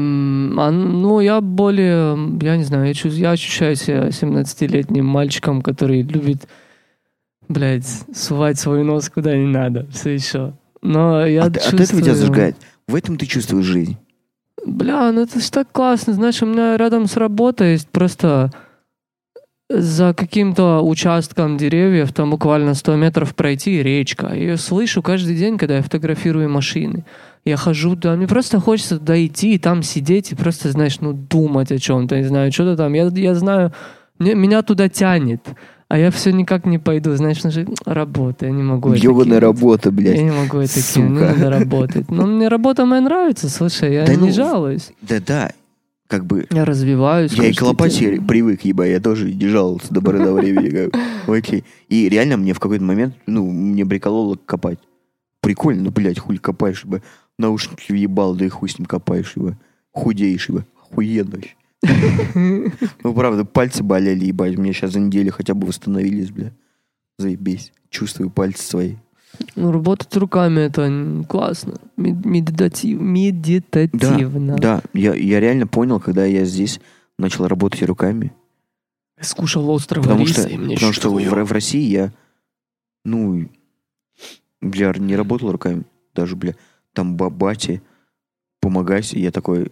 ну, 0.71 1.19
я 1.19 1.41
более, 1.41 2.15
я 2.41 2.55
не 2.57 2.63
знаю, 2.63 2.85
я, 2.85 2.93
чувс- 2.93 3.15
я 3.15 3.31
ощущаю 3.31 3.75
себя 3.75 4.11
17-летним 4.11 5.05
мальчиком, 5.05 5.61
который 5.61 6.03
любит, 6.03 6.47
блядь, 7.49 7.87
сувать 8.15 8.59
свой 8.59 8.83
нос 8.83 9.09
куда 9.09 9.35
не 9.35 9.47
надо, 9.47 9.87
все 9.91 10.11
еще. 10.11 10.53
Но 10.81 11.25
я 11.25 11.43
от, 11.43 11.57
от 11.57 11.57
этого 11.57 11.75
тебя 11.75 11.85
чувствую- 11.85 12.15
зажигает. 12.15 12.55
В 12.87 12.95
этом 12.95 13.17
ты 13.17 13.25
чувствуешь 13.25 13.65
жизнь. 13.65 13.97
Бля, 14.65 15.11
ну 15.11 15.21
это 15.21 15.39
ж 15.39 15.49
так 15.49 15.71
классно. 15.71 16.13
Знаешь, 16.13 16.41
у 16.41 16.45
меня 16.45 16.77
рядом 16.77 17.07
с 17.07 17.17
работой 17.17 17.73
есть 17.73 17.89
просто 17.89 18.51
за 19.69 20.13
каким-то 20.13 20.81
участком 20.81 21.57
деревьев, 21.57 22.11
там 22.13 22.29
буквально 22.29 22.73
100 22.73 22.95
метров 22.97 23.33
пройти, 23.35 23.81
речка. 23.81 24.27
Я 24.27 24.35
ее 24.35 24.57
слышу 24.57 25.01
каждый 25.01 25.35
день, 25.35 25.57
когда 25.57 25.77
я 25.77 25.81
фотографирую 25.81 26.49
машины. 26.49 27.05
Я 27.45 27.57
хожу 27.57 27.95
туда, 27.95 28.15
мне 28.15 28.27
просто 28.27 28.59
хочется 28.59 28.99
идти 29.25 29.55
и 29.55 29.59
там 29.59 29.81
сидеть 29.81 30.31
и 30.31 30.35
просто, 30.35 30.71
знаешь, 30.71 30.99
ну, 30.99 31.13
думать 31.13 31.71
о 31.71 31.79
чем-то, 31.79 32.17
не 32.17 32.25
знаю, 32.25 32.51
что-то 32.51 32.75
там. 32.75 32.93
Я, 32.93 33.05
я 33.15 33.33
знаю, 33.33 33.71
мне, 34.19 34.35
меня 34.35 34.61
туда 34.61 34.89
тянет, 34.89 35.41
а 35.91 35.97
я 35.97 36.09
все 36.09 36.31
никак 36.31 36.65
не 36.65 36.79
пойду. 36.79 37.13
Знаешь, 37.17 37.43
ну 37.43 37.51
же 37.51 37.67
работа, 37.85 38.45
я 38.45 38.53
не 38.53 38.63
могу 38.63 38.93
это 38.93 39.03
Ёбаная 39.03 39.41
работа, 39.41 39.89
Я 39.89 39.91
блядь. 39.91 40.21
не 40.21 40.31
могу 40.31 40.59
это 40.59 40.79
Сука. 40.79 40.93
кинуть, 40.93 41.11
мне 41.11 41.19
надо 41.19 41.49
работать. 41.49 42.09
Но 42.09 42.25
мне 42.25 42.47
работа 42.47 42.85
моя 42.85 43.01
нравится, 43.01 43.49
слушай, 43.49 43.95
я 43.95 44.05
Да 44.05 44.15
не 44.15 44.27
ну, 44.27 44.31
жалуюсь. 44.31 44.93
Да-да, 45.01 45.51
как 46.07 46.25
бы... 46.25 46.47
Я 46.49 46.63
развиваюсь. 46.63 47.33
Я 47.33 47.47
и 47.47 47.53
к 47.53 47.61
лопате 47.61 48.11
день. 48.11 48.25
привык, 48.25 48.61
еба, 48.63 48.85
я 48.85 49.01
тоже 49.01 49.33
не 49.33 49.47
жаловался 49.47 49.93
до 49.93 50.01
поры 50.01 50.19
до 50.19 50.33
времени. 50.33 50.69
бы. 50.69 50.91
Окей. 51.37 51.65
И 51.89 52.07
реально 52.07 52.37
мне 52.37 52.53
в 52.53 52.61
какой-то 52.61 52.85
момент, 52.85 53.15
ну, 53.25 53.51
мне 53.51 53.85
прикололо 53.85 54.37
копать. 54.37 54.79
Прикольно, 55.41 55.83
ну, 55.83 55.91
блядь, 55.91 56.19
хуй 56.19 56.37
копаешь, 56.37 56.85
ебать. 56.85 57.03
Наушники 57.37 57.91
въебал, 57.91 58.33
да 58.35 58.45
и 58.45 58.47
хуй 58.47 58.69
с 58.69 58.79
ним 58.79 58.85
копаешь, 58.85 59.33
ебать. 59.35 59.55
Худеешь, 59.91 60.47
ебать. 60.47 60.67
Охуенно 60.81 61.31
вообще. 61.31 61.55
Ну, 61.83 63.13
правда, 63.15 63.45
пальцы 63.45 63.83
болели, 63.83 64.25
ебать. 64.25 64.57
Мне 64.57 64.73
сейчас 64.73 64.91
за 64.93 64.99
неделю 64.99 65.31
хотя 65.31 65.53
бы 65.53 65.67
восстановились, 65.67 66.31
бля. 66.31 66.51
Заебись. 67.17 67.71
Чувствую 67.89 68.29
пальцы 68.29 68.63
свои. 68.63 68.95
Ну, 69.55 69.71
работать 69.71 70.15
руками 70.17 70.61
это 70.61 71.23
классно. 71.27 71.75
Мед- 71.97 72.25
Медитатив, 72.25 72.99
медитативно. 72.99 74.57
Да, 74.57 74.81
я, 74.93 75.13
я 75.15 75.39
реально 75.39 75.67
понял, 75.67 75.99
когда 75.99 76.25
я 76.25 76.45
здесь 76.45 76.79
начал 77.17 77.47
работать 77.47 77.81
руками. 77.83 78.33
Скушал 79.19 79.69
острого 79.75 80.03
Потому 80.03 80.25
риса, 80.25 80.41
что, 80.41 80.49
и 80.49 80.57
мне 80.57 80.75
потому 80.75 80.93
что 80.93 81.09
в, 81.11 81.51
России 81.51 81.87
я, 81.87 82.11
ну, 83.05 83.47
я 84.61 84.93
не 84.93 85.15
работал 85.15 85.51
руками. 85.51 85.83
Даже, 86.15 86.35
бля, 86.35 86.55
там 86.93 87.15
бабати, 87.15 87.81
помогайся. 88.59 89.17
Я 89.17 89.31
такой... 89.31 89.71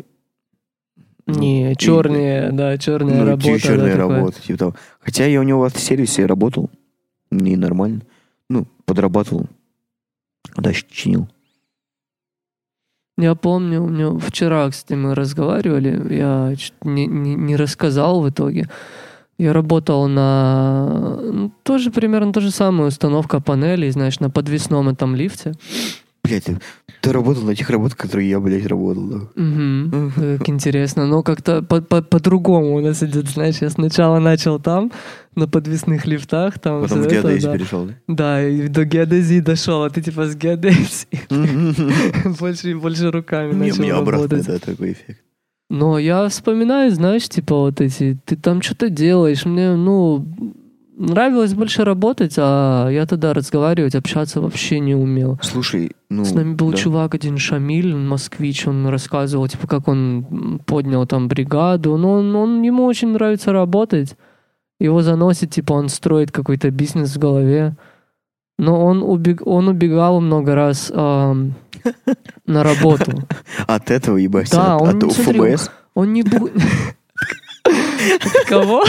ну, 1.34 1.40
Не, 1.40 1.72
и- 1.72 1.76
черные, 1.78 2.52
да, 2.52 2.78
черная 2.78 3.20
ну, 3.20 3.26
работа. 3.26 3.60
черная 3.60 3.96
да, 3.96 4.02
такое. 4.02 4.18
работа. 4.18 4.42
Типа 4.42 4.58
того. 4.60 4.76
Хотя 5.00 5.26
я 5.26 5.40
у 5.40 5.44
него 5.44 5.62
в 5.62 5.64
автосервисе 5.64 6.26
работал. 6.26 6.70
Мне 7.32 7.58
нормально. 7.58 8.02
Ну, 8.50 8.68
подрабатывал. 8.86 9.46
Щ- 10.58 10.86
чинил. 10.90 11.28
Я 13.18 13.36
помню, 13.36 13.84
у 13.84 13.88
меня 13.90 14.18
вчера, 14.18 14.70
кстати, 14.70 14.98
мы 14.98 15.14
разговаривали, 15.14 16.16
я 16.16 16.54
не, 16.84 17.06
не, 17.06 17.36
не 17.36 17.56
рассказал 17.58 18.22
в 18.22 18.30
итоге. 18.30 18.70
Я 19.38 19.54
работал 19.54 20.08
на 20.08 21.18
ну, 21.22 21.52
тоже 21.64 21.92
примерно 21.92 22.32
то 22.34 22.40
же 22.42 22.52
самое, 22.52 22.88
установка 22.88 23.42
панелей, 23.42 23.90
знаешь, 23.92 24.20
на 24.20 24.30
подвесном 24.30 24.90
этом 24.90 25.16
лифте. 25.16 25.54
Блядь, 26.30 26.44
ты, 26.46 26.60
ты 27.02 27.12
работал 27.12 27.44
на 27.44 27.56
тех 27.56 27.70
работах, 27.70 27.98
которые 27.98 28.30
я, 28.30 28.40
блядь, 28.40 28.66
работал. 28.68 29.04
да. 29.08 29.18
Мгм. 29.36 30.12
Как 30.16 30.50
интересно. 30.50 31.06
Но 31.08 31.24
как-то 31.24 31.62
по- 31.62 31.82
по- 31.82 32.02
по-другому 32.02 32.76
у 32.76 32.82
нас 32.82 33.02
идет, 33.04 33.28
знаешь, 33.30 33.58
я 33.62 33.70
сначала 33.70 34.20
начал 34.20 34.60
там, 34.60 34.92
на 35.36 35.48
подвесных 35.48 36.06
лифтах, 36.06 36.60
там 36.60 36.82
Потом 36.82 37.02
в 37.02 37.06
это, 37.06 37.16
геодезии 37.16 37.46
да. 37.48 37.54
перешел, 37.58 37.86
да? 37.86 37.94
Да, 38.08 38.48
и 38.48 38.68
до 38.68 38.86
геодезии 38.86 39.40
дошел, 39.42 39.84
а 39.84 39.90
ты 39.90 40.02
типа 40.02 40.26
с 40.28 40.36
геодезии 40.36 41.08
больше 42.40 42.72
и 42.72 42.74
больше 42.74 43.12
руками 43.12 43.54
начал 43.54 44.06
работать. 44.06 44.46
да, 44.46 44.60
такой 44.60 44.92
эффект. 44.94 45.22
Но 45.72 46.00
я 46.00 46.28
вспоминаю, 46.30 46.92
знаешь, 46.92 47.30
типа 47.30 47.56
вот 47.56 47.80
эти, 47.80 48.18
ты 48.26 48.36
там 48.36 48.62
что-то 48.62 48.90
делаешь, 48.90 49.46
мне, 49.46 49.76
ну, 49.76 50.26
нравилось 51.00 51.54
больше 51.54 51.84
работать, 51.84 52.36
а 52.38 52.90
я 52.90 53.06
тогда 53.06 53.34
разговаривать, 53.34 53.96
общаться 53.96 54.42
вообще 54.42 54.80
не 54.80 54.94
умел. 54.94 55.40
Слушай, 55.42 55.94
ну... 56.10 56.26
С 56.26 56.34
нами 56.34 56.54
был 56.54 56.72
да. 56.72 56.78
чувак 56.78 57.16
один 57.16 57.38
Шамиль, 57.38 57.96
москвич, 57.96 58.68
он 58.68 58.88
рассказывал, 58.88 59.48
типа, 59.48 59.68
как 59.68 59.88
он 59.88 60.60
поднял 60.66 61.08
там 61.08 61.28
бригаду, 61.28 61.98
но 61.98 62.14
он, 62.14 62.36
он- 62.36 62.62
ему 62.62 62.86
очень 62.86 63.10
нравится 63.10 63.52
работать, 63.52 64.16
его 64.80 65.02
заносит, 65.02 65.52
типа, 65.52 65.74
он 65.74 65.90
строит 65.90 66.32
какой-то 66.32 66.70
бизнес 66.70 67.16
в 67.16 67.20
голове, 67.20 67.76
но 68.58 68.86
он, 68.86 69.02
убег, 69.02 69.42
он 69.46 69.70
убегал 69.70 70.20
много 70.20 70.54
раз 70.54 70.92
ам, 70.94 71.54
на 72.46 72.64
работу. 72.64 73.14
От 73.68 73.90
этого, 73.90 74.18
ебать, 74.18 74.52
Да, 74.52 74.76
от, 74.76 74.82
он, 74.82 74.98
от 74.98 75.04
УФБС. 75.04 75.72
Он 75.94 76.14
не 76.14 76.24
будет... 76.24 76.54
Кого? 78.48 78.84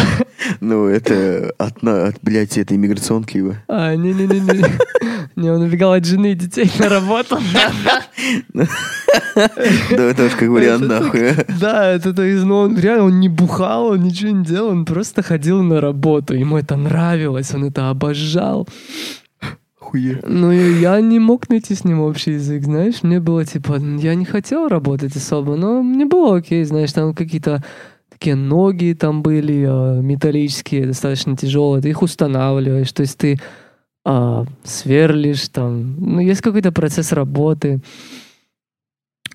Ну, 0.60 0.86
это 0.86 1.52
от, 1.58 1.82
от, 1.84 2.16
блядь, 2.22 2.56
этой 2.58 2.76
иммиграционки, 2.76 3.38
ебать. 3.38 3.58
А, 3.68 3.94
не-не-не. 3.94 4.64
Не, 5.36 5.50
он 5.50 5.62
убегал 5.62 5.92
от 5.92 6.04
жены 6.04 6.32
и 6.32 6.34
детей 6.34 6.70
на 6.78 6.88
работу. 6.88 7.38
Да 8.54 8.66
это 9.90 10.24
уж 10.24 10.32
как 10.32 10.48
вариант, 10.48 10.86
нахуй. 10.86 11.32
Да, 11.60 11.86
это 11.92 12.12
то 12.12 12.22
есть, 12.22 12.44
ну, 12.44 12.56
он 12.56 12.78
реально, 12.78 13.04
он 13.04 13.20
не 13.20 13.28
бухал, 13.28 13.86
он 13.86 14.02
ничего 14.02 14.30
не 14.30 14.44
делал, 14.44 14.70
он 14.70 14.84
просто 14.84 15.22
ходил 15.22 15.62
на 15.62 15.80
работу. 15.80 16.34
Ему 16.34 16.58
это 16.58 16.76
нравилось, 16.76 17.54
он 17.54 17.64
это 17.64 17.90
обожал. 17.90 18.68
Хуя. 19.78 20.18
Ну, 20.26 20.52
я 20.52 21.00
не 21.00 21.18
мог 21.18 21.48
найти 21.48 21.74
с 21.74 21.84
ним 21.84 22.00
общий 22.00 22.32
язык, 22.32 22.64
знаешь. 22.64 23.02
Мне 23.02 23.18
было, 23.18 23.44
типа, 23.44 23.78
я 23.98 24.14
не 24.14 24.24
хотел 24.24 24.68
работать 24.68 25.16
особо, 25.16 25.56
но 25.56 25.82
мне 25.82 26.04
было 26.04 26.36
окей, 26.36 26.64
знаешь, 26.64 26.92
там 26.92 27.14
какие-то 27.14 27.64
такие 28.20 28.36
ноги 28.36 28.92
там 28.92 29.22
были 29.22 29.64
э, 29.66 30.02
металлические, 30.02 30.86
достаточно 30.88 31.34
тяжелые, 31.38 31.80
ты 31.80 31.88
их 31.88 32.02
устанавливаешь, 32.02 32.92
то 32.92 33.00
есть 33.00 33.16
ты 33.16 33.40
а, 34.04 34.44
сверлишь 34.62 35.48
там, 35.48 35.96
ну, 35.98 36.20
есть 36.20 36.42
какой-то 36.42 36.70
процесс 36.70 37.12
работы. 37.12 37.80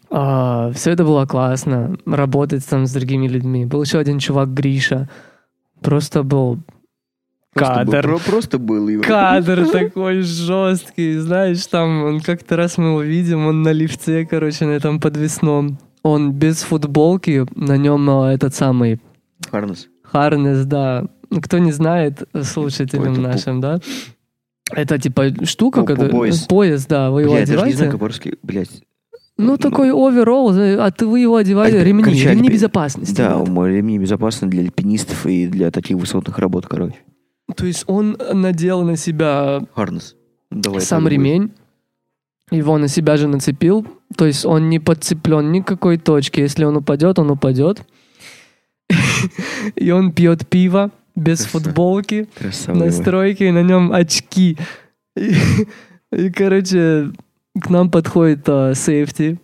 все 0.10 0.92
это 0.92 1.04
было 1.04 1.26
классно, 1.26 1.98
работать 2.06 2.64
там 2.70 2.86
с 2.86 2.94
другими 2.94 3.28
людьми. 3.28 3.66
Был 3.66 3.82
еще 3.84 3.98
один 3.98 4.20
чувак, 4.20 4.54
Гриша, 4.54 5.10
просто 5.82 6.22
был 6.24 6.60
Просто 7.54 7.86
был- 7.86 7.92
Кадр. 7.94 8.08
про- 8.08 8.20
Просто 8.20 8.60
был, 8.60 8.88
ебать. 8.90 9.08
кадр 9.08 9.68
такой 9.72 10.22
жесткий, 10.22 11.18
знаешь, 11.18 11.66
там 11.68 12.04
он 12.04 12.20
как-то 12.22 12.56
раз 12.56 12.78
мы 12.78 12.90
его 12.90 13.02
видим, 13.02 13.48
он 13.48 13.64
на 13.64 13.72
лифте, 13.72 14.26
короче, 14.30 14.66
на 14.66 14.72
этом 14.72 15.00
подвесном. 15.00 15.80
Он 16.08 16.32
без 16.34 16.62
футболки, 16.62 17.46
на 17.56 17.78
нем 17.78 18.08
а, 18.12 18.32
этот 18.32 18.54
самый 18.54 19.02
Харнес. 19.50 19.88
харнес, 20.04 20.64
да. 20.66 21.06
Кто 21.42 21.58
не 21.58 21.72
знает, 21.72 22.22
слушателям 22.44 23.16
пу- 23.16 23.22
нашим, 23.22 23.60
да. 23.60 23.80
Это 24.72 25.00
типа 25.00 25.46
штука, 25.46 25.80
Пу- 25.80 25.84
пу- 25.84 25.88
которая... 25.88 26.36
пояс. 26.48 26.86
Да, 26.86 27.10
вы 27.10 27.22
его 27.24 27.32
Бля, 27.32 27.40
я 27.40 27.46
даже 27.48 27.52
не 27.54 27.56
одеваете. 27.58 27.78
знаю, 27.78 27.92
как 27.92 28.00
по-русски, 28.02 28.38
блядь. 28.44 28.84
Ну, 29.38 29.46
Ну, 29.54 29.58
такой 29.58 29.90
оверолл, 29.92 30.52
а 30.52 30.92
ты 30.92 31.08
вы 31.08 31.22
его 31.22 31.38
одеваете, 31.38 31.80
А, 31.80 31.84
ремни, 31.84 32.04
короче, 32.04 32.30
ремни 32.32 32.50
безопасности. 32.50 33.16
Да, 33.16 33.38
вот. 33.38 33.50
мой 33.50 33.76
ремни 33.76 33.98
безопасно 33.98 34.48
для 34.48 34.62
альпинистов 34.62 35.26
и 35.26 35.48
для 35.48 35.72
таких 35.72 35.98
высотных 35.98 36.38
работ, 36.38 36.68
короче. 36.68 36.98
То 37.56 37.66
есть 37.66 37.84
он 37.88 38.16
надел 38.32 38.84
на 38.84 38.96
себя 38.96 39.62
Харнес. 39.74 40.16
Давай. 40.52 40.82
сам 40.82 41.04
будет. 41.04 41.14
ремень, 41.14 41.52
его 42.52 42.78
на 42.78 42.88
себя 42.88 43.18
же 43.18 43.28
нацепил, 43.28 43.86
То 44.16 44.26
есть 44.26 44.46
он 44.46 44.70
не 44.70 44.80
подцеплен 44.80 45.52
ни 45.52 45.62
какой 45.62 45.98
точке. 45.98 46.42
Если 46.42 46.64
он 46.64 46.78
упадет, 46.78 47.20
он 47.20 47.32
упадет. 47.32 47.84
И 49.76 49.92
он 49.92 50.12
пьет 50.12 50.48
пиво 50.48 50.92
без 51.16 51.46
футболки 51.46 52.28
на 52.68 52.92
стройке, 52.92 53.48
и 53.48 53.52
на 53.52 53.64
нем 53.64 53.92
очки. 53.92 54.58
И, 55.16 56.30
короче, 56.30 57.12
к 57.60 57.70
нам 57.70 57.90
подходит 57.90 58.48
а, 58.48 58.74
сейфти. 58.76 59.40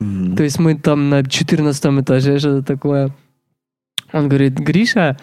Мгм. 0.00 0.36
То 0.36 0.42
есть 0.42 0.58
мы 0.58 0.76
там 0.76 1.08
на 1.08 1.24
14 1.24 1.84
этаже, 2.00 2.38
что-то 2.38 2.62
такое. 2.62 3.10
Он 4.12 4.28
говорит, 4.28 4.54
Гриша, 4.54 5.18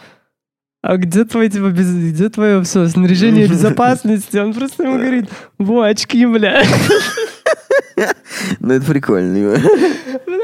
а 0.81 0.97
где 0.97 1.23
твой, 1.25 1.49
типа, 1.49 1.69
без- 1.69 1.93
где 1.93 2.29
твое 2.29 2.61
все 2.63 2.87
снаряжение 2.87 3.47
безопасности? 3.47 4.37
Он 4.37 4.53
просто 4.53 4.83
ему 4.83 4.97
говорит, 4.97 5.25
во, 5.57 5.83
очки, 5.83 6.25
бля. 6.25 6.63
Ну, 8.59 8.73
это 8.73 8.85
прикольно. 8.85 9.59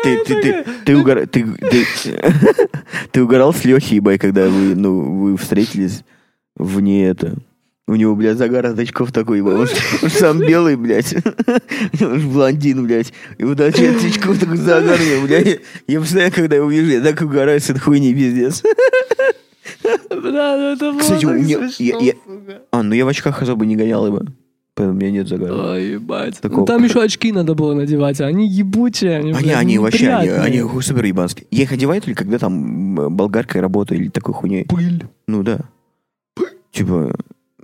Ты, 0.04 0.24
ты, 0.26 0.42
ты, 0.42 0.66
ты, 0.86 0.94
угора- 0.96 1.26
ты, 1.26 1.44
ты, 1.46 1.86
ты 3.12 3.24
угорал 3.24 3.54
с 3.54 3.66
Лехей, 3.66 3.96
ебай, 3.96 4.18
когда 4.20 4.48
вы, 4.48 4.76
ну, 4.76 5.00
вы 5.24 5.38
встретились 5.38 6.04
вне 6.56 7.08
это. 7.08 7.36
У 7.88 7.96
него, 7.96 8.16
блядь, 8.16 8.38
загар 8.38 8.66
от 8.66 8.78
очков 8.78 9.12
такой. 9.12 9.42
Он, 9.42 9.62
он 9.62 9.68
сам 10.10 10.40
белый, 10.40 10.76
блядь. 10.76 11.16
Он 12.02 12.20
ж 12.20 12.26
блондин, 12.26 12.86
блядь. 12.86 13.14
И 13.38 13.44
вот 13.46 13.60
от 13.62 13.80
очков 13.80 14.38
такой 14.40 14.58
загар, 14.58 15.00
блядь. 15.24 15.62
Я 15.88 16.00
постоянно, 16.02 16.32
когда 16.32 16.58
его 16.58 16.70
вижу, 16.70 16.92
я 16.92 17.02
так 17.02 17.20
угораю 17.22 17.60
с 17.60 17.70
этой 17.70 17.80
хуйни, 17.80 18.14
пиздец. 18.14 18.62
Бля, 20.10 20.58
ну 20.58 20.64
это 20.74 20.92
было 20.92 21.00
Кстати, 21.00 21.26
у 21.26 21.34
меня- 21.34 21.70
я- 21.80 21.98
я-. 22.00 22.14
А, 22.72 22.84
ну 22.84 22.94
я 22.96 23.06
в 23.06 23.08
очках 23.08 23.42
особо 23.42 23.66
не 23.66 23.76
гонял 23.76 24.06
его. 24.08 24.22
Поэтому 24.76 24.96
у 24.96 25.00
меня 25.02 25.10
нет 25.12 25.28
загара. 25.28 25.72
Ой, 25.74 25.94
ебать. 25.94 26.40
Такого. 26.40 26.60
Ну, 26.60 26.66
там 26.68 26.84
еще 26.84 27.02
очки 27.02 27.32
надо 27.32 27.56
было 27.56 27.74
надевать, 27.74 28.22
а 28.22 28.28
они 28.28 28.48
ебучие. 28.48 29.18
Они, 29.18 29.32
Они, 29.32 29.44
блядь, 29.44 29.56
они 29.58 29.80
вообще, 29.80 30.10
они, 30.10 30.28
неприятные. 30.28 30.64
они 30.64 30.82
супер 30.82 31.06
ебанские. 31.06 31.48
Я 31.50 31.64
их 31.64 31.72
одеваю 31.72 32.00
только 32.02 32.24
когда 32.24 32.38
там 32.38 32.96
м, 33.00 33.16
болгаркой 33.16 33.62
работаю 33.62 34.00
или 34.02 34.10
такой 34.10 34.36
хуйней. 34.36 34.66
Пыль. 34.66 35.04
Ну 35.28 35.42
да. 35.42 35.62
Типа, 36.72 37.16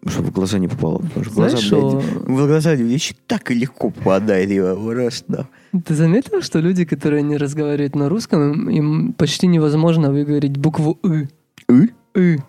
чтобы 0.07 0.29
в 0.29 0.31
глаза 0.31 0.57
не 0.57 0.67
попало. 0.67 0.97
Потому 0.99 1.23
что 1.25 1.31
в 1.33 1.35
глаза, 1.35 1.57
Знаешь, 1.57 1.71
блядь, 1.71 2.03
что 2.03 2.31
в 2.31 2.47
глаза 2.47 2.73
вещи 2.73 3.15
так 3.27 3.51
и 3.51 3.53
легко 3.53 3.91
попадает 3.91 4.49
его. 4.49 4.75
Просто. 4.75 5.47
ты 5.85 5.93
заметил, 5.93 6.41
что 6.41 6.59
люди, 6.59 6.83
которые 6.83 7.21
не 7.21 7.37
разговаривают 7.37 7.95
на 7.95 8.09
русском, 8.09 8.53
им, 8.53 8.69
им 8.69 9.13
почти 9.13 9.45
невозможно 9.45 10.11
выговорить 10.11 10.57
букву 10.57 10.97
«ы». 11.03 11.29
И? 11.69 11.89
«Ы». 12.15 12.43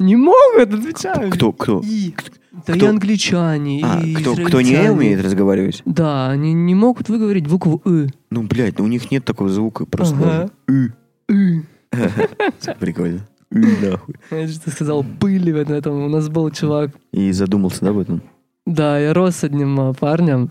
Не 0.00 0.16
могут, 0.16 0.74
отвечаю. 0.74 1.30
Кто, 1.30 1.52
кто? 1.52 1.80
И. 1.84 2.14
Да 2.66 2.74
и 2.74 2.76
кто? 2.76 2.88
англичане, 2.88 3.80
А, 3.82 4.00
и 4.00 4.14
кто, 4.14 4.34
кто 4.34 4.60
не 4.60 4.90
умеет 4.90 5.22
разговаривать? 5.22 5.82
Да, 5.86 6.28
они 6.28 6.52
не 6.52 6.74
могут 6.74 7.08
выговорить 7.08 7.46
букву 7.46 7.80
«ы». 7.86 8.08
Ну, 8.30 8.42
блядь, 8.42 8.78
у 8.78 8.86
них 8.86 9.10
нет 9.10 9.24
такого 9.24 9.48
звука. 9.48 9.86
Просто 9.86 10.16
Ага. 10.16 10.50
«ы». 10.68 10.92
И. 11.30 11.62
Прикольно. 12.78 13.20
И 13.50 13.58
нахуй. 13.82 14.16
Я 14.30 14.46
же 14.46 14.54
сказал 14.54 15.04
пыли 15.04 15.52
в 15.52 15.56
этом. 15.56 16.04
У 16.04 16.08
нас 16.08 16.28
был 16.28 16.50
чувак, 16.50 16.90
И 17.12 17.32
задумался, 17.32 17.84
да, 17.84 17.90
об 17.90 17.98
этом? 17.98 18.22
Да, 18.66 18.98
я 18.98 19.14
рос 19.14 19.36
с 19.36 19.44
одним 19.44 19.80
а, 19.80 19.92
парнем. 19.92 20.50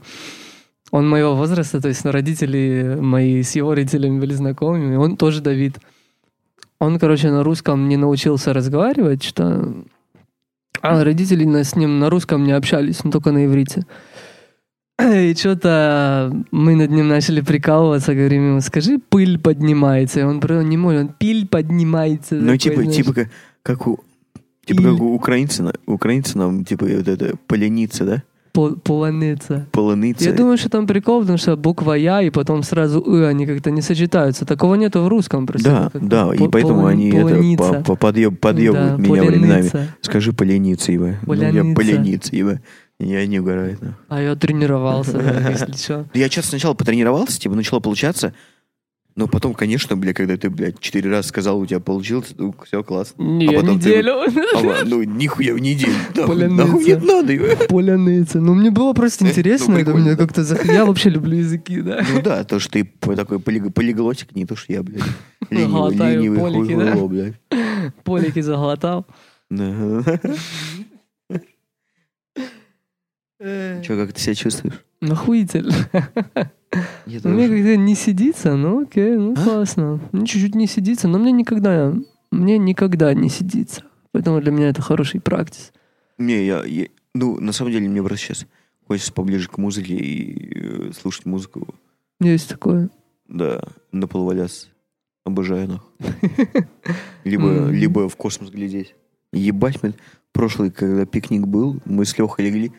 Он 0.92 1.08
моего 1.08 1.36
возраста, 1.36 1.80
то 1.80 1.88
есть 1.88 2.04
ну, 2.04 2.12
родители 2.12 2.98
мои 3.00 3.44
с 3.44 3.56
его 3.56 3.74
родителями 3.74 4.20
были 4.20 4.34
знакомыми. 4.34 4.96
Он 4.96 5.18
тоже 5.18 5.42
Давид. 5.42 5.78
Он, 6.82 6.98
короче, 6.98 7.30
на 7.30 7.44
русском 7.44 7.88
не 7.88 7.96
научился 7.96 8.54
разговаривать, 8.54 9.22
что... 9.22 9.72
А 10.82 11.04
родители 11.04 11.46
с 11.62 11.76
ним 11.76 12.00
на 12.00 12.10
русском 12.10 12.44
не 12.44 12.54
общались, 12.54 13.04
но 13.04 13.12
только 13.12 13.32
на 13.32 13.46
иврите. 13.46 13.86
И 15.00 15.36
что-то 15.36 16.34
мы 16.50 16.74
над 16.74 16.90
ним 16.90 17.08
начали 17.08 17.42
прикалываться, 17.42 18.16
говорим 18.16 18.48
ему, 18.48 18.62
скажи, 18.62 18.98
пыль 18.98 19.38
поднимается. 19.38 20.22
И 20.22 20.24
он 20.24 20.40
просто 20.40 20.64
не 20.64 20.76
может, 20.76 21.02
он 21.02 21.10
пиль 21.10 21.48
поднимается. 21.48 22.34
Ну, 22.34 22.46
такой, 22.46 22.58
типа, 22.58 22.82
знаешь. 22.82 22.96
типа 22.96 23.14
как, 23.14 23.30
как 23.62 23.88
у... 23.88 24.00
Типа 24.66 24.82
как 24.82 25.02
у 25.02 25.14
украинца, 25.14 25.74
украинцы 25.86 26.36
нам, 26.36 26.66
типа, 26.66 26.86
вот 26.86 27.08
это, 27.08 27.36
поленица, 27.46 28.06
да? 28.06 28.24
Пол- 28.54 28.76
полоница. 28.76 29.66
Полоница. 29.72 30.26
Я 30.30 30.34
думаю, 30.34 30.58
что 30.58 30.70
там 30.70 30.86
прикол, 30.86 31.22
потому 31.22 31.38
что 31.38 31.56
буква 31.56 31.94
Я 31.94 32.22
и 32.22 32.30
потом 32.30 32.64
сразу 32.64 33.00
«ы», 33.06 33.26
они 33.26 33.46
как-то 33.46 33.72
не 33.72 33.82
сочетаются. 33.82 34.46
Такого 34.46 34.76
нету 34.76 35.02
в 35.04 35.08
русском 35.08 35.48
просто. 35.48 35.90
Да, 35.94 36.00
да, 36.28 36.36
и 36.36 36.38
по- 36.38 36.50
поэтому 36.50 36.82
полон- 36.82 36.90
они 36.92 37.10
это, 37.10 37.20
полоница. 37.22 37.74
по, 37.74 37.82
по- 37.84 37.96
подъеб, 37.96 38.40
подъебывают 38.40 38.98
Да, 38.98 39.02
меня 39.02 39.22
временами. 39.24 39.48
поленица. 39.70 39.88
Скажи 40.02 40.34
поленица, 40.34 40.92
ибо. 40.92 41.16
Ну, 41.26 41.34
я 41.34 41.74
поленица, 41.76 42.36
ибо. 42.36 42.60
Я 43.00 43.26
не 43.26 43.40
угораю. 43.40 43.78
да. 43.82 43.96
А 44.10 44.22
я 44.22 44.36
тренировался, 44.36 45.18
если 45.50 45.72
что. 45.76 46.06
Я 46.14 46.28
сейчас 46.30 46.46
сначала 46.46 46.74
потренировался, 46.76 47.40
типа, 47.40 47.56
начало 47.56 47.80
получаться. 47.80 48.34
Но 49.16 49.28
потом, 49.28 49.54
конечно, 49.54 49.98
бля, 49.98 50.14
когда 50.14 50.38
ты, 50.38 50.50
блядь, 50.50 50.80
четыре 50.80 51.10
раза 51.10 51.28
сказал, 51.28 51.60
у 51.60 51.66
тебя 51.66 51.82
получилось, 51.82 52.34
ну, 52.38 52.56
все 52.66 52.82
классно. 52.82 53.22
Не, 53.22 53.48
А 53.48 53.60
потом 53.60 53.78
ты- 53.80 53.90
неделю. 53.90 54.14
А, 54.56 54.60
ла- 54.62 54.78
ну, 54.86 55.04
нихуя 55.04 55.54
в 55.54 55.60
неделю. 55.60 55.94
Поляница. 56.28 56.66
нахуй 56.66 56.86
не 56.86 56.96
надо, 56.96 57.34
ибо. 57.34 57.56
Поляница. 57.68 58.40
Ну, 58.40 58.54
мне 58.54 58.72
было 58.72 58.94
просто 58.94 59.26
Э, 59.26 59.30
интересно, 59.30 59.74
ну, 59.74 59.80
это 59.82 59.94
мне 59.94 60.16
да. 60.16 60.16
как-то... 60.16 60.44
Я 60.64 60.86
вообще 60.86 61.10
люблю 61.10 61.38
языки, 61.38 61.82
да. 61.82 62.06
Ну 62.14 62.22
да, 62.22 62.44
то, 62.46 62.60
что 62.60 62.72
ты 62.72 62.86
такой 63.02 63.40
полиг- 63.40 63.72
полиглотик, 63.72 64.34
не 64.34 64.46
то, 64.46 64.56
что 64.56 64.72
я, 64.72 64.82
блядь. 64.82 65.02
Ленивый, 65.50 65.94
ленивый 65.96 66.40
полики, 66.40 66.76
да? 66.76 66.92
хуйло, 66.94 67.08
блядь. 67.08 67.34
Полики 68.06 68.40
заглотал. 68.40 69.06
Да. 69.50 70.04
Че, 73.40 73.82
как 73.98 74.14
ты 74.14 74.22
себя 74.22 74.36
чувствуешь? 74.36 74.76
Нахуитель. 75.02 75.70
Ну, 76.74 77.30
Мне 77.30 77.48
как-то 77.50 77.76
не 77.78 77.96
сидится, 77.96 78.56
ну 78.56 78.84
окей, 78.84 79.16
ну 79.18 79.34
А? 79.38 79.44
классно. 79.44 80.00
Мне 80.12 80.26
чуть-чуть 80.26 80.56
не 80.56 80.68
сидится, 80.68 81.08
но 81.08 81.20
мне 81.20 81.32
никогда, 81.32 81.94
мне 82.32 82.58
никогда 82.58 83.14
не 83.14 83.30
сидится. 83.30 83.84
Поэтому 84.14 84.42
для 84.42 84.52
меня 84.52 84.70
это 84.70 84.82
хороший 84.82 85.20
практис. 85.20 85.74
Не, 86.18 86.46
я, 86.46 86.64
я- 86.64 86.88
ну, 87.14 87.40
на 87.40 87.52
самом 87.52 87.72
деле, 87.72 87.90
мне 87.90 88.02
просто 88.02 88.26
сейчас 88.26 88.46
хочется 88.88 89.12
поближе 89.12 89.50
к 89.50 89.58
музыке 89.58 89.96
и 89.96 90.58
э, 90.90 90.92
слушать 90.94 91.26
музыку. 91.26 91.68
Есть 92.22 92.50
такое. 92.50 92.90
Да, 93.28 93.62
на 93.92 94.08
пол 94.08 94.26
валяться. 94.26 94.68
Обожаю 95.26 95.68
нахуй. 95.68 95.92
Либо, 97.24 97.70
либо 97.70 98.10
в 98.10 98.16
космос 98.16 98.50
глядеть. 98.50 98.96
Ебать, 99.34 99.82
мы 99.84 99.94
прошлый, 100.34 100.72
когда 100.72 101.06
пикник 101.06 101.46
был, 101.48 101.80
мы 101.86 102.06
с 102.06 102.18
Лехой 102.18 102.46
легли. 102.46 102.72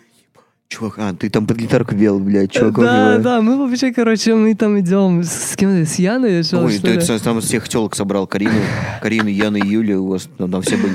Чувак, 0.73 0.95
а, 0.97 1.13
ты 1.13 1.29
там 1.29 1.47
под 1.47 1.59
гитарку 1.59 1.95
пел, 1.95 2.19
блядь, 2.19 2.51
чувак. 2.51 2.75
да, 2.77 3.19
да, 3.19 3.43
мы 3.43 3.59
вообще, 3.59 3.93
короче, 3.93 4.35
мы 4.35 4.55
там 4.55 4.81
идем 4.81 5.23
с, 5.23 5.53
с 5.53 5.57
кем 5.57 5.69
с 5.69 5.97
Яной, 5.97 6.43
что, 6.43 6.65
Ой, 6.65 6.73
что 6.73 6.99
ты 6.99 7.19
там 7.19 7.43
всех 7.43 7.69
телок 7.69 7.95
собрал, 7.95 8.27
Карину, 8.27 8.55
Карину, 9.03 9.29
Яну 9.29 9.59
и 9.59 9.69
Юлю, 9.69 10.01
у 10.01 10.09
вас 10.09 10.31
там, 10.39 10.51
там 10.51 10.63
все 10.63 10.79
были. 10.79 10.95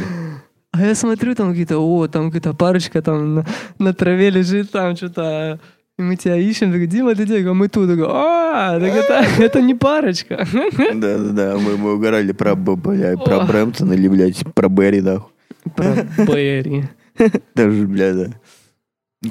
А 0.71 0.83
я 0.83 0.95
смотрю, 0.95 1.35
там 1.35 1.51
какие-то, 1.51 1.77
о, 1.77 2.07
там 2.07 2.31
какая-то 2.31 2.57
парочка 2.57 3.03
там 3.03 3.35
на, 3.35 3.45
на 3.77 3.93
траве 3.93 4.31
лежит, 4.31 4.71
там 4.71 4.95
что-то, 4.95 5.59
и 5.99 6.01
мы 6.01 6.15
тебя 6.15 6.37
ищем, 6.37 6.71
такой, 6.71 6.87
Дима, 6.87 7.13
ты 7.13 7.25
где? 7.25 7.47
А 7.47 7.53
мы 7.53 7.67
тут, 7.67 7.87
такой, 7.87 8.07
а, 8.07 8.79
так 8.79 8.95
это, 8.95 9.25
это 9.43 9.61
не 9.61 9.75
парочка. 9.75 10.47
Да-да-да, 10.93 11.55
мы, 11.59 11.77
мы 11.77 11.93
угорали 11.93 12.31
про, 12.31 12.55
б- 12.55 12.75
бля, 12.75 13.15
про. 13.15 13.41
Брэмптон 13.41 13.93
или, 13.93 14.07
блядь, 14.07 14.43
про 14.55 14.69
Берри, 14.69 15.01
нахуй. 15.01 15.31
Про 15.75 15.93
Берри. 16.25 16.85
Даже, 17.55 17.85
бля, 17.85 18.13
да. 18.13 18.27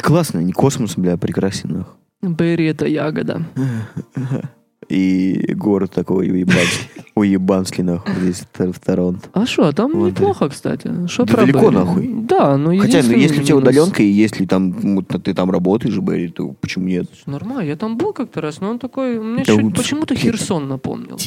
Классно, 0.03 0.38
не 0.40 0.53
космос, 0.53 0.97
бля, 0.97 1.16
прекрасен, 1.16 1.70
нахуй. 1.70 1.94
Берри 2.22 2.66
это 2.66 2.86
ягода. 2.86 3.42
И 4.88 5.53
город 5.57 5.90
такой 5.92 6.30
уебанский, 6.30 6.88
уебанский, 7.16 7.82
нахуй, 7.82 8.12
здесь 8.20 8.47
в 8.55 8.78
Торонто. 8.78 9.28
А 9.32 9.44
что, 9.44 9.72
там 9.72 9.92
Вот, 9.92 10.11
неплохо, 10.12 10.49
кстати. 10.49 11.09
Что 11.09 11.24
Да 11.24 11.32
про 11.34 11.40
далеко 11.42 11.61
Берри? 11.70 11.74
нахуй. 11.76 12.14
Да, 12.28 12.57
но 12.57 12.70
Хотя, 12.78 12.99
ну, 13.03 13.11
единственный 13.11 13.20
если 13.20 13.40
у 13.40 13.44
тебя 13.44 13.55
минус- 13.57 13.62
удаленка, 13.68 14.03
и 14.05 14.07
если 14.07 14.47
там 14.47 14.76
ну, 14.80 15.03
ты 15.03 15.34
там 15.34 15.51
работаешь, 15.51 15.99
Берри, 15.99 16.28
то 16.28 16.53
почему 16.61 16.86
нет? 16.86 17.07
Нормально, 17.26 17.62
я 17.68 17.74
там 17.76 17.97
был 17.97 18.12
как-то 18.12 18.40
раз, 18.40 18.61
но 18.61 18.70
он 18.70 18.78
такой, 18.78 19.18
мне 19.18 19.38
Да 19.44 19.55
чуть 19.55 19.62
вот 19.64 19.74
почему-то 19.74 20.14
ты- 20.14 20.20
Херсон 20.20 20.68
напомнил. 20.68 21.18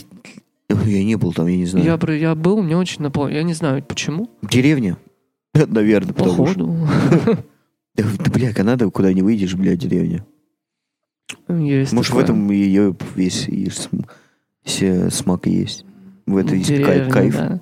Я 0.85 1.03
не 1.03 1.15
был 1.17 1.33
там, 1.33 1.47
я 1.47 1.57
не 1.57 1.65
знаю. 1.65 1.85
Я, 1.85 1.97
про- 1.97 2.15
я 2.15 2.35
был, 2.35 2.61
мне 2.61 2.77
очень 2.77 3.01
напомнил. 3.01 3.35
Я 3.35 3.43
не 3.43 3.53
знаю, 3.53 3.83
почему. 3.83 4.29
Деревня? 4.43 4.95
Наверное, 5.53 6.13
потому 6.13 6.47
что... 6.47 6.65
Походу. 6.65 7.39
Да, 8.19 8.31
бля, 8.31 8.53
Канада, 8.53 8.89
куда 8.89 9.13
не 9.13 9.21
выйдешь, 9.21 9.55
бля, 9.55 9.75
деревня. 9.75 10.25
Есть 11.47 11.93
Может, 11.93 12.09
в 12.11 12.13
такое. 12.13 12.23
этом 12.25 12.49
ее 12.51 12.95
весь 13.15 13.47
все 14.63 15.09
смак 15.09 15.45
есть. 15.47 15.85
В 16.25 16.37
этой 16.37 16.59
Деревня, 16.61 17.09
кайф. 17.09 17.33
да. 17.35 17.59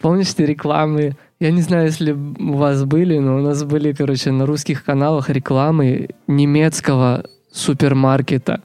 Помнишь 0.00 0.34
те 0.34 0.44
рекламы? 0.46 1.16
Я 1.38 1.50
не 1.52 1.62
знаю, 1.62 1.86
если 1.86 2.12
у 2.12 2.54
вас 2.54 2.84
были, 2.84 3.18
но 3.18 3.36
у 3.36 3.40
нас 3.42 3.62
были, 3.64 3.92
короче, 3.92 4.32
на 4.32 4.44
русских 4.46 4.82
каналах 4.84 5.30
рекламы 5.30 6.08
немецкого 6.26 7.24
супермаркета. 7.52 8.62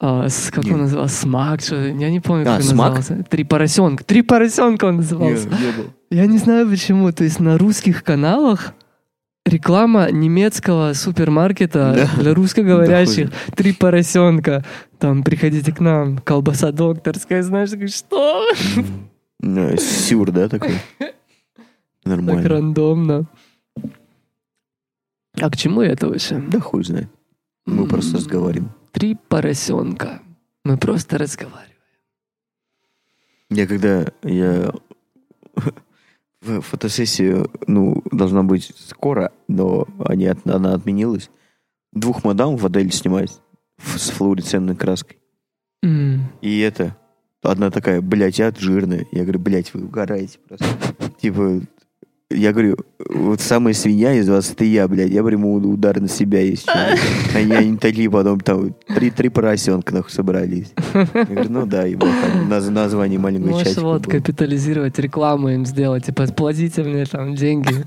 А, 0.00 0.28
с, 0.28 0.50
как 0.50 0.64
Нет. 0.64 0.74
он 0.74 0.80
назывался? 0.82 1.14
Смак, 1.20 1.60
что 1.60 1.76
я 1.76 2.10
не 2.10 2.20
помню, 2.20 2.42
А, 2.42 2.46
как 2.46 2.56
он 2.56 2.62
Смак? 2.62 2.94
назывался. 2.96 3.24
Три 3.28 3.44
поросенка. 3.44 4.04
Три 4.04 4.22
поросенка 4.22 4.86
он 4.86 4.96
назывался. 4.96 5.48
Не, 5.48 5.54
не 5.54 5.72
был. 5.72 5.90
Я 6.10 6.26
не 6.26 6.38
знаю 6.38 6.68
почему. 6.68 7.12
То 7.12 7.24
есть 7.24 7.38
на 7.38 7.58
русских 7.58 8.02
каналах 8.02 8.74
реклама 9.44 10.10
немецкого 10.10 10.92
супермаркета 10.94 11.92
Да. 12.16 12.22
для 12.22 12.34
русскоговорящих. 12.34 13.30
Три 13.56 13.72
поросенка. 13.72 14.64
Там, 14.98 15.22
приходите 15.24 15.72
к 15.72 15.80
нам, 15.80 16.18
колбаса 16.18 16.72
докторская, 16.72 17.42
знаешь, 17.42 17.70
такой, 17.70 17.88
что? 17.88 18.46
Ну, 19.40 19.76
Сюр, 19.76 20.30
да, 20.30 20.48
такой? 20.48 20.74
Так 22.04 22.16
Нормально. 22.16 22.48
рандомно. 22.48 23.26
А 25.40 25.50
к 25.50 25.56
чему 25.56 25.82
это 25.82 26.08
вообще? 26.08 26.38
Да 26.48 26.58
хуй 26.58 26.82
знает. 26.82 27.08
Мы 27.64 27.86
просто 27.86 28.16
разговариваем. 28.16 28.72
Три 28.90 29.16
поросенка. 29.28 30.20
Мы 30.64 30.76
просто 30.76 31.16
разговариваем. 31.16 31.68
Я 33.50 33.66
когда 33.68 34.06
я 34.24 34.72
в 36.42 36.60
фотосессию, 36.60 37.50
ну, 37.66 38.02
должна 38.10 38.42
быть 38.42 38.72
скоро, 38.76 39.32
но 39.48 39.86
они, 40.04 40.26
она 40.44 40.74
отменилась. 40.74 41.30
Двух 41.92 42.24
мадам 42.24 42.56
в 42.56 42.66
Адель 42.66 42.92
снимать 42.92 43.40
с 43.78 44.10
флуоресцентной 44.10 44.76
краской. 44.76 45.18
М. 45.82 46.26
И 46.40 46.60
это, 46.60 46.96
одна 47.42 47.70
такая, 47.70 48.00
блядь, 48.00 48.38
я 48.38 48.52
жирная. 48.56 49.06
Я 49.12 49.22
говорю, 49.22 49.40
блядь, 49.40 49.72
вы 49.74 49.84
угораете 49.84 50.38
просто. 50.46 50.66
Типа, 51.20 51.60
я 52.34 52.52
говорю, 52.52 52.76
вот 53.08 53.40
самая 53.40 53.74
свинья 53.74 54.14
из 54.14 54.28
вас, 54.28 54.50
это 54.50 54.64
я, 54.64 54.86
блядь. 54.88 55.10
Я 55.10 55.22
приму 55.22 55.54
удар 55.54 56.00
на 56.00 56.08
себя, 56.08 56.40
если 56.40 56.62
что. 56.62 56.96
Они, 57.34 57.52
они 57.52 57.76
такие 57.78 58.10
потом 58.10 58.40
там 58.40 58.74
три, 58.88 59.10
три 59.10 59.28
поросенка 59.28 59.94
нахуй 59.94 60.10
собрались. 60.10 60.72
Я 60.94 61.24
говорю, 61.24 61.50
ну 61.50 61.66
да, 61.66 61.82
там 61.82 62.50
наз- 62.50 62.70
название 62.70 63.18
маленького 63.18 63.50
Можешь 63.50 63.68
чатика 63.68 63.82
вот 63.82 64.02
было. 64.06 64.12
капитализировать, 64.12 64.98
рекламу 64.98 65.48
им 65.50 65.66
сделать. 65.66 66.06
Типа, 66.06 66.26
платите 66.26 66.82
мне 66.82 67.04
там 67.04 67.34
деньги. 67.34 67.84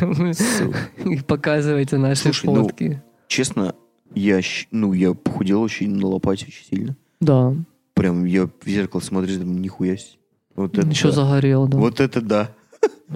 И 1.04 1.20
показывайте 1.22 1.96
наши 1.96 2.22
Слушай, 2.22 2.46
ну, 2.46 2.62
фотки. 2.64 3.02
Честно, 3.28 3.74
я, 4.14 4.40
ну, 4.70 4.92
я 4.92 5.14
похудел 5.14 5.62
очень 5.62 5.90
на 5.94 6.06
лопате 6.06 6.46
очень 6.48 6.64
сильно. 6.64 6.96
Да. 7.20 7.54
Прям 7.94 8.24
я 8.24 8.46
в 8.46 8.50
зеркало 8.66 9.00
смотрю, 9.00 9.38
думаю, 9.38 9.60
нихуя 9.60 9.96
себе. 9.96 10.18
Вот 10.56 10.76
это 10.76 10.86
Еще 10.88 11.08
да. 11.08 11.12
загорел, 11.12 11.68
да. 11.68 11.78
Вот 11.78 12.00
это 12.00 12.20
да. 12.20 12.50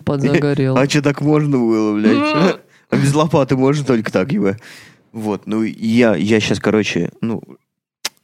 Подзагорел. 0.05 0.76
А 0.76 0.88
что 0.88 1.03
так 1.03 1.20
можно 1.20 1.59
было, 1.59 1.95
блядь? 1.95 2.59
А 2.90 2.97
без 2.97 3.14
лопаты 3.14 3.57
можно 3.57 3.84
только 3.84 4.12
так, 4.12 4.32
ебать. 4.32 4.61
Вот, 5.12 5.47
ну, 5.47 5.62
я, 5.62 6.16
я 6.16 6.40
сейчас, 6.40 6.59
короче, 6.59 7.11
ну, 7.20 7.42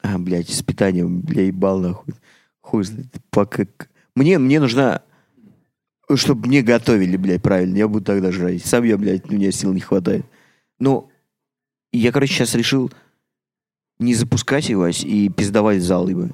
а, 0.02 0.18
блядь, 0.18 0.48
с 0.48 0.62
питанием, 0.62 1.20
бля, 1.20 1.46
ебал 1.46 1.78
нахуй. 1.78 2.14
Хуй 2.60 2.84
знает. 2.84 3.06
Пока... 3.30 3.64
Мне, 4.16 4.38
мне 4.38 4.60
нужна, 4.60 5.02
чтобы 6.14 6.48
мне 6.48 6.62
готовили, 6.62 7.16
блядь, 7.16 7.42
правильно. 7.42 7.76
Я 7.76 7.88
буду 7.88 8.04
тогда 8.04 8.32
жрать. 8.32 8.64
Сам 8.64 8.84
я, 8.84 8.96
блядь, 8.98 9.30
у 9.30 9.34
меня 9.34 9.52
сил 9.52 9.72
не 9.72 9.80
хватает. 9.80 10.26
Но 10.78 11.08
я, 11.92 12.12
короче, 12.12 12.34
сейчас 12.34 12.54
решил 12.54 12.90
не 13.98 14.14
запускать 14.14 14.68
его 14.68 14.86
и 14.88 15.28
пиздовать 15.28 15.82
зал, 15.82 16.08
ебать. 16.08 16.32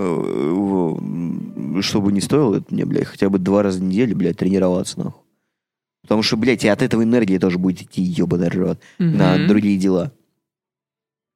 Э, 0.00 1.80
Чтобы 1.82 2.12
не 2.12 2.20
стоило 2.20 2.56
это 2.56 2.66
мне, 2.72 2.84
блядь, 2.84 3.06
хотя 3.06 3.28
бы 3.28 3.38
два 3.38 3.62
раза 3.62 3.80
в 3.80 3.82
неделю, 3.82 4.16
блядь, 4.16 4.36
тренироваться, 4.36 4.98
нахуй. 4.98 5.22
Потому 6.02 6.22
что, 6.22 6.36
блядь, 6.36 6.64
и 6.64 6.68
от 6.68 6.82
этого 6.82 7.02
энергия 7.02 7.38
тоже 7.38 7.58
будет 7.58 7.82
идти, 7.82 8.02
ебаный 8.02 8.48
рот, 8.48 8.78
на 8.98 9.36
Мгм. 9.36 9.48
другие 9.48 9.76
дела. 9.76 10.12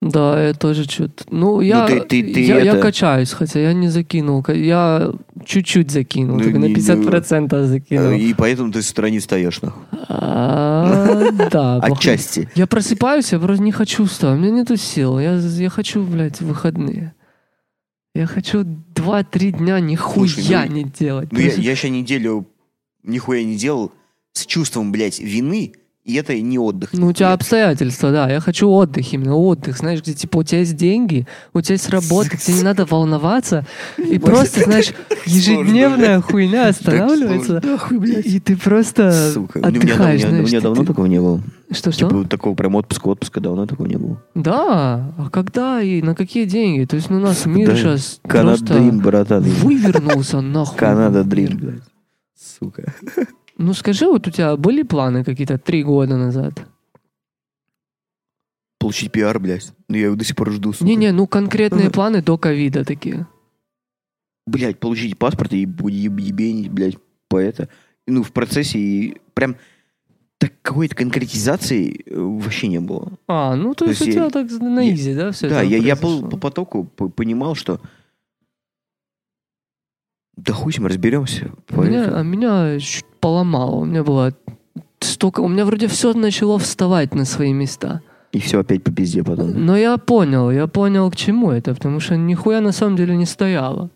Да, 0.00 0.48
я 0.48 0.52
тоже 0.54 0.82
что-то... 0.84 1.24
Ну, 1.30 1.60
я, 1.60 1.86
ты- 1.86 2.00
ты- 2.00 2.34
ты 2.34 2.40
я, 2.44 2.58
я 2.60 2.72
это- 2.72 2.80
качаюсь, 2.80 3.30
хотя 3.32 3.60
я 3.60 3.72
не 3.72 3.88
закинул. 3.88 4.44
Я 4.48 5.12
чуть-чуть 5.44 5.92
закинул, 5.92 6.38
Ну, 6.38 6.42
только 6.42 6.58
на 6.58 6.64
не- 6.64 6.74
50% 6.74 7.66
закинул. 7.66 8.10
Э, 8.10 8.18
И 8.18 8.34
поэтому 8.34 8.72
ты 8.72 8.82
с 8.82 8.90
утра 8.90 9.10
не 9.10 9.20
встаешь, 9.20 9.62
нахуй. 9.62 9.82
А, 10.08 11.30
Да. 11.52 11.76
Отчасти. 11.82 12.48
Я 12.56 12.66
просыпаюсь, 12.66 13.32
я 13.32 13.38
просто 13.38 13.62
не 13.62 13.70
хочу 13.72 14.04
вставать. 14.06 14.38
У 14.38 14.42
меня 14.42 14.52
нету 14.52 14.76
сил. 14.76 15.20
Я, 15.20 15.34
я 15.36 15.68
хочу, 15.70 16.02
блядь, 16.04 16.40
выходные. 16.40 17.14
Я 18.14 18.26
хочу 18.26 18.60
2-3 18.60 19.58
дня 19.58 19.80
нихуя 19.80 20.28
Слушай, 20.28 20.68
ну, 20.68 20.76
не 20.76 20.84
делать. 20.84 21.32
Ну, 21.32 21.38
я, 21.38 21.46
я 21.54 21.74
сейчас 21.74 21.90
неделю 21.90 22.46
нихуя 23.02 23.42
не 23.42 23.56
делал 23.56 23.90
с 24.32 24.44
чувством, 24.44 24.92
блядь, 24.92 25.18
вины, 25.18 25.72
и 26.04 26.14
это 26.14 26.36
не 26.36 26.58
отдых. 26.58 26.90
Ну, 26.94 27.08
у 27.08 27.12
тебя 27.12 27.30
Нет. 27.30 27.40
обстоятельства, 27.40 28.10
да. 28.10 28.28
Я 28.28 28.40
хочу 28.40 28.68
отдых, 28.68 29.12
именно 29.12 29.36
отдых. 29.36 29.78
Знаешь, 29.78 30.00
где, 30.00 30.14
типа, 30.14 30.38
у 30.38 30.42
тебя 30.42 30.58
есть 30.58 30.74
деньги, 30.74 31.28
у 31.54 31.60
тебя 31.60 31.74
есть 31.74 31.88
работа, 31.90 32.36
тебе 32.36 32.56
не 32.56 32.62
надо 32.62 32.86
волноваться. 32.86 33.64
И 33.98 34.18
просто, 34.18 34.64
знаешь, 34.64 34.92
ежедневная 35.26 36.20
хуйня 36.20 36.68
останавливается. 36.68 37.62
И 38.24 38.40
ты 38.40 38.56
просто 38.56 39.12
Сука. 39.32 39.60
Ну, 39.60 39.68
У 39.68 39.70
меня, 39.70 39.80
отдыхаешь, 39.94 40.54
у 40.54 40.60
давно 40.60 40.84
такого 40.84 41.06
не 41.06 41.20
было. 41.20 41.40
Что-что? 41.70 42.08
Типа 42.08 42.28
такого 42.28 42.56
прям 42.56 42.74
отпуска, 42.74 43.06
отпуска 43.06 43.40
давно 43.40 43.66
такого 43.66 43.86
не 43.86 43.96
было. 43.96 44.20
Да, 44.34 45.14
а 45.16 45.30
когда 45.30 45.80
и 45.80 46.02
на 46.02 46.16
какие 46.16 46.46
деньги? 46.46 46.84
То 46.84 46.96
есть 46.96 47.10
ну, 47.10 47.18
у 47.18 47.20
нас 47.20 47.46
мир 47.46 47.76
сейчас 47.76 48.18
Канада 48.26 48.74
Дрим, 48.74 48.98
братан. 48.98 49.42
вывернулся 49.42 50.40
нахуй. 50.40 50.76
Канада 50.76 51.22
Дрим, 51.22 51.56
блядь. 51.56 51.82
Сука. 52.58 52.92
Ну 53.62 53.74
скажи, 53.74 54.06
вот 54.06 54.26
у 54.26 54.30
тебя 54.30 54.56
были 54.56 54.82
планы 54.82 55.22
какие-то 55.24 55.56
три 55.58 55.84
года 55.84 56.16
назад? 56.16 56.66
Получить 58.78 59.12
пиар, 59.12 59.38
блядь. 59.38 59.72
Ну, 59.88 59.96
я 59.96 60.06
его 60.06 60.16
до 60.16 60.24
сих 60.24 60.34
пор 60.34 60.50
жду, 60.50 60.72
сука. 60.72 60.84
Не-не, 60.84 61.12
ну 61.12 61.26
конкретные 61.28 61.90
планы 61.90 62.22
до 62.22 62.36
ковида 62.36 62.84
такие. 62.84 63.26
Блядь, 64.46 64.80
получить 64.80 65.16
паспорт 65.16 65.52
и 65.52 65.60
ебенить, 65.60 66.70
блядь, 66.70 66.96
по 67.28 67.36
это. 67.38 67.68
Ну, 68.08 68.24
в 68.24 68.32
процессе 68.32 68.78
и 68.80 69.20
прям 69.34 69.54
так 70.38 70.52
какой-то 70.62 70.96
конкретизации 70.96 72.02
э, 72.04 72.18
вообще 72.18 72.66
не 72.66 72.80
было. 72.80 73.12
А, 73.28 73.54
ну 73.54 73.74
то, 73.74 73.84
То 73.84 73.90
есть 73.90 74.00
у 74.02 74.04
есть 74.06 74.16
тебя 74.16 74.24
я- 74.24 74.30
так 74.30 74.50
на 74.50 74.80
я- 74.80 74.92
изи, 74.92 75.14
да, 75.14 75.30
все 75.30 75.48
да, 75.48 75.62
это 75.62 75.66
я, 75.70 75.76
я 75.78 75.94
произошло? 75.94 76.24
по, 76.30 76.30
по 76.30 76.36
потоку 76.38 76.84
понимал, 76.84 77.54
что 77.54 77.80
да 80.36 80.52
хуй 80.52 80.72
с 80.72 80.78
ним 80.78 80.86
разберемся. 80.86 81.50
Меня, 81.70 82.04
а 82.14 82.22
меня 82.22 82.78
чуть 82.78 83.04
поломало. 83.20 83.76
У 83.76 83.84
меня 83.84 84.02
было 84.02 84.32
столько... 85.00 85.40
У 85.40 85.48
меня 85.48 85.64
вроде 85.64 85.88
все 85.88 86.14
начало 86.14 86.58
вставать 86.58 87.14
на 87.14 87.24
свои 87.24 87.52
места. 87.52 88.00
И 88.32 88.38
все 88.38 88.60
опять 88.60 88.82
по 88.82 88.90
пизде 88.90 89.22
потом. 89.22 89.52
Но 89.64 89.76
я 89.76 89.98
понял, 89.98 90.50
я 90.50 90.66
понял, 90.66 91.10
к 91.10 91.16
чему 91.16 91.50
это, 91.50 91.74
потому 91.74 92.00
что 92.00 92.16
нихуя 92.16 92.60
на 92.60 92.72
самом 92.72 92.96
деле 92.96 93.14
не 93.14 93.26
стояло. 93.26 93.90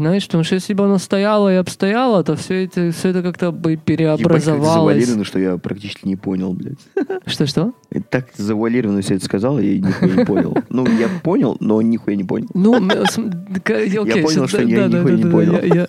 Знаешь, 0.00 0.24
потому 0.26 0.44
что 0.44 0.54
если 0.54 0.72
бы 0.72 0.84
оно 0.84 0.96
стояло 0.96 1.52
и 1.52 1.56
обстояло, 1.56 2.24
то 2.24 2.34
все 2.34 2.64
это, 2.64 2.90
все 2.90 3.10
это 3.10 3.22
как-то 3.22 3.52
бы 3.52 3.72
Ебать, 3.72 3.84
переобразовалось. 3.84 4.72
завуалировано, 4.72 5.24
что 5.24 5.38
я 5.38 5.58
практически 5.58 6.08
не 6.08 6.16
понял, 6.16 6.54
блядь. 6.54 6.78
Что-что? 7.26 7.74
Так 8.08 8.28
завуалированно 8.34 9.02
все 9.02 9.16
это 9.16 9.24
сказал, 9.26 9.58
я 9.58 9.78
нихуя 9.78 10.14
не 10.16 10.24
понял. 10.24 10.56
Ну, 10.70 10.86
я 10.86 11.08
понял, 11.22 11.56
но 11.60 11.82
нихуя 11.82 12.16
не 12.16 12.24
понял. 12.24 12.48
Ну, 12.54 12.76
окей, 12.76 14.22
понял, 14.22 14.28
щас- 14.30 14.48
что 14.48 14.62
я 14.62 14.86
нихуя 14.88 15.14
не 15.16 15.24
понял. 15.30 15.52
Я, 15.62 15.84
я- 15.84 15.88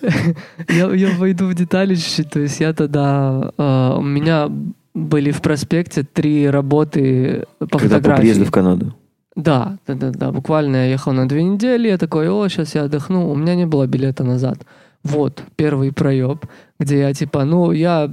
я- 0.68 0.94
я 0.94 1.10
войду 1.16 1.46
в 1.46 1.54
детали 1.54 1.94
чуть-чуть. 1.94 2.28
То 2.30 2.40
есть 2.40 2.60
я 2.60 2.72
тогда... 2.74 3.52
э, 3.56 3.94
У 3.96 4.02
меня 4.02 4.50
были 4.94 5.30
в 5.30 5.40
проспекте 5.40 6.02
три 6.02 6.50
работы 6.50 7.46
по 7.58 7.78
Когда 7.78 7.96
фотографии. 7.96 8.20
приезду 8.20 8.44
в 8.44 8.50
Канаду. 8.50 8.94
Да, 9.36 9.78
да, 9.86 9.94
да, 9.94 10.10
да. 10.10 10.30
Буквально 10.32 10.76
я 10.76 10.84
ехал 10.92 11.12
на 11.12 11.26
две 11.28 11.42
недели, 11.42 11.88
я 11.88 11.98
такой, 11.98 12.28
о, 12.28 12.48
сейчас 12.48 12.74
я 12.74 12.84
отдохну. 12.84 13.30
У 13.30 13.34
меня 13.34 13.54
не 13.54 13.66
было 13.66 13.86
билета 13.86 14.24
назад. 14.24 14.58
Вот, 15.02 15.42
первый 15.56 15.90
проеб, 15.92 16.44
где 16.78 17.00
я 17.00 17.12
типа, 17.14 17.44
ну, 17.44 17.72
я, 17.72 18.10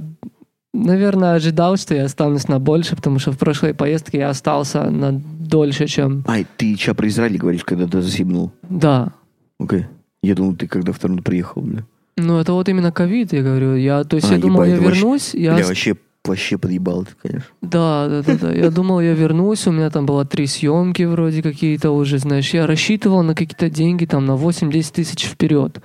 наверное, 0.72 1.34
ожидал, 1.34 1.76
что 1.76 1.94
я 1.94 2.04
останусь 2.04 2.48
на 2.48 2.58
больше, 2.58 2.96
потому 2.96 3.18
что 3.18 3.32
в 3.32 3.38
прошлой 3.38 3.74
поездке 3.74 4.18
я 4.18 4.30
остался 4.30 4.90
на 4.90 5.12
дольше, 5.12 5.86
чем... 5.86 6.24
Ай, 6.26 6.46
ты 6.56 6.74
сейчас 6.74 6.96
про 6.96 7.06
Израиль 7.08 7.36
говоришь, 7.38 7.64
когда 7.64 7.86
ты 7.86 8.00
засибнул. 8.02 8.50
Да. 8.68 9.12
Окей. 9.58 9.86
Я 10.22 10.34
думал, 10.34 10.54
ты 10.56 10.66
когда 10.66 10.92
в 10.92 10.98
Торонто 10.98 11.22
приехал, 11.22 11.62
бля. 11.62 11.84
Ну, 12.16 12.38
это 12.38 12.52
вот 12.52 12.68
именно 12.68 12.92
ковид, 12.92 13.32
я 13.32 13.42
говорю. 13.42 13.76
Я, 13.76 14.04
то 14.04 14.16
есть 14.16 14.30
А, 14.30 14.34
я 14.34 14.40
думал, 14.40 14.64
я 14.64 14.76
вообще- 14.76 14.88
вернусь. 15.00 15.34
Я... 15.34 15.54
Бля, 15.54 15.66
вообще, 15.66 15.96
вообще 16.24 16.58
подъебал 16.58 17.04
ты, 17.04 17.12
конечно. 17.22 17.48
Да, 17.62 18.08
да, 18.08 18.22
да, 18.22 18.36
да. 18.36 18.52
Я 18.52 18.70
думал, 18.70 19.00
я 19.00 19.14
вернусь, 19.14 19.66
у 19.66 19.72
меня 19.72 19.90
там 19.90 20.06
было 20.06 20.24
три 20.24 20.46
съемки 20.46 21.02
вроде 21.02 21.42
какие-то 21.42 21.90
уже, 21.90 22.18
знаешь. 22.18 22.52
Я 22.54 22.66
рассчитывал 22.66 23.22
на 23.22 23.34
какие-то 23.34 23.70
деньги 23.70 24.04
там 24.04 24.26
на 24.26 24.32
8-10 24.32 24.92
тысяч 24.94 25.26
вперед. 25.26 25.80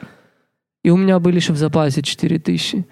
И 0.83 0.89
у 0.89 0.97
меня 0.97 1.19
были 1.19 1.37
еще 1.37 1.53
в 1.53 1.57
запасе 1.57 2.01
4 2.01 2.39
тысячи. 2.39 2.85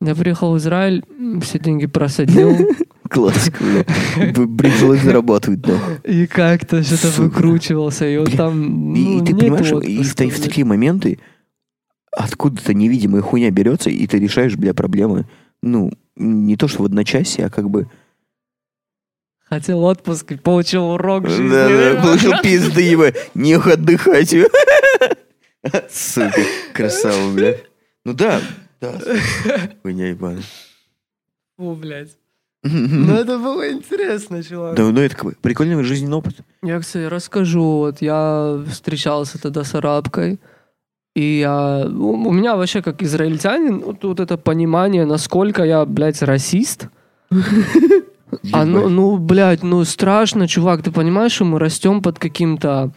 Я 0.00 0.14
приехал 0.14 0.52
в 0.52 0.58
Израиль, 0.58 1.04
все 1.42 1.58
деньги 1.58 1.86
просадил. 1.86 2.56
Классика, 3.08 3.62
бля. 3.62 4.32
Б- 4.32 4.56
Пришлось 4.58 5.00
зарабатывать, 5.00 5.60
да. 5.60 5.78
И 6.04 6.26
как-то 6.26 6.82
что-то 6.82 7.22
выкручивался. 7.22 8.06
И 8.06 8.18
вот 8.18 8.32
там, 8.32 8.94
И, 8.94 8.98
ну, 8.98 9.22
и 9.22 9.26
ты 9.26 9.34
понимаешь, 9.36 9.72
и 9.84 10.02
в, 10.02 10.40
такие 10.40 10.64
моменты 10.64 11.18
откуда-то 12.10 12.74
невидимая 12.74 13.22
хуйня 13.22 13.50
берется, 13.50 13.90
и 13.90 14.06
ты 14.06 14.18
решаешь, 14.18 14.56
бля, 14.56 14.74
проблемы, 14.74 15.26
ну, 15.62 15.92
не 16.16 16.56
то, 16.56 16.68
что 16.68 16.82
в 16.82 16.86
одночасье, 16.86 17.46
а 17.46 17.50
как 17.50 17.70
бы... 17.70 17.88
Хотел 19.48 19.84
отпуск 19.84 20.32
и 20.32 20.36
получил 20.36 20.90
урок 20.90 21.28
жизни. 21.28 21.48
Да, 21.50 21.68
да, 21.68 22.02
получил 22.02 22.32
пизды, 22.42 22.82
еба, 22.82 23.12
нех 23.34 23.66
отдыхать. 23.68 24.34
Сука, 25.90 26.42
красава, 26.72 27.32
бля. 27.32 27.56
Ну 28.04 28.12
да, 28.12 28.40
да. 28.80 29.00
Хуйня 29.82 30.08
ебаная. 30.08 30.42
Фу, 31.56 31.74
блядь. 31.74 32.16
Ну, 32.62 33.14
это 33.14 33.38
было 33.38 33.70
интересно, 33.70 34.42
чувак. 34.42 34.74
Да, 34.74 34.90
ну 34.90 35.00
это 35.00 35.16
прикольный 35.40 35.82
жизненный 35.84 36.16
опыт. 36.16 36.36
Я, 36.62 36.80
кстати, 36.80 37.04
расскажу. 37.04 37.62
Вот 37.62 38.02
я 38.02 38.64
встречался 38.68 39.40
тогда 39.40 39.62
с 39.62 39.74
арабкой. 39.74 40.40
И 41.16 41.38
я, 41.38 41.86
у 41.86 42.30
меня 42.30 42.56
вообще 42.56 42.82
как 42.82 43.02
израильтянин 43.02 43.78
вот, 43.78 44.04
вот 44.04 44.20
это 44.20 44.36
понимание, 44.36 45.06
насколько 45.06 45.64
я, 45.64 45.86
блядь, 45.86 46.22
расист. 46.22 46.88
А 48.52 48.64
ну, 48.64 48.88
ну, 48.88 49.18
блядь, 49.18 49.62
ну 49.62 49.84
страшно, 49.84 50.48
чувак. 50.48 50.82
Ты 50.82 50.90
понимаешь, 50.90 51.32
что 51.32 51.44
мы 51.44 51.60
растем 51.60 52.02
под 52.02 52.18
каким-то... 52.18 52.90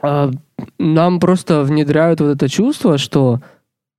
а, 0.00 0.30
нам 0.78 1.18
просто 1.18 1.62
внедряют 1.64 2.20
вот 2.20 2.28
это 2.28 2.48
чувство, 2.48 2.96
что 2.96 3.40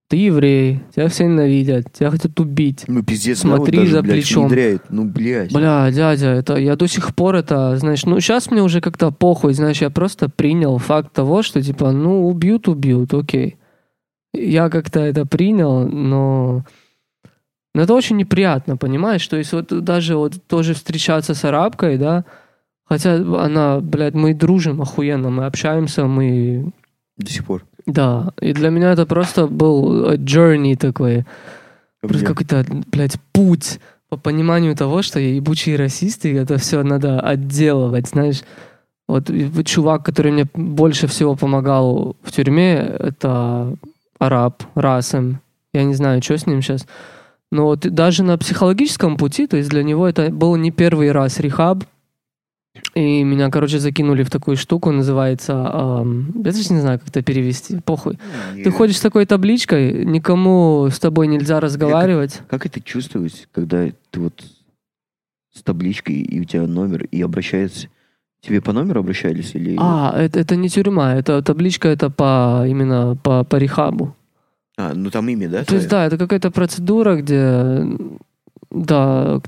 ты 0.10 0.18
еврей, 0.18 0.82
тебя 0.94 1.08
все 1.08 1.26
ненавидят, 1.26 1.94
тебя 1.94 2.10
хотят 2.10 2.40
убить. 2.40 2.84
Ну, 2.88 3.04
пиздец, 3.04 3.42
Смотри 3.42 3.78
народ 3.78 3.86
даже, 3.86 3.92
за 3.92 4.02
блядь, 4.02 4.16
плечом. 4.16 4.48
внедряет. 4.48 4.84
Ну, 4.90 5.06
блядь. 5.06 5.54
Бля, 5.54 5.92
дядя, 5.92 6.30
это 6.30 6.56
я 6.56 6.76
до 6.76 6.88
сих 6.88 7.14
пор 7.16 7.36
это, 7.36 7.78
знаешь, 7.78 8.04
ну 8.06 8.20
сейчас 8.20 8.50
мне 8.50 8.64
уже 8.64 8.82
как-то 8.82 9.12
похуй, 9.12 9.54
знаешь, 9.54 9.82
я 9.82 9.92
просто 9.92 10.28
принял 10.28 10.80
факт 10.80 11.14
того, 11.14 11.44
что 11.44 11.62
типа, 11.62 11.92
ну 11.92 12.28
убьют, 12.28 12.68
убьют, 12.68 13.14
окей. 13.14 13.58
Я 14.34 14.70
как-то 14.70 15.00
это 15.00 15.28
принял, 15.28 15.88
но, 15.88 16.66
но 17.76 17.82
это 17.84 17.94
очень 17.94 18.18
неприятно, 18.18 18.78
понимаешь? 18.78 19.28
То 19.28 19.38
есть 19.38 19.54
вот 19.54 19.68
даже 19.84 20.18
вот 20.18 20.44
тоже 20.48 20.74
встречаться 20.74 21.36
с 21.36 21.46
арабкой, 21.46 22.00
да, 22.00 22.26
хотя 22.84 23.14
она, 23.14 23.80
блядь, 23.80 24.16
мы 24.16 24.34
дружим 24.34 24.82
охуенно, 24.82 25.30
мы 25.30 25.46
общаемся, 25.46 26.06
мы 26.06 26.74
До 27.16 27.30
сих 27.30 27.46
пор. 27.46 27.64
Да, 27.92 28.32
и 28.42 28.54
для 28.54 28.70
меня 28.70 28.92
это 28.92 29.06
просто 29.06 29.48
был 29.48 30.12
э, 30.12 30.18
journey 30.18 30.76
такой, 30.76 31.26
Ко 32.02 32.08
Просто 32.08 32.26
какой-то, 32.26 32.66
блядь, 32.88 33.18
путь 33.34 33.80
по 34.08 34.16
пониманию 34.18 34.76
того, 34.76 35.02
что 35.02 35.20
я 35.20 35.36
ебучий 35.36 35.76
расист, 35.76 36.26
и 36.26 36.34
это 36.34 36.58
все 36.58 36.84
надо 36.84 37.20
отделывать, 37.20 38.08
знаешь. 38.08 38.42
Вот 39.08 39.30
чувак, 39.66 40.06
который 40.06 40.32
мне 40.32 40.48
больше 40.54 41.08
всего 41.08 41.36
помогал 41.36 42.16
в 42.24 42.32
тюрьме, 42.32 42.76
это 42.76 43.76
араб, 44.18 44.64
Расем. 44.76 45.42
Я 45.74 45.84
не 45.84 45.94
знаю, 45.94 46.22
что 46.22 46.38
с 46.38 46.48
ним 46.48 46.62
сейчас. 46.62 46.88
Но 47.52 47.66
вот 47.66 47.80
даже 47.80 48.24
на 48.24 48.38
психологическом 48.38 49.18
пути, 49.18 49.48
то 49.48 49.58
есть 49.58 49.70
для 49.70 49.84
него 49.84 50.08
это 50.08 50.30
был 50.30 50.56
не 50.56 50.72
первый 50.72 51.12
раз 51.12 51.40
рехаб, 51.40 51.84
и 52.94 53.24
меня, 53.24 53.50
короче, 53.50 53.80
закинули 53.80 54.24
в 54.24 54.30
такую 54.30 54.58
штуку, 54.58 54.92
называется... 54.92 55.54
ам, 55.56 56.32
я 56.36 56.52
даже 56.52 56.74
не 56.74 56.82
знаю, 56.82 57.00
как 57.00 57.10
это 57.10 57.22
перевести, 57.22 57.80
похуй. 57.80 58.20
Ты 58.54 58.64
Нет. 58.66 58.74
ходишь 58.74 58.98
с 58.98 59.02
такой 59.02 59.26
табличкой, 59.26 60.06
никому 60.06 60.88
с 60.92 61.00
тобой 61.00 61.28
нельзя 61.28 61.60
разговаривать. 61.60 62.42
Как 62.50 62.66
это 62.66 62.82
чувствовать, 62.82 63.48
когда 63.52 63.88
ты 64.12 64.20
вот 64.20 64.44
с 65.54 65.64
табличкой, 65.64 66.16
и 66.16 66.40
у 66.40 66.44
тебя 66.44 66.68
номер, 66.68 67.06
и 67.06 67.22
обращается... 67.22 67.88
Тебе 68.42 68.62
по 68.62 68.72
номеру 68.72 69.02
обращались 69.02 69.54
или... 69.54 69.76
А, 69.78 70.14
это, 70.18 70.40
это 70.40 70.56
не 70.56 70.70
тюрьма, 70.70 71.16
это 71.16 71.42
табличка, 71.42 71.90
это 71.90 72.10
по 72.10 72.64
именно 72.66 73.18
по, 73.22 73.44
по 73.44 73.58
рехабу. 73.58 74.16
А, 74.78 74.94
ну 74.94 75.10
там 75.10 75.28
имя, 75.28 75.50
да? 75.50 75.66
То 75.66 75.76
есть, 75.76 75.90
твое? 75.90 76.04
да, 76.04 76.06
это 76.06 76.18
какая-то 76.18 76.50
процедура, 76.50 77.18
где, 77.18 77.86
да, 78.72 79.42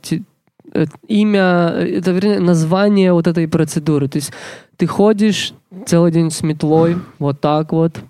имя, 1.08 1.70
это, 1.70 2.12
вернее, 2.12 2.40
название 2.40 3.14
вот 3.14 3.28
этой 3.28 3.48
процедуры. 3.48 4.08
То 4.08 4.18
есть 4.18 4.32
ты 4.78 4.88
ходишь 4.88 5.54
целый 5.86 6.12
день 6.12 6.32
с 6.32 6.42
метлой, 6.42 6.98
вот 7.20 7.42
так 7.42 7.72
вот, 7.72 8.02